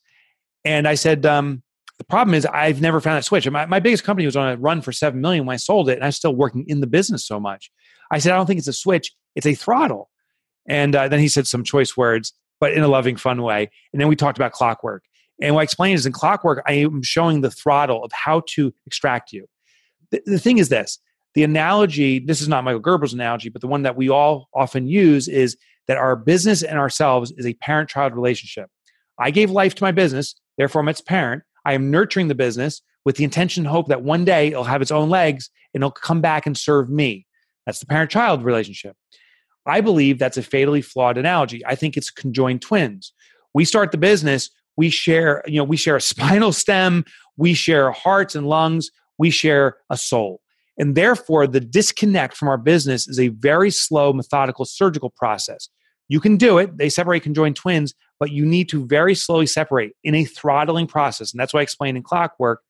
And 0.64 0.86
I 0.86 0.94
said, 0.94 1.26
um, 1.26 1.63
the 1.98 2.04
problem 2.04 2.34
is 2.34 2.44
I've 2.46 2.80
never 2.80 3.00
found 3.00 3.16
that 3.16 3.24
switch. 3.24 3.48
My, 3.48 3.66
my 3.66 3.80
biggest 3.80 4.04
company 4.04 4.26
was 4.26 4.36
on 4.36 4.52
a 4.52 4.56
run 4.56 4.82
for 4.82 4.92
7 4.92 5.20
million 5.20 5.46
when 5.46 5.54
I 5.54 5.58
sold 5.58 5.88
it 5.88 5.94
and 5.94 6.04
I'm 6.04 6.12
still 6.12 6.34
working 6.34 6.64
in 6.66 6.80
the 6.80 6.86
business 6.86 7.26
so 7.26 7.38
much. 7.38 7.70
I 8.10 8.18
said, 8.18 8.32
I 8.32 8.36
don't 8.36 8.46
think 8.46 8.58
it's 8.58 8.68
a 8.68 8.72
switch. 8.72 9.12
It's 9.34 9.46
a 9.46 9.54
throttle. 9.54 10.10
And 10.68 10.96
uh, 10.96 11.08
then 11.08 11.20
he 11.20 11.28
said 11.28 11.46
some 11.46 11.62
choice 11.62 11.96
words, 11.96 12.32
but 12.60 12.72
in 12.72 12.82
a 12.82 12.88
loving, 12.88 13.16
fun 13.16 13.42
way. 13.42 13.70
And 13.92 14.00
then 14.00 14.08
we 14.08 14.16
talked 14.16 14.38
about 14.38 14.52
clockwork. 14.52 15.04
And 15.40 15.54
what 15.54 15.60
I 15.60 15.64
explained 15.64 15.96
is 15.96 16.06
in 16.06 16.12
clockwork, 16.12 16.62
I 16.66 16.74
am 16.74 17.02
showing 17.02 17.40
the 17.40 17.50
throttle 17.50 18.04
of 18.04 18.12
how 18.12 18.42
to 18.50 18.72
extract 18.86 19.32
you. 19.32 19.46
The, 20.10 20.22
the 20.26 20.38
thing 20.38 20.58
is 20.58 20.68
this 20.68 20.98
the 21.34 21.42
analogy 21.42 22.20
this 22.20 22.40
is 22.40 22.48
not 22.48 22.64
michael 22.64 22.80
gerber's 22.80 23.12
analogy 23.12 23.48
but 23.48 23.60
the 23.60 23.66
one 23.66 23.82
that 23.82 23.96
we 23.96 24.08
all 24.08 24.48
often 24.54 24.86
use 24.86 25.28
is 25.28 25.56
that 25.86 25.96
our 25.96 26.16
business 26.16 26.62
and 26.62 26.78
ourselves 26.78 27.32
is 27.36 27.46
a 27.46 27.54
parent 27.54 27.88
child 27.88 28.14
relationship 28.14 28.70
i 29.18 29.30
gave 29.30 29.50
life 29.50 29.74
to 29.74 29.84
my 29.84 29.92
business 29.92 30.34
therefore 30.56 30.80
i'm 30.80 30.88
its 30.88 31.00
parent 31.00 31.42
i 31.64 31.72
am 31.72 31.90
nurturing 31.90 32.28
the 32.28 32.34
business 32.34 32.82
with 33.04 33.16
the 33.16 33.24
intention 33.24 33.62
and 33.64 33.70
hope 33.70 33.88
that 33.88 34.02
one 34.02 34.24
day 34.24 34.48
it'll 34.48 34.64
have 34.64 34.82
its 34.82 34.90
own 34.90 35.10
legs 35.10 35.50
and 35.72 35.82
it'll 35.82 35.90
come 35.90 36.20
back 36.20 36.46
and 36.46 36.56
serve 36.56 36.88
me. 36.88 37.26
That's 37.66 37.80
the 37.80 37.86
parent 37.86 38.10
child 38.10 38.42
relationship. 38.42 38.96
I 39.66 39.80
believe 39.80 40.18
that's 40.18 40.36
a 40.36 40.42
fatally 40.42 40.82
flawed 40.82 41.18
analogy. 41.18 41.64
I 41.66 41.74
think 41.74 41.96
it's 41.96 42.10
conjoined 42.10 42.62
twins. 42.62 43.12
We 43.54 43.64
start 43.64 43.92
the 43.92 43.98
business 43.98 44.50
we 44.76 44.90
share 44.90 45.44
you 45.46 45.56
know 45.56 45.64
we 45.64 45.76
share 45.76 45.96
a 45.96 46.00
spinal 46.12 46.52
stem 46.52 47.04
we 47.36 47.54
share 47.54 47.92
hearts 47.92 48.34
and 48.34 48.48
lungs 48.48 48.90
we 49.18 49.30
share 49.30 49.76
a 49.90 49.96
soul. 49.96 50.40
And 50.76 50.96
therefore, 50.96 51.46
the 51.46 51.60
disconnect 51.60 52.36
from 52.36 52.48
our 52.48 52.58
business 52.58 53.06
is 53.06 53.20
a 53.20 53.28
very 53.28 53.70
slow, 53.70 54.12
methodical, 54.12 54.64
surgical 54.64 55.10
process. 55.10 55.68
You 56.08 56.18
can 56.18 56.36
do 56.36 56.58
it, 56.58 56.78
they 56.78 56.88
separate 56.88 57.22
conjoined 57.22 57.54
twins, 57.54 57.94
but 58.20 58.30
you 58.30 58.46
need 58.46 58.68
to 58.70 58.86
very 58.86 59.14
slowly 59.14 59.46
separate 59.46 59.92
in 60.04 60.14
a 60.14 60.24
throttling 60.24 60.86
process. 60.86 61.32
And 61.32 61.40
that's 61.40 61.52
why 61.52 61.60
I 61.60 61.62
explained 61.62 61.96
in 61.96 62.02
clockwork. 62.02 62.62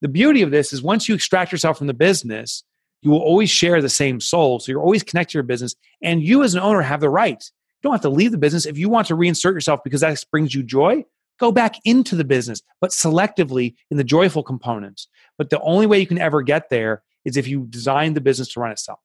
The 0.00 0.08
beauty 0.08 0.42
of 0.42 0.50
this 0.50 0.72
is 0.72 0.82
once 0.82 1.08
you 1.08 1.14
extract 1.14 1.52
yourself 1.52 1.78
from 1.78 1.86
the 1.86 1.94
business, 1.94 2.64
you 3.02 3.10
will 3.10 3.20
always 3.20 3.50
share 3.50 3.80
the 3.80 3.88
same 3.88 4.20
soul. 4.20 4.60
So 4.60 4.72
you're 4.72 4.82
always 4.82 5.02
connected 5.02 5.32
to 5.32 5.38
your 5.38 5.42
business. 5.42 5.74
And 6.02 6.22
you, 6.22 6.42
as 6.42 6.54
an 6.54 6.60
owner, 6.60 6.82
have 6.82 7.00
the 7.00 7.10
right. 7.10 7.42
You 7.42 7.88
don't 7.88 7.92
have 7.92 8.02
to 8.02 8.10
leave 8.10 8.30
the 8.30 8.38
business. 8.38 8.66
If 8.66 8.76
you 8.76 8.88
want 8.88 9.06
to 9.08 9.16
reinsert 9.16 9.54
yourself 9.54 9.80
because 9.84 10.02
that 10.02 10.22
brings 10.30 10.54
you 10.54 10.62
joy, 10.62 11.04
go 11.38 11.50
back 11.50 11.76
into 11.84 12.14
the 12.14 12.24
business, 12.24 12.62
but 12.80 12.90
selectively 12.90 13.74
in 13.90 13.96
the 13.96 14.04
joyful 14.04 14.42
components. 14.42 15.08
But 15.38 15.50
the 15.50 15.60
only 15.60 15.86
way 15.86 15.98
you 15.98 16.06
can 16.06 16.18
ever 16.18 16.42
get 16.42 16.68
there 16.68 17.02
is 17.24 17.36
if 17.36 17.48
you 17.48 17.66
design 17.68 18.14
the 18.14 18.20
business 18.20 18.52
to 18.52 18.60
run 18.60 18.70
itself. 18.70 19.00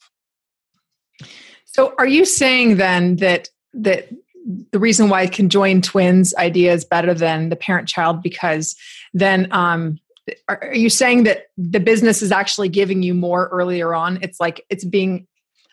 So 1.65 1.93
are 1.97 2.07
you 2.07 2.25
saying 2.25 2.77
then 2.77 3.17
that 3.17 3.49
that 3.73 4.09
the 4.71 4.79
reason 4.79 5.09
why 5.09 5.25
conjoined 5.27 5.83
twins 5.83 6.33
idea 6.35 6.73
is 6.73 6.85
better 6.85 7.13
than 7.13 7.49
the 7.49 7.55
parent 7.55 7.87
child 7.87 8.21
because 8.21 8.75
then 9.13 9.47
um 9.51 9.99
are, 10.47 10.71
you 10.73 10.89
saying 10.89 11.23
that 11.23 11.47
the 11.57 11.79
business 11.79 12.21
is 12.21 12.31
actually 12.31 12.69
giving 12.69 13.03
you 13.03 13.13
more 13.13 13.47
earlier 13.49 13.93
on 13.93 14.19
it's 14.21 14.39
like 14.39 14.63
it's 14.69 14.85
being 14.85 15.27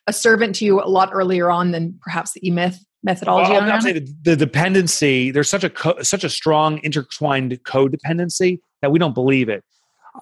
a 0.07 0.13
servant 0.13 0.55
to 0.57 0.65
you 0.65 0.83
a 0.83 0.89
lot 0.89 1.11
earlier 1.13 1.51
on 1.51 1.71
than 1.71 1.99
perhaps 2.03 2.33
the 2.33 2.47
e-myth 2.47 2.85
methodology 3.03 3.51
well, 3.51 3.63
I'm 3.63 3.81
saying 3.81 3.95
the, 3.97 4.31
the, 4.31 4.37
dependency 4.37 5.31
there's 5.31 5.49
such 5.49 5.65
a 5.65 5.71
co- 5.71 6.03
such 6.03 6.25
a 6.25 6.29
strong 6.29 6.81
intertwined 6.83 7.53
codependency 7.65 8.61
that 8.81 8.91
we 8.91 8.99
don't 8.99 9.15
believe 9.15 9.49
it 9.49 9.65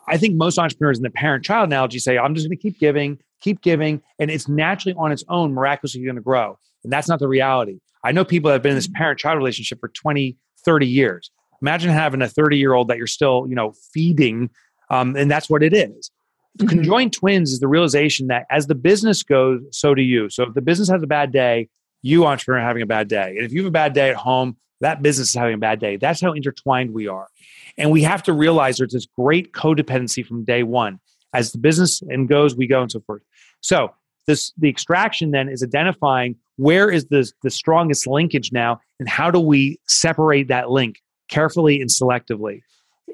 I 0.09 0.17
think 0.17 0.37
most 0.37 0.59
entrepreneurs 0.59 0.99
in 0.99 1.03
the 1.03 1.11
parent 1.11 1.45
child 1.45 1.69
analogy 1.69 1.99
say, 1.99 2.19
I'm 2.19 2.35
just 2.35 2.47
going 2.47 2.57
to 2.57 2.63
keep 2.63 2.79
giving, 2.79 3.19
keep 3.41 3.61
giving, 3.61 4.03
and 4.19 4.31
it's 4.31 4.49
naturally 4.49 4.95
on 4.97 5.13
its 5.13 5.25
own 5.29 5.53
miraculously 5.53 6.05
going 6.05 6.17
to 6.17 6.23
grow. 6.23 6.59
And 6.85 6.93
that's 6.93 7.09
not 7.09 7.19
the 7.19 7.29
reality. 7.29 7.81
I 8.05 8.13
know 8.13 8.25
people 8.25 8.49
that 8.49 8.55
have 8.55 8.63
been 8.63 8.73
in 8.73 8.77
this 8.77 8.89
parent 8.89 9.19
child 9.19 9.37
relationship 9.39 9.81
for 9.81 9.89
20, 9.89 10.37
30 10.65 10.87
years. 10.87 11.31
Imagine 11.63 11.91
having 11.91 12.23
a 12.23 12.29
30 12.29 12.57
year 12.57 12.73
old 12.73 12.89
that 12.89 12.97
you're 12.97 13.07
still, 13.07 13.47
you 13.49 13.55
know, 13.55 13.75
feeding, 13.93 14.51
um, 14.89 15.17
and 15.17 15.31
that's 15.31 15.51
what 15.51 15.63
it 15.63 15.75
is. 15.75 16.11
Mm-hmm. 16.59 16.69
Conjoined 16.69 17.13
twins 17.13 17.53
is 17.53 17.61
the 17.61 17.69
realization 17.69 18.29
that 18.29 18.47
as 18.51 18.67
the 18.67 18.75
business 18.75 19.23
goes, 19.23 19.61
so 19.71 19.95
do 19.95 20.03
you. 20.03 20.31
So 20.31 20.45
if 20.45 20.55
the 20.55 20.63
business 20.63 20.89
has 20.89 21.03
a 21.03 21.07
bad 21.07 21.33
day, 21.33 21.69
you 22.03 22.27
entrepreneur 22.27 22.61
having 22.61 22.83
a 22.83 22.87
bad 22.87 23.09
day. 23.09 23.35
And 23.37 23.45
if 23.45 23.53
you 23.53 23.61
have 23.61 23.69
a 23.69 23.73
bad 23.73 23.93
day 23.93 24.11
at 24.11 24.17
home, 24.17 24.57
that 24.81 25.03
business 25.03 25.29
is 25.29 25.35
having 25.35 25.55
a 25.55 25.59
bad 25.59 25.79
day. 25.79 25.97
That's 25.97 26.21
how 26.21 26.33
intertwined 26.33 26.93
we 26.93 27.07
are. 27.07 27.29
And 27.77 27.91
we 27.91 28.03
have 28.03 28.23
to 28.25 28.33
realize 28.33 28.79
there's 28.79 28.93
this 28.93 29.07
great 29.07 29.53
codependency 29.53 30.27
from 30.27 30.45
day 30.45 30.63
one. 30.63 30.99
As 31.33 31.53
the 31.53 31.59
business 31.59 32.03
and 32.03 32.29
goes, 32.29 32.57
we 32.57 32.67
go 32.67 32.81
and 32.81 32.91
so 32.91 33.01
forth. 33.01 33.23
So 33.61 33.95
this 34.27 34.53
the 34.59 34.69
extraction 34.69 35.31
then 35.31 35.49
is 35.49 35.63
identifying 35.63 36.37
where 36.61 36.91
is 36.91 37.07
the, 37.07 37.31
the 37.43 37.51
strongest 37.51 38.07
linkage 38.07 38.53
now 38.53 38.79
and 38.99 39.09
how 39.09 39.31
do 39.31 39.41
we 39.41 39.81
separate 39.89 40.49
that 40.49 40.71
link 40.71 41.01
carefully 41.29 41.81
and 41.81 41.89
selectively. 41.89 42.61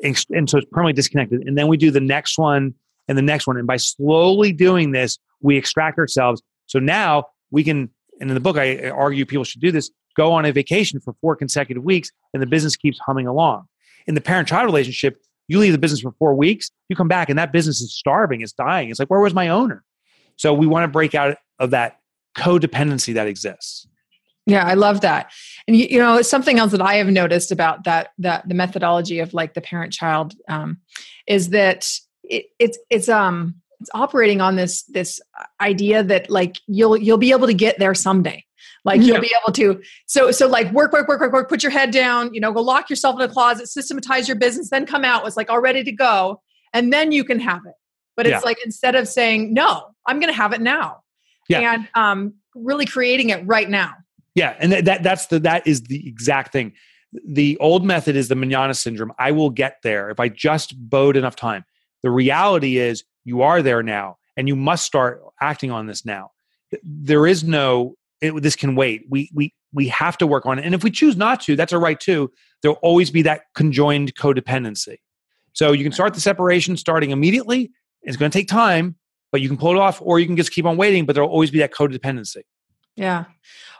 And, 0.02 0.20
and 0.30 0.50
so 0.50 0.58
it's 0.58 0.66
permanently 0.72 0.94
disconnected. 0.94 1.42
And 1.46 1.56
then 1.56 1.68
we 1.68 1.76
do 1.76 1.92
the 1.92 2.00
next 2.00 2.38
one 2.38 2.74
and 3.06 3.16
the 3.16 3.22
next 3.22 3.46
one. 3.46 3.56
And 3.56 3.66
by 3.66 3.76
slowly 3.76 4.52
doing 4.52 4.90
this, 4.90 5.18
we 5.40 5.56
extract 5.56 5.96
ourselves. 5.96 6.42
So 6.66 6.80
now 6.80 7.26
we 7.52 7.62
can, 7.62 7.88
and 8.20 8.28
in 8.28 8.34
the 8.34 8.40
book, 8.40 8.58
I 8.58 8.88
argue 8.88 9.24
people 9.24 9.44
should 9.44 9.60
do 9.60 9.70
this 9.70 9.90
go 10.16 10.32
on 10.32 10.44
a 10.46 10.50
vacation 10.50 10.98
for 10.98 11.14
four 11.20 11.36
consecutive 11.36 11.84
weeks, 11.84 12.10
and 12.32 12.42
the 12.42 12.46
business 12.46 12.74
keeps 12.74 12.98
humming 12.98 13.26
along. 13.26 13.66
In 14.06 14.14
the 14.14 14.20
parent 14.22 14.48
child 14.48 14.64
relationship, 14.64 15.22
you 15.46 15.58
leave 15.58 15.72
the 15.72 15.78
business 15.78 16.00
for 16.00 16.12
four 16.18 16.34
weeks, 16.34 16.70
you 16.88 16.96
come 16.96 17.06
back, 17.06 17.28
and 17.28 17.38
that 17.38 17.52
business 17.52 17.82
is 17.82 17.94
starving, 17.94 18.40
it's 18.40 18.52
dying. 18.52 18.88
It's 18.88 18.98
like, 18.98 19.10
where 19.10 19.20
was 19.20 19.34
my 19.34 19.48
owner? 19.48 19.84
So 20.36 20.54
we 20.54 20.66
want 20.66 20.84
to 20.84 20.88
break 20.88 21.14
out 21.14 21.36
of 21.58 21.70
that 21.70 22.00
codependency 22.36 23.14
that 23.14 23.26
exists. 23.26 23.86
Yeah, 24.46 24.64
I 24.64 24.74
love 24.74 25.00
that. 25.00 25.32
And 25.66 25.76
you, 25.76 25.86
you, 25.90 25.98
know, 25.98 26.22
something 26.22 26.58
else 26.58 26.70
that 26.70 26.80
I 26.80 26.94
have 26.94 27.08
noticed 27.08 27.50
about 27.50 27.84
that 27.84 28.10
that 28.18 28.48
the 28.48 28.54
methodology 28.54 29.18
of 29.18 29.34
like 29.34 29.54
the 29.54 29.60
parent 29.60 29.92
child 29.92 30.34
um, 30.48 30.78
is 31.26 31.50
that 31.50 31.90
it, 32.22 32.46
it's 32.58 32.78
it's 32.88 33.08
um 33.08 33.56
it's 33.80 33.90
operating 33.92 34.40
on 34.40 34.54
this 34.54 34.84
this 34.84 35.20
idea 35.60 36.04
that 36.04 36.30
like 36.30 36.56
you'll 36.68 36.96
you'll 36.96 37.18
be 37.18 37.32
able 37.32 37.48
to 37.48 37.54
get 37.54 37.78
there 37.80 37.94
someday. 37.94 38.44
Like 38.84 39.00
yeah. 39.00 39.14
you'll 39.14 39.20
be 39.20 39.34
able 39.42 39.52
to 39.54 39.82
so 40.06 40.30
so 40.30 40.46
like 40.46 40.70
work 40.70 40.92
work 40.92 41.08
work 41.08 41.20
work 41.20 41.32
work 41.32 41.48
put 41.48 41.64
your 41.64 41.72
head 41.72 41.90
down, 41.90 42.32
you 42.32 42.40
know, 42.40 42.52
go 42.52 42.62
lock 42.62 42.88
yourself 42.88 43.16
in 43.16 43.22
a 43.22 43.28
closet, 43.28 43.66
systematize 43.66 44.28
your 44.28 44.36
business, 44.36 44.70
then 44.70 44.86
come 44.86 45.04
out 45.04 45.24
was 45.24 45.36
like 45.36 45.50
all 45.50 45.60
ready 45.60 45.82
to 45.82 45.92
go 45.92 46.40
and 46.72 46.92
then 46.92 47.10
you 47.10 47.24
can 47.24 47.40
have 47.40 47.62
it. 47.66 47.74
But 48.16 48.26
it's 48.26 48.34
yeah. 48.34 48.40
like 48.40 48.58
instead 48.64 48.94
of 48.94 49.08
saying 49.08 49.52
no, 49.52 49.88
I'm 50.06 50.20
going 50.20 50.32
to 50.32 50.36
have 50.36 50.52
it 50.52 50.60
now. 50.60 51.02
Yeah. 51.48 51.74
And 51.74 51.88
um 51.94 52.34
really 52.54 52.86
creating 52.86 53.30
it 53.30 53.46
right 53.46 53.68
now. 53.68 53.94
Yeah, 54.34 54.54
and 54.58 54.72
that, 54.72 54.84
that 54.84 55.02
that's 55.02 55.26
the 55.26 55.38
that 55.40 55.66
is 55.66 55.82
the 55.82 56.06
exact 56.06 56.52
thing. 56.52 56.72
The 57.26 57.56
old 57.58 57.84
method 57.84 58.16
is 58.16 58.28
the 58.28 58.34
manana 58.34 58.74
syndrome. 58.74 59.12
I 59.18 59.32
will 59.32 59.50
get 59.50 59.78
there 59.82 60.10
if 60.10 60.20
I 60.20 60.28
just 60.28 60.74
bode 60.78 61.16
enough 61.16 61.36
time. 61.36 61.64
The 62.02 62.10
reality 62.10 62.78
is 62.78 63.04
you 63.24 63.42
are 63.42 63.62
there 63.62 63.82
now 63.82 64.18
and 64.36 64.48
you 64.48 64.56
must 64.56 64.84
start 64.84 65.22
acting 65.40 65.70
on 65.70 65.86
this 65.86 66.04
now. 66.04 66.32
There 66.82 67.26
is 67.26 67.44
no 67.44 67.96
it, 68.20 68.42
this 68.42 68.56
can 68.56 68.74
wait. 68.74 69.04
We 69.08 69.30
we 69.34 69.54
we 69.72 69.88
have 69.88 70.18
to 70.18 70.26
work 70.26 70.46
on 70.46 70.58
it. 70.58 70.64
And 70.64 70.74
if 70.74 70.82
we 70.82 70.90
choose 70.90 71.16
not 71.16 71.40
to, 71.42 71.56
that's 71.56 71.72
a 71.72 71.78
right 71.78 71.98
too. 71.98 72.30
There'll 72.62 72.78
always 72.78 73.10
be 73.10 73.22
that 73.22 73.42
conjoined 73.54 74.14
codependency. 74.14 74.96
So 75.52 75.72
you 75.72 75.82
can 75.82 75.92
start 75.92 76.14
the 76.14 76.20
separation 76.20 76.76
starting 76.76 77.10
immediately. 77.10 77.70
It's 78.02 78.16
going 78.16 78.30
to 78.30 78.38
take 78.38 78.48
time, 78.48 78.96
but 79.36 79.42
you 79.42 79.48
can 79.48 79.58
pull 79.58 79.72
it 79.72 79.78
off 79.78 80.00
or 80.00 80.18
you 80.18 80.24
can 80.24 80.34
just 80.34 80.50
keep 80.50 80.64
on 80.64 80.78
waiting, 80.78 81.04
but 81.04 81.12
there'll 81.12 81.28
always 81.28 81.50
be 81.50 81.58
that 81.58 81.70
codependency. 81.70 82.40
Yeah. 82.94 83.26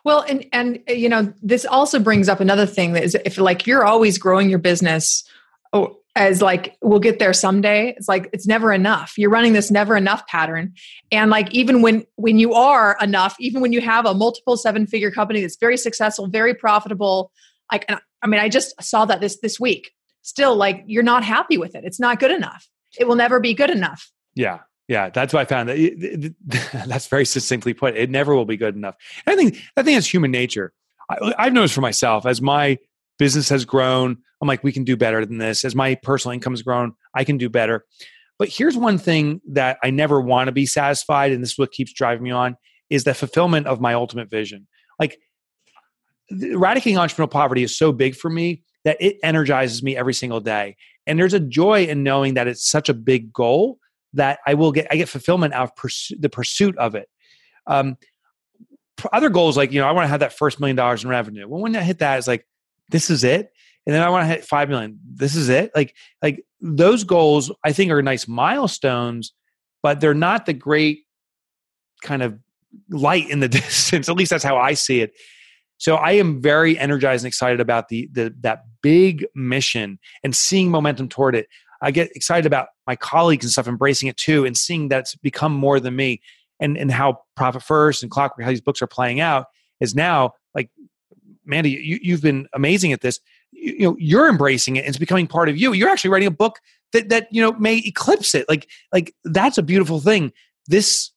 Well, 0.05 0.23
and 0.29 0.45
and 0.53 0.81
you 0.87 1.09
know, 1.09 1.33
this 1.41 1.65
also 1.65 1.99
brings 1.99 2.29
up 2.29 2.41
another 2.41 2.67
thing 2.67 2.93
that 2.93 3.03
is 3.03 3.17
if 3.25 3.39
like 3.39 3.67
you're 3.67 3.83
always 3.83 4.19
growing 4.19 4.51
your 4.51 4.59
business 4.59 5.25
oh, 5.73 5.97
as 6.15 6.43
like 6.43 6.77
we'll 6.83 7.01
get 7.01 7.19
there 7.21 7.33
someday, 7.33 7.95
it's 7.97 8.07
like 8.07 8.29
it's 8.35 8.47
never 8.47 8.71
enough. 8.71 9.15
You're 9.17 9.31
running 9.31 9.55
this 9.55 9.71
never 9.71 9.97
enough 9.97 10.27
pattern. 10.27 10.75
And 11.11 11.31
like 11.31 11.51
even 11.55 11.81
when 11.81 12.05
when 12.17 12.39
you 12.39 12.53
are 12.53 12.99
enough, 13.01 13.35
even 13.41 13.63
when 13.63 13.73
you 13.73 13.81
have 13.81 14.05
a 14.05 14.13
multiple 14.13 14.59
seven 14.59 14.87
figure 14.87 15.11
company 15.11 15.41
that's 15.41 15.57
very 15.57 15.79
successful, 15.79 16.29
very 16.29 16.53
profitable, 16.53 17.33
like 17.73 17.91
I 17.91 18.27
mean, 18.27 18.41
I 18.41 18.51
just 18.51 18.75
saw 18.83 19.07
that 19.07 19.23
this 19.23 19.39
this 19.41 19.59
week. 19.59 19.91
Still 20.21 20.55
like 20.55 20.85
you're 20.87 21.03
not 21.03 21.25
happy 21.25 21.57
with 21.57 21.75
it. 21.75 21.85
It's 21.85 21.99
not 21.99 22.21
good 22.21 22.31
enough. 22.31 22.69
It 22.99 23.09
will 23.09 23.17
never 23.17 23.41
be 23.41 23.55
good 23.55 23.71
enough. 23.71 24.13
Yeah. 24.35 24.59
Yeah, 24.89 25.11
that's 25.11 25.32
what 25.32 25.41
I 25.41 25.45
found. 25.45 25.68
That 25.68 26.34
that's 26.87 27.09
very 27.09 27.24
succinctly 27.24 27.74
put. 27.74 27.97
It 27.97 28.11
never 28.11 28.34
will 28.34 28.45
be 28.45 28.57
good 28.57 28.76
enough. 28.76 28.95
I 29.26 29.34
think 29.34 29.61
I 29.76 29.82
think 29.82 29.99
it's 29.99 30.12
human 30.12 30.30
nature. 30.30 30.72
I, 31.11 31.34
I've 31.39 31.53
noticed 31.53 31.74
for 31.74 31.80
myself 31.80 32.26
as 32.26 32.41
my 32.41 32.78
business 33.18 33.49
has 33.49 33.64
grown, 33.64 34.18
I'm 34.41 34.49
like, 34.49 34.62
we 34.62 34.72
can 34.72 34.84
do 34.84 34.97
better 34.97 35.24
than 35.24 35.39
this. 35.39 35.64
As 35.64 35.74
my 35.74 35.95
personal 35.97 36.34
income 36.34 36.53
has 36.53 36.62
grown, 36.62 36.93
I 37.14 37.24
can 37.24 37.39
do 37.39 37.49
better. 37.49 37.84
But 38.39 38.49
here's 38.49 38.76
one 38.76 38.99
thing 38.99 39.41
that 39.49 39.78
I 39.82 39.91
never 39.91 40.20
want 40.20 40.49
to 40.49 40.53
be 40.53 40.66
satisfied, 40.66 41.32
and 41.32 41.43
this 41.43 41.53
is 41.53 41.59
what 41.59 41.72
keeps 41.72 41.93
driving 41.93 42.22
me 42.22 42.30
on, 42.30 42.57
is 42.91 43.05
the 43.05 43.14
fulfillment 43.14 43.66
of 43.66 43.80
my 43.80 43.95
ultimate 43.95 44.28
vision. 44.28 44.66
Like 44.99 45.18
eradicating 46.30 46.99
entrepreneurial 46.99 47.30
poverty 47.30 47.62
is 47.62 47.76
so 47.76 47.93
big 47.93 48.14
for 48.14 48.28
me 48.28 48.62
that 48.84 48.99
it 49.01 49.16
energizes 49.22 49.82
me 49.82 49.97
every 49.97 50.14
single 50.14 50.41
day. 50.41 50.76
And 51.07 51.18
there's 51.18 51.34
a 51.34 51.41
joy 51.41 51.84
in 51.84 52.03
knowing 52.03 52.34
that 52.34 52.47
it's 52.47 52.68
such 52.68 52.89
a 52.89 52.95
big 52.95 53.32
goal 53.32 53.78
that 54.17 54.41
I 54.47 54.55
will 54.55 54.73
get 54.73 54.87
I 54.91 54.97
get 54.97 55.09
fulfillment 55.09 55.55
out 55.55 55.64
of 55.64 55.75
pursu- 55.75 56.21
the 56.21 56.29
pursuit 56.29 56.77
of 56.79 56.95
it. 56.95 57.09
Um, 57.67 57.97
other 59.12 59.29
goals 59.29 59.57
like 59.57 59.73
you 59.73 59.81
know 59.81 59.87
I 59.87 59.93
want 59.93 60.05
to 60.05 60.09
have 60.09 60.21
that 60.21 60.33
first 60.33 60.61
million 60.61 60.77
dollars 60.77 61.05
in 61.05 61.11
revenue. 61.11 61.49
Well, 61.49 61.61
when 61.61 61.77
I 61.77 61.83
hit 61.83 61.99
that, 61.99 62.19
it's 62.19 62.27
like 62.27 62.47
this 62.91 63.11
is 63.11 63.25
it, 63.25 63.51
and 63.87 63.95
then 63.95 64.03
I 64.03 64.11
want 64.11 64.23
to 64.25 64.29
hit 64.29 64.45
five 64.45 64.69
million. 64.69 64.99
This 65.05 65.37
is 65.37 65.49
it. 65.49 65.71
Like 65.75 65.95
like 66.23 66.45
those 66.61 67.05
goals 67.05 67.53
I 67.64 67.73
think 67.73 67.91
are 67.91 68.03
nice 68.03 68.27
milestones, 68.27 69.33
but 69.83 70.01
they're 70.01 70.14
not 70.14 70.47
the 70.47 70.55
great 70.55 71.05
kind 72.03 72.23
of 72.23 72.39
light 72.91 73.29
in 73.31 73.41
the 73.41 73.49
distance. 73.49 74.09
At 74.09 74.17
least 74.17 74.31
that's 74.31 74.45
how 74.45 74.57
I 74.57 74.75
see 74.75 75.01
it. 75.01 75.12
So 75.79 75.97
I 75.97 76.12
am 76.12 76.41
very 76.41 76.79
energized 76.79 77.25
and 77.25 77.29
excited 77.29 77.61
about 77.61 77.89
the, 77.89 78.09
the 78.12 78.35
that 78.41 78.64
big 78.83 79.27
mission 79.35 79.99
and 80.23 80.35
seeing 80.35 80.71
momentum 80.71 81.09
toward 81.09 81.35
it. 81.35 81.49
I 81.83 81.91
get 81.91 82.14
excited 82.14 82.47
about 82.47 82.68
my 82.87 82.97
colleagues 82.97 83.45
and 83.45 83.53
stuff 83.53 83.68
embracing 83.68 84.09
it 84.09 84.16
too 84.16 84.45
and 84.45 84.57
seeing 84.57 84.89
that 84.89 85.01
it's 85.01 85.14
become 85.16 85.53
more 85.53 85.81
than 85.81 85.97
me 85.97 86.20
and, 86.61 86.77
and 86.77 86.91
how 86.91 87.20
Profit 87.37 87.62
First 87.62 88.03
and 88.03 88.11
Clockwork, 88.11 88.45
how 88.45 88.51
these 88.51 88.61
books 88.61 88.81
are 88.83 88.87
playing 88.87 89.20
out 89.20 89.47
is 89.81 89.95
now 89.95 90.33
like, 90.55 90.70
Mandy, 91.45 91.70
you, 91.70 91.99
you've 92.03 92.22
been 92.22 92.49
amazing 92.55 92.93
at 92.93 93.01
this. 93.01 93.20
You, 93.53 93.72
you 93.72 93.83
know, 93.83 93.97
you're 93.99 94.29
embracing 94.29 94.77
it 94.77 94.81
and 94.81 94.89
it's 94.89 94.99
becoming 94.99 95.27
part 95.27 95.49
of 95.49 95.57
you. 95.57 95.72
You're 95.72 95.91
actually 95.91 96.11
writing 96.11 96.29
a 96.29 96.33
book 96.33 96.61
that, 96.93 97.09
that, 97.11 97.29
you 97.31 97.43
know, 97.43 97.53
may 97.53 97.79
eclipse 97.79 98.35
it. 98.35 98.49
Like, 98.49 98.68
like 98.93 99.14
that's 99.24 99.59
a 99.59 99.62
beautiful 99.62 100.01
thing. 100.01 100.33
This, 100.66 101.11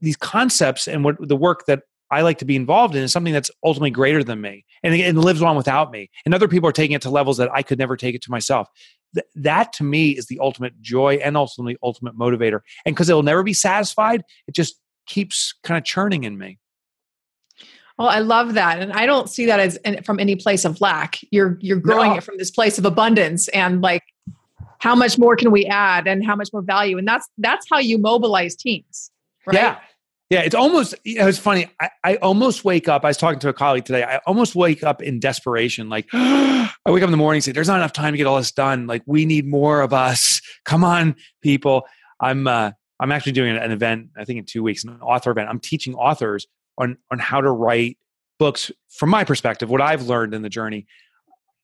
these 0.00 0.16
concepts 0.16 0.88
and 0.88 1.04
what 1.04 1.16
the 1.20 1.36
work 1.36 1.64
that 1.66 1.82
I 2.12 2.22
like 2.22 2.38
to 2.38 2.44
be 2.44 2.54
involved 2.54 2.94
in 2.94 3.02
is 3.02 3.12
something 3.12 3.32
that's 3.32 3.50
ultimately 3.64 3.90
greater 3.90 4.22
than 4.22 4.40
me 4.40 4.64
and 4.82 4.94
it 4.94 5.16
lives 5.16 5.42
on 5.42 5.56
without 5.56 5.90
me. 5.90 6.10
And 6.24 6.34
other 6.34 6.48
people 6.48 6.68
are 6.68 6.72
taking 6.72 6.94
it 6.94 7.02
to 7.02 7.10
levels 7.10 7.38
that 7.38 7.50
I 7.52 7.62
could 7.62 7.78
never 7.78 7.96
take 7.96 8.14
it 8.14 8.22
to 8.22 8.30
myself 8.30 8.68
th- 9.14 9.26
that 9.34 9.72
to 9.74 9.84
me 9.84 10.10
is 10.10 10.26
the 10.26 10.38
ultimate 10.40 10.80
joy 10.80 11.14
and 11.22 11.36
ultimately 11.36 11.76
ultimate 11.82 12.16
motivator. 12.16 12.60
And 12.84 12.94
because 12.94 13.08
it'll 13.08 13.22
never 13.22 13.42
be 13.42 13.54
satisfied, 13.54 14.22
it 14.46 14.54
just 14.54 14.76
keeps 15.06 15.54
kind 15.62 15.78
of 15.78 15.84
churning 15.84 16.24
in 16.24 16.38
me. 16.38 16.58
Well, 17.98 18.08
I 18.08 18.20
love 18.20 18.54
that, 18.54 18.80
and 18.80 18.92
I 18.92 19.04
don't 19.04 19.28
see 19.28 19.46
that 19.46 19.60
as 19.60 19.78
from 20.04 20.18
any 20.18 20.34
place 20.34 20.64
of 20.64 20.80
lack. 20.80 21.18
You're 21.30 21.58
you're 21.60 21.78
growing 21.78 22.12
no. 22.12 22.16
it 22.16 22.24
from 22.24 22.38
this 22.38 22.50
place 22.50 22.78
of 22.78 22.86
abundance, 22.86 23.48
and 23.48 23.82
like, 23.82 24.02
how 24.78 24.94
much 24.94 25.18
more 25.18 25.36
can 25.36 25.50
we 25.50 25.66
add, 25.66 26.08
and 26.08 26.24
how 26.24 26.34
much 26.34 26.48
more 26.54 26.62
value, 26.62 26.96
and 26.96 27.06
that's 27.06 27.28
that's 27.38 27.66
how 27.70 27.78
you 27.78 27.98
mobilize 27.98 28.56
teams. 28.56 29.10
Right? 29.46 29.56
Yeah, 29.56 29.78
yeah, 30.32 30.40
it's 30.40 30.54
almost, 30.54 30.94
know, 31.04 31.28
it's 31.28 31.36
funny. 31.36 31.68
I, 31.78 31.90
I, 32.02 32.16
almost 32.16 32.64
wake 32.64 32.88
up. 32.88 33.04
I 33.04 33.08
was 33.08 33.18
talking 33.18 33.38
to 33.40 33.50
a 33.50 33.52
colleague 33.52 33.84
today. 33.84 34.02
I 34.02 34.16
almost 34.26 34.54
wake 34.54 34.82
up 34.82 35.02
in 35.02 35.20
desperation. 35.20 35.90
Like, 35.90 36.08
I 36.14 36.70
wake 36.86 37.02
up 37.02 37.08
in 37.08 37.10
the 37.10 37.18
morning 37.18 37.36
and 37.36 37.44
say, 37.44 37.52
there's 37.52 37.68
not 37.68 37.76
enough 37.76 37.92
time 37.92 38.14
to 38.14 38.16
get 38.16 38.26
all 38.26 38.38
this 38.38 38.50
done. 38.50 38.86
Like, 38.86 39.02
we 39.04 39.26
need 39.26 39.46
more 39.46 39.82
of 39.82 39.92
us. 39.92 40.40
Come 40.64 40.84
on, 40.84 41.16
people. 41.42 41.84
I'm, 42.18 42.46
uh, 42.46 42.70
I'm 42.98 43.12
actually 43.12 43.32
doing 43.32 43.54
an 43.54 43.72
event, 43.72 44.08
I 44.16 44.24
think 44.24 44.38
in 44.38 44.46
two 44.46 44.62
weeks, 44.62 44.84
an 44.84 44.98
author 45.02 45.32
event. 45.32 45.50
I'm 45.50 45.60
teaching 45.60 45.94
authors 45.96 46.46
on, 46.78 46.96
on 47.10 47.18
how 47.18 47.42
to 47.42 47.50
write 47.50 47.98
books 48.38 48.70
from 48.88 49.10
my 49.10 49.24
perspective, 49.24 49.68
what 49.68 49.82
I've 49.82 50.04
learned 50.04 50.32
in 50.32 50.40
the 50.40 50.48
journey. 50.48 50.86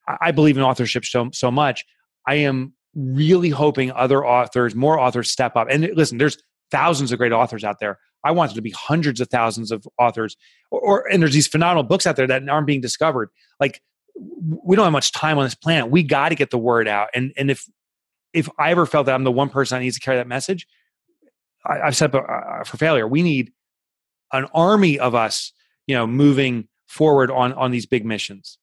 I, 0.07 0.17
I 0.21 0.31
believe 0.31 0.57
in 0.57 0.63
authorship 0.63 1.05
so, 1.05 1.31
so 1.33 1.49
much. 1.49 1.85
I 2.27 2.35
am 2.35 2.73
really 2.93 3.49
hoping 3.49 3.91
other 3.93 4.23
authors, 4.23 4.75
more 4.75 4.99
authors 4.99 5.31
step 5.31 5.55
up. 5.55 5.69
And 5.71 5.89
listen, 5.95 6.19
there's 6.19 6.37
thousands 6.69 7.11
of 7.11 7.17
great 7.17 7.31
authors 7.31 7.63
out 7.63 7.79
there. 7.79 7.97
I 8.23 8.31
want 8.31 8.51
there 8.51 8.55
to 8.55 8.61
be 8.61 8.71
hundreds 8.71 9.21
of 9.21 9.29
thousands 9.29 9.71
of 9.71 9.87
authors, 9.97 10.35
or, 10.71 10.79
or 10.79 11.07
and 11.11 11.21
there's 11.21 11.33
these 11.33 11.47
phenomenal 11.47 11.83
books 11.83 12.05
out 12.05 12.15
there 12.15 12.27
that 12.27 12.47
aren't 12.47 12.67
being 12.67 12.81
discovered. 12.81 13.29
Like 13.59 13.81
we 14.15 14.75
don't 14.75 14.85
have 14.85 14.93
much 14.93 15.11
time 15.11 15.37
on 15.37 15.45
this 15.45 15.55
planet. 15.55 15.89
We 15.89 16.03
got 16.03 16.29
to 16.29 16.35
get 16.35 16.49
the 16.49 16.57
word 16.57 16.87
out. 16.87 17.09
And 17.13 17.33
and 17.37 17.49
if 17.49 17.65
if 18.33 18.49
I 18.59 18.71
ever 18.71 18.85
felt 18.85 19.05
that 19.07 19.15
I'm 19.15 19.23
the 19.23 19.31
one 19.31 19.49
person 19.49 19.77
that 19.77 19.83
needs 19.83 19.95
to 19.97 20.01
carry 20.01 20.17
that 20.17 20.27
message, 20.27 20.67
I, 21.65 21.85
have 21.85 21.95
set 21.95 22.13
up 22.13 22.67
for 22.67 22.77
failure. 22.77 23.07
We 23.07 23.23
need 23.23 23.51
an 24.31 24.45
army 24.53 24.99
of 24.99 25.15
us, 25.15 25.51
you 25.87 25.95
know, 25.95 26.05
moving 26.05 26.67
forward 26.87 27.31
on 27.31 27.53
on 27.53 27.71
these 27.71 27.85
big 27.85 28.05
missions. 28.05 28.57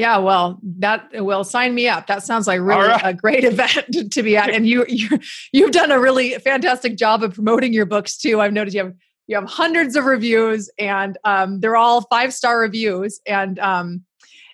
Yeah, 0.00 0.16
well, 0.16 0.58
that 0.78 1.10
will 1.12 1.44
sign 1.44 1.74
me 1.74 1.86
up. 1.86 2.06
That 2.06 2.22
sounds 2.22 2.46
like 2.46 2.58
really 2.60 2.88
right. 2.88 3.02
a 3.04 3.12
great 3.12 3.44
event 3.52 4.10
to 4.12 4.22
be 4.22 4.34
at. 4.34 4.48
And 4.48 4.66
you 4.66 4.86
you 4.88 5.20
you've 5.52 5.72
done 5.72 5.90
a 5.90 6.00
really 6.00 6.32
fantastic 6.38 6.96
job 6.96 7.22
of 7.22 7.34
promoting 7.34 7.74
your 7.74 7.84
books 7.84 8.16
too. 8.16 8.40
I've 8.40 8.54
noticed 8.54 8.74
you 8.74 8.84
have 8.84 8.94
you 9.26 9.36
have 9.36 9.44
hundreds 9.44 9.96
of 9.96 10.06
reviews, 10.06 10.70
and 10.78 11.18
um, 11.24 11.60
they're 11.60 11.76
all 11.76 12.00
five 12.08 12.32
star 12.32 12.58
reviews, 12.60 13.20
and 13.26 13.58
um, 13.58 14.02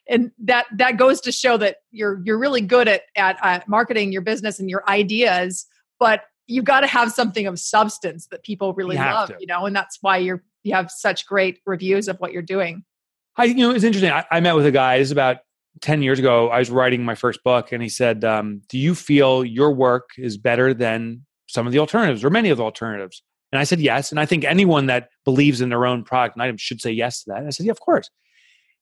and 0.09 0.32
that 0.40 0.66
that 0.72 0.97
goes 0.97 1.20
to 1.20 1.30
show 1.30 1.57
that 1.59 1.76
you're 1.92 2.20
you're 2.24 2.38
really 2.38 2.61
good 2.61 2.88
at 2.88 3.03
at 3.14 3.38
uh, 3.40 3.61
marketing 3.68 4.11
your 4.11 4.22
business 4.22 4.59
and 4.59 4.68
your 4.68 4.82
ideas, 4.90 5.64
but 6.01 6.24
you've 6.49 6.64
got 6.64 6.80
to 6.80 6.88
have 6.88 7.12
something 7.12 7.47
of 7.47 7.61
substance 7.61 8.26
that 8.32 8.42
people 8.42 8.74
really 8.74 8.97
love, 8.97 9.30
you 9.38 9.47
know, 9.47 9.64
and 9.64 9.76
that's 9.76 9.99
why 10.01 10.16
you're 10.16 10.42
you 10.64 10.74
have 10.74 10.90
such 10.90 11.24
great 11.24 11.61
reviews 11.66 12.09
of 12.09 12.18
what 12.18 12.32
you're 12.32 12.42
doing. 12.42 12.84
I, 13.37 13.45
you 13.45 13.57
know, 13.57 13.70
it's 13.70 13.84
interesting. 13.84 14.11
I, 14.11 14.24
I 14.30 14.41
met 14.41 14.55
with 14.55 14.66
a 14.66 14.70
guy. 14.70 14.97
It's 14.97 15.11
about 15.11 15.39
10 15.82 16.03
years 16.03 16.18
ago, 16.18 16.49
I 16.49 16.59
was 16.59 16.70
writing 16.70 17.05
my 17.05 17.14
first 17.14 17.43
book, 17.45 17.72
and 17.72 17.82
he 17.82 17.89
said, 17.89 18.24
um, 18.24 18.62
Do 18.68 18.78
you 18.78 18.95
feel 18.95 19.45
your 19.45 19.72
work 19.72 20.11
is 20.16 20.39
better 20.39 20.72
than 20.72 21.24
some 21.49 21.66
of 21.66 21.72
the 21.72 21.78
alternatives 21.78 22.24
or 22.24 22.30
many 22.30 22.51
of 22.51 22.59
the 22.59 22.64
alternatives? 22.64 23.22
And 23.53 23.61
I 23.61 23.64
said, 23.64 23.80
Yes. 23.80 24.11
And 24.11 24.18
I 24.18 24.26
think 24.26 24.45
anyone 24.45 24.87
that 24.87 25.11
believes 25.24 25.61
in 25.61 25.68
their 25.68 25.87
own 25.87 26.05
product 26.05 26.37
and 26.37 26.43
item 26.43 26.57
should 26.57 26.80
say 26.80 26.91
yes 26.91 27.22
to 27.24 27.30
that. 27.30 27.39
And 27.39 27.47
I 27.47 27.51
said, 27.51 27.66
Yeah, 27.66 27.72
of 27.72 27.80
course. 27.80 28.11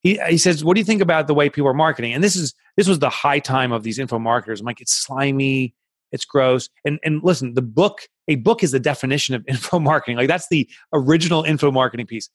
He, 0.02 0.20
he 0.28 0.38
says, 0.38 0.64
What 0.64 0.74
do 0.74 0.80
you 0.80 0.84
think 0.84 1.02
about 1.02 1.26
the 1.26 1.34
way 1.34 1.48
people 1.48 1.68
are 1.68 1.74
marketing? 1.74 2.12
And 2.12 2.22
this 2.22 2.36
is 2.36 2.54
this 2.76 2.88
was 2.88 2.98
the 2.98 3.10
high 3.10 3.38
time 3.38 3.72
of 3.72 3.82
these 3.82 3.98
info 3.98 4.18
marketers. 4.18 4.60
I'm 4.60 4.66
like, 4.66 4.80
it's 4.80 4.94
slimy, 4.94 5.74
it's 6.12 6.24
gross. 6.24 6.68
And 6.84 6.98
and 7.04 7.22
listen, 7.22 7.54
the 7.54 7.62
book, 7.62 8.02
a 8.28 8.36
book 8.36 8.62
is 8.62 8.70
the 8.70 8.80
definition 8.80 9.34
of 9.34 9.44
info 9.48 9.78
marketing. 9.78 10.16
Like 10.16 10.28
that's 10.28 10.48
the 10.48 10.68
original 10.92 11.42
info 11.42 11.70
marketing 11.70 12.06
piece. 12.06 12.30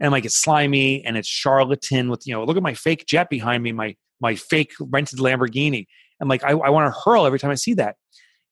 And 0.00 0.12
like, 0.12 0.24
it's 0.24 0.36
slimy 0.36 1.04
and 1.04 1.16
it's 1.16 1.28
charlatan 1.28 2.10
with, 2.10 2.26
you 2.26 2.34
know, 2.34 2.44
look 2.44 2.56
at 2.56 2.62
my 2.62 2.74
fake 2.74 3.06
jet 3.06 3.30
behind 3.30 3.62
me, 3.62 3.72
my 3.72 3.96
my 4.20 4.34
fake 4.34 4.72
rented 4.80 5.18
Lamborghini. 5.18 5.86
I'm 6.20 6.28
like, 6.28 6.44
I, 6.44 6.50
I 6.50 6.70
want 6.70 6.92
to 6.92 7.00
hurl 7.00 7.26
every 7.26 7.38
time 7.38 7.50
I 7.50 7.56
see 7.56 7.74
that. 7.74 7.96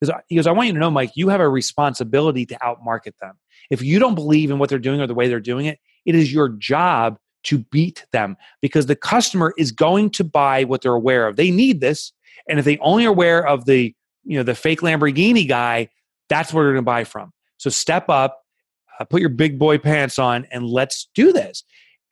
Because 0.00 0.14
uh, 0.14 0.20
he 0.28 0.36
goes, 0.36 0.46
I 0.46 0.52
want 0.52 0.66
you 0.66 0.74
to 0.74 0.78
know, 0.80 0.90
Mike, 0.90 1.12
you 1.14 1.28
have 1.28 1.40
a 1.40 1.48
responsibility 1.48 2.44
to 2.46 2.56
outmarket 2.56 3.12
them. 3.20 3.38
If 3.70 3.82
you 3.82 3.98
don't 3.98 4.16
believe 4.16 4.50
in 4.50 4.58
what 4.58 4.68
they're 4.68 4.78
doing 4.78 5.00
or 5.00 5.06
the 5.06 5.14
way 5.14 5.28
they're 5.28 5.40
doing 5.40 5.66
it, 5.66 5.78
it 6.04 6.14
is 6.14 6.32
your 6.32 6.48
job 6.48 7.18
to 7.44 7.58
beat 7.58 8.04
them 8.12 8.36
because 8.60 8.86
the 8.86 8.96
customer 8.96 9.54
is 9.56 9.72
going 9.72 10.10
to 10.10 10.24
buy 10.24 10.64
what 10.64 10.82
they're 10.82 10.92
aware 10.92 11.26
of. 11.26 11.36
They 11.36 11.50
need 11.50 11.80
this. 11.80 12.12
And 12.48 12.58
if 12.58 12.64
they 12.64 12.78
only 12.78 13.06
are 13.06 13.10
aware 13.10 13.46
of 13.46 13.64
the, 13.64 13.94
you 14.24 14.36
know, 14.36 14.42
the 14.42 14.54
fake 14.54 14.80
Lamborghini 14.80 15.48
guy, 15.48 15.88
that's 16.28 16.52
where 16.52 16.64
they're 16.64 16.72
going 16.72 16.84
to 16.84 16.86
buy 16.86 17.04
from. 17.04 17.32
So 17.58 17.70
step 17.70 18.08
up, 18.08 18.41
uh, 18.98 19.04
put 19.04 19.20
your 19.20 19.30
big 19.30 19.58
boy 19.58 19.78
pants 19.78 20.18
on, 20.18 20.46
and 20.50 20.66
let's 20.66 21.08
do 21.14 21.32
this. 21.32 21.64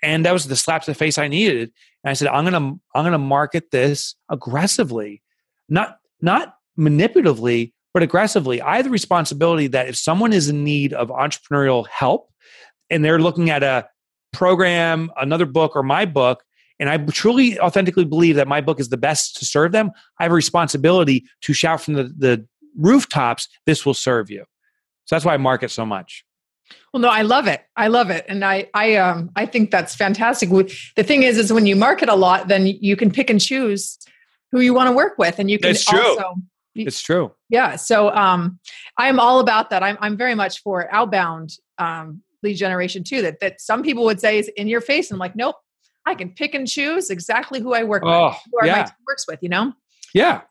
And 0.03 0.25
that 0.25 0.33
was 0.33 0.47
the 0.47 0.57
slap 0.57 0.83
to 0.83 0.91
the 0.91 0.95
face 0.95 1.19
I 1.19 1.29
needed. 1.29 1.73
And 2.05 2.11
I 2.11 2.15
said, 2.15 2.29
I'm 2.29 2.45
gonna 2.45 2.73
I'm 2.95 3.05
gonna 3.05 3.19
market 3.19 3.71
this 3.71 4.15
aggressively, 4.29 5.23
not 5.69 5.99
not 6.21 6.55
manipulatively, 6.79 7.73
but 7.93 8.03
aggressively. 8.03 8.63
I 8.63 8.77
have 8.77 8.85
the 8.85 8.91
responsibility 8.91 9.67
that 9.69 9.89
if 9.89 9.97
someone 9.97 10.33
is 10.33 10.49
in 10.49 10.65
need 10.65 10.93
of 10.93 11.09
entrepreneurial 11.09 11.87
help 11.89 12.31
and 12.89 13.05
they're 13.05 13.19
looking 13.19 13.51
at 13.51 13.63
a 13.63 13.89
program, 14.33 15.11
another 15.17 15.47
book, 15.47 15.75
or 15.75 15.83
my 15.83 16.05
book, 16.05 16.43
and 16.79 16.89
I 16.89 16.97
truly 16.97 17.59
authentically 17.61 18.05
believe 18.05 18.37
that 18.37 18.49
my 18.49 18.61
book 18.61 18.81
is 18.81 18.89
the 18.89 18.97
best 18.97 19.37
to 19.37 19.45
serve 19.45 19.73
them, 19.73 19.91
I 20.19 20.23
have 20.23 20.33
a 20.33 20.35
responsibility 20.35 21.27
to 21.43 21.53
shout 21.53 21.83
from 21.83 21.95
the, 21.95 22.05
the 22.05 22.47
rooftops, 22.77 23.49
this 23.67 23.85
will 23.85 23.95
serve 23.95 24.31
you. 24.31 24.45
So 25.05 25.17
that's 25.17 25.25
why 25.25 25.35
I 25.35 25.39
market 25.39 25.71
so 25.71 25.85
much. 25.85 26.25
Well, 26.93 27.01
no, 27.01 27.09
I 27.09 27.23
love 27.23 27.47
it. 27.47 27.63
I 27.77 27.89
love 27.89 28.11
it, 28.11 28.25
and 28.29 28.45
I, 28.45 28.69
I, 28.75 28.97
um, 28.97 29.31
I 29.37 29.47
think 29.47 29.71
that's 29.71 29.95
fantastic. 29.95 30.49
The 30.49 31.05
thing 31.05 31.23
is, 31.23 31.39
is 31.39 31.53
when 31.53 31.67
you 31.67 31.77
market 31.77 32.09
a 32.09 32.17
lot, 32.17 32.49
then 32.49 32.67
you 32.67 32.97
can 32.97 33.11
pick 33.11 33.31
and 33.31 33.41
choose 33.41 33.99
who 34.51 34.61
you 34.61 34.75
want 34.75 34.89
to 34.89 34.93
work 34.93 35.17
with, 35.19 35.39
and 35.39 35.51
you 35.51 35.59
can 35.59 35.71
that's 35.71 35.85
true. 35.85 36.01
also. 36.01 36.35
It's 36.75 37.01
true. 37.01 37.33
Yeah. 37.49 37.77
So, 37.77 38.11
um, 38.11 38.59
I'm 38.97 39.19
all 39.19 39.41
about 39.41 39.71
that. 39.71 39.83
I'm, 39.83 39.99
I'm 40.01 40.17
very 40.17 40.35
much 40.35 40.63
for 40.63 40.93
outbound 40.93 41.51
um, 41.79 42.23
lead 42.43 42.55
generation 42.55 43.05
too. 43.05 43.23
That 43.23 43.41
that 43.41 43.61
some 43.61 43.83
people 43.83 44.05
would 44.05 44.21
say 44.21 44.39
is 44.39 44.49
in 44.57 44.69
your 44.69 44.81
face. 44.81 45.11
And 45.11 45.17
I'm 45.17 45.21
like, 45.21 45.37
nope, 45.37 45.57
I 46.07 46.15
can 46.15 46.31
pick 46.31 46.55
and 46.55 46.67
choose 46.67 47.11
exactly 47.11 47.61
who 47.61 47.75
I 47.75 47.85
work 47.85 48.03
oh, 48.05 48.29
with, 48.29 48.37
who 48.53 48.67
yeah. 48.67 48.77
my 48.77 48.83
team 48.85 48.95
works 49.07 49.27
with. 49.29 49.41
You 49.43 49.49
know. 49.49 49.73
Yeah. 50.15 50.43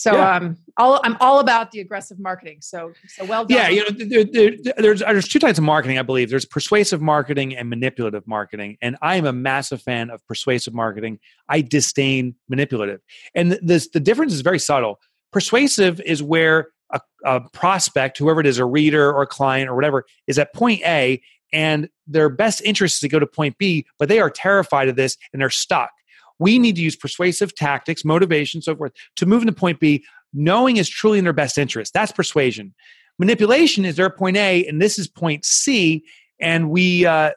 So 0.00 0.14
Yeah. 0.14 0.36
um, 0.36 0.56
all, 0.78 0.98
I'm 1.04 1.16
all 1.20 1.40
about 1.40 1.72
the 1.72 1.80
aggressive 1.80 2.18
marketing. 2.18 2.58
So 2.62 2.92
so 3.06 3.24
well 3.26 3.44
done. 3.44 3.58
Yeah, 3.58 3.68
you 3.68 3.84
know, 3.84 3.90
there, 3.90 4.24
there, 4.24 4.72
there's 4.78 5.00
there's 5.00 5.28
two 5.28 5.38
types 5.38 5.58
of 5.58 5.64
marketing, 5.64 5.98
I 5.98 6.02
believe. 6.02 6.30
There's 6.30 6.46
persuasive 6.46 7.02
marketing 7.02 7.54
and 7.54 7.68
manipulative 7.68 8.26
marketing, 8.26 8.78
and 8.80 8.96
I 9.02 9.16
am 9.16 9.26
a 9.26 9.32
massive 9.32 9.82
fan 9.82 10.08
of 10.08 10.26
persuasive 10.26 10.72
marketing. 10.72 11.18
I 11.48 11.60
disdain 11.60 12.34
manipulative, 12.48 13.00
and 13.34 13.58
this 13.62 13.88
the 13.90 14.00
difference 14.00 14.32
is 14.32 14.40
very 14.40 14.58
subtle. 14.58 15.00
Persuasive 15.32 16.00
is 16.00 16.22
where 16.22 16.68
a, 16.92 17.00
a 17.24 17.40
prospect, 17.50 18.16
whoever 18.16 18.40
it 18.40 18.46
is, 18.46 18.58
a 18.58 18.64
reader 18.64 19.12
or 19.12 19.22
a 19.22 19.26
client 19.26 19.68
or 19.68 19.74
whatever, 19.74 20.06
is 20.26 20.38
at 20.38 20.54
point 20.54 20.80
A, 20.86 21.20
and 21.52 21.88
their 22.06 22.28
best 22.30 22.62
interest 22.62 22.94
is 22.96 23.00
to 23.00 23.08
go 23.08 23.18
to 23.18 23.26
point 23.26 23.58
B, 23.58 23.86
but 23.98 24.08
they 24.08 24.18
are 24.18 24.30
terrified 24.30 24.88
of 24.88 24.96
this 24.96 25.16
and 25.32 25.42
they're 25.42 25.50
stuck. 25.50 25.90
We 26.40 26.58
need 26.58 26.74
to 26.76 26.82
use 26.82 26.96
persuasive 26.96 27.54
tactics, 27.54 28.04
motivation, 28.04 28.62
so 28.62 28.74
forth, 28.74 28.92
to 29.16 29.26
move 29.26 29.42
into 29.42 29.52
point 29.52 29.78
B, 29.78 30.04
knowing 30.32 30.78
is 30.78 30.88
truly 30.88 31.18
in 31.18 31.24
their 31.24 31.32
best 31.32 31.58
interest. 31.58 31.92
That's 31.92 32.10
persuasion. 32.10 32.74
Manipulation 33.18 33.84
is 33.84 33.96
their 33.96 34.10
point 34.10 34.36
A, 34.36 34.66
and 34.66 34.80
this 34.80 34.98
is 34.98 35.06
point 35.06 35.44
C, 35.44 36.02
and 36.40 36.70
we 36.70 37.06
uh, 37.06 37.32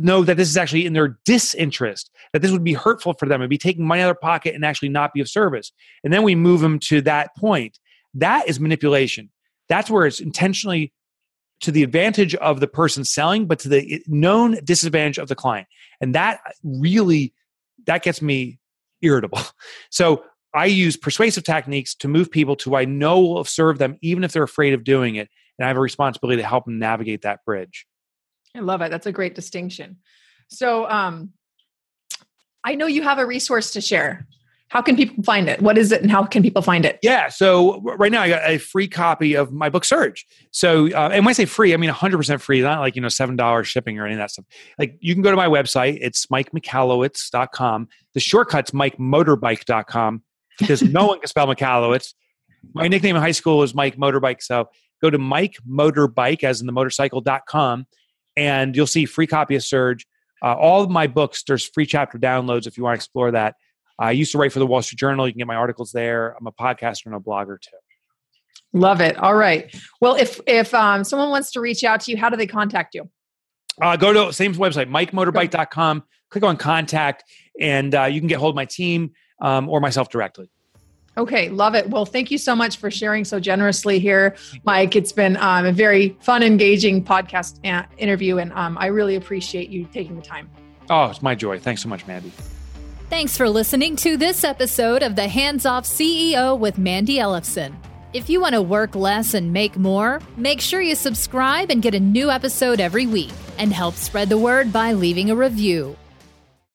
know 0.00 0.22
that 0.22 0.36
this 0.36 0.48
is 0.48 0.56
actually 0.56 0.84
in 0.84 0.92
their 0.92 1.18
disinterest, 1.24 2.10
that 2.32 2.42
this 2.42 2.52
would 2.52 2.64
be 2.64 2.74
hurtful 2.74 3.14
for 3.14 3.26
them 3.26 3.40
and 3.40 3.48
be 3.48 3.58
taking 3.58 3.86
money 3.86 4.02
out 4.02 4.10
of 4.10 4.16
their 4.16 4.28
pocket 4.30 4.54
and 4.54 4.64
actually 4.64 4.90
not 4.90 5.14
be 5.14 5.20
of 5.20 5.28
service. 5.28 5.72
And 6.04 6.12
then 6.12 6.22
we 6.22 6.34
move 6.34 6.60
them 6.60 6.78
to 6.80 7.00
that 7.02 7.34
point. 7.36 7.78
That 8.14 8.48
is 8.48 8.60
manipulation. 8.60 9.30
That's 9.68 9.90
where 9.90 10.06
it's 10.06 10.20
intentionally 10.20 10.92
to 11.60 11.70
the 11.70 11.82
advantage 11.82 12.34
of 12.34 12.60
the 12.60 12.66
person 12.66 13.04
selling, 13.04 13.46
but 13.46 13.58
to 13.60 13.68
the 13.70 14.02
known 14.06 14.58
disadvantage 14.62 15.18
of 15.18 15.28
the 15.28 15.34
client. 15.34 15.66
And 16.00 16.14
that 16.14 16.40
really 16.62 17.32
that 17.86 18.02
gets 18.02 18.20
me 18.22 18.58
irritable. 19.02 19.40
So 19.90 20.24
I 20.54 20.66
use 20.66 20.96
persuasive 20.96 21.44
techniques 21.44 21.94
to 21.96 22.08
move 22.08 22.30
people 22.30 22.56
to 22.56 22.76
I 22.76 22.86
know 22.86 23.20
will 23.20 23.44
serve 23.44 23.78
them, 23.78 23.96
even 24.00 24.24
if 24.24 24.32
they're 24.32 24.42
afraid 24.42 24.72
of 24.72 24.84
doing 24.84 25.16
it. 25.16 25.28
And 25.58 25.64
I 25.64 25.68
have 25.68 25.76
a 25.76 25.80
responsibility 25.80 26.40
to 26.40 26.48
help 26.48 26.64
them 26.64 26.78
navigate 26.78 27.22
that 27.22 27.44
bridge. 27.44 27.86
I 28.54 28.60
love 28.60 28.80
it. 28.80 28.90
That's 28.90 29.06
a 29.06 29.12
great 29.12 29.34
distinction. 29.34 29.98
So 30.48 30.88
um, 30.88 31.32
I 32.64 32.74
know 32.74 32.86
you 32.86 33.02
have 33.02 33.18
a 33.18 33.26
resource 33.26 33.72
to 33.72 33.80
share. 33.80 34.26
How 34.68 34.82
can 34.82 34.96
people 34.96 35.22
find 35.22 35.48
it? 35.48 35.62
What 35.62 35.78
is 35.78 35.92
it, 35.92 36.02
and 36.02 36.10
how 36.10 36.24
can 36.24 36.42
people 36.42 36.60
find 36.60 36.84
it? 36.84 36.98
Yeah. 37.02 37.28
So 37.28 37.80
right 37.82 38.10
now 38.10 38.22
I 38.22 38.28
got 38.28 38.42
a 38.44 38.58
free 38.58 38.88
copy 38.88 39.34
of 39.34 39.52
my 39.52 39.68
book 39.68 39.84
Surge. 39.84 40.26
So 40.50 40.88
uh, 40.92 41.10
and 41.12 41.24
when 41.24 41.28
I 41.28 41.32
say 41.34 41.44
free, 41.44 41.72
I 41.72 41.76
mean 41.76 41.90
100% 41.90 42.40
free, 42.40 42.60
not 42.62 42.80
like, 42.80 42.96
you 42.96 43.02
know, 43.02 43.08
$7 43.08 43.64
shipping 43.64 43.98
or 43.98 44.06
any 44.06 44.14
of 44.14 44.18
that 44.18 44.32
stuff. 44.32 44.44
Like 44.78 44.96
you 45.00 45.14
can 45.14 45.22
go 45.22 45.30
to 45.30 45.36
my 45.36 45.46
website. 45.46 45.98
It's 46.00 46.26
mikemichalowicz.com. 46.26 47.88
The 48.14 48.20
shortcut's 48.20 48.72
mikemotorbike.com 48.72 50.22
because 50.58 50.82
no 50.82 51.06
one 51.06 51.20
can 51.20 51.28
spell 51.28 51.46
Michalowicz. 51.46 52.14
My 52.74 52.88
nickname 52.88 53.14
in 53.14 53.22
high 53.22 53.32
school 53.32 53.58
was 53.58 53.74
Mike 53.74 53.96
Motorbike. 53.96 54.42
So 54.42 54.68
go 55.00 55.10
to 55.10 55.18
Mike 55.18 55.56
Motorbike 55.68 56.42
as 56.42 56.60
in 56.60 56.66
the 56.66 56.72
motorcycle.com 56.72 57.86
and 58.36 58.74
you'll 58.74 58.86
see 58.86 59.04
free 59.04 59.28
copy 59.28 59.54
of 59.54 59.62
Surge. 59.62 60.06
Uh, 60.42 60.54
all 60.54 60.82
of 60.82 60.90
my 60.90 61.06
books, 61.06 61.44
there's 61.44 61.66
free 61.66 61.86
chapter 61.86 62.18
downloads 62.18 62.66
if 62.66 62.76
you 62.76 62.82
want 62.82 62.94
to 62.94 62.98
explore 62.98 63.30
that. 63.30 63.54
I 63.98 64.10
used 64.12 64.32
to 64.32 64.38
write 64.38 64.52
for 64.52 64.58
the 64.58 64.66
Wall 64.66 64.82
Street 64.82 64.98
Journal. 64.98 65.26
You 65.26 65.32
can 65.32 65.38
get 65.38 65.46
my 65.46 65.54
articles 65.54 65.92
there. 65.92 66.36
I'm 66.38 66.46
a 66.46 66.52
podcaster 66.52 67.06
and 67.06 67.14
a 67.14 67.18
blogger 67.18 67.60
too. 67.60 67.76
Love 68.72 69.00
it. 69.00 69.16
All 69.16 69.34
right. 69.34 69.74
Well, 70.00 70.16
if 70.16 70.40
if 70.46 70.74
um, 70.74 71.04
someone 71.04 71.30
wants 71.30 71.52
to 71.52 71.60
reach 71.60 71.82
out 71.84 72.00
to 72.02 72.10
you, 72.10 72.16
how 72.16 72.28
do 72.28 72.36
they 72.36 72.46
contact 72.46 72.94
you? 72.94 73.08
Uh, 73.80 73.96
go 73.96 74.12
to 74.12 74.32
same 74.32 74.54
website, 74.54 74.90
mikemotorbike.com. 74.90 76.04
Click 76.30 76.44
on 76.44 76.56
contact, 76.56 77.24
and 77.60 77.94
uh, 77.94 78.04
you 78.04 78.20
can 78.20 78.26
get 78.26 78.38
hold 78.38 78.50
of 78.50 78.56
my 78.56 78.64
team 78.64 79.12
um, 79.40 79.68
or 79.68 79.80
myself 79.80 80.10
directly. 80.10 80.50
Okay, 81.18 81.48
love 81.48 81.74
it. 81.74 81.88
Well, 81.88 82.04
thank 82.04 82.30
you 82.30 82.36
so 82.36 82.54
much 82.54 82.76
for 82.76 82.90
sharing 82.90 83.24
so 83.24 83.40
generously 83.40 83.98
here, 83.98 84.36
Mike. 84.64 84.96
It's 84.96 85.12
been 85.12 85.38
um, 85.38 85.64
a 85.64 85.72
very 85.72 86.16
fun, 86.20 86.42
engaging 86.42 87.04
podcast 87.04 87.58
a- 87.64 87.88
interview, 87.96 88.38
and 88.38 88.52
um, 88.52 88.76
I 88.78 88.86
really 88.86 89.14
appreciate 89.14 89.70
you 89.70 89.86
taking 89.86 90.16
the 90.16 90.22
time. 90.22 90.50
Oh, 90.90 91.06
it's 91.06 91.22
my 91.22 91.34
joy. 91.34 91.58
Thanks 91.58 91.82
so 91.82 91.88
much, 91.88 92.06
Mandy. 92.06 92.32
Thanks 93.08 93.36
for 93.36 93.48
listening 93.48 93.94
to 93.96 94.16
this 94.16 94.42
episode 94.42 95.04
of 95.04 95.14
The 95.14 95.28
Hands 95.28 95.64
Off 95.64 95.84
CEO 95.84 96.58
with 96.58 96.76
Mandy 96.76 97.18
Ellefson. 97.18 97.72
If 98.12 98.28
you 98.28 98.40
want 98.40 98.56
to 98.56 98.62
work 98.62 98.96
less 98.96 99.32
and 99.32 99.52
make 99.52 99.76
more, 99.76 100.20
make 100.36 100.60
sure 100.60 100.80
you 100.80 100.96
subscribe 100.96 101.70
and 101.70 101.80
get 101.80 101.94
a 101.94 102.00
new 102.00 102.30
episode 102.30 102.80
every 102.80 103.06
week 103.06 103.30
and 103.58 103.72
help 103.72 103.94
spread 103.94 104.28
the 104.28 104.36
word 104.36 104.72
by 104.72 104.92
leaving 104.92 105.30
a 105.30 105.36
review. 105.36 105.96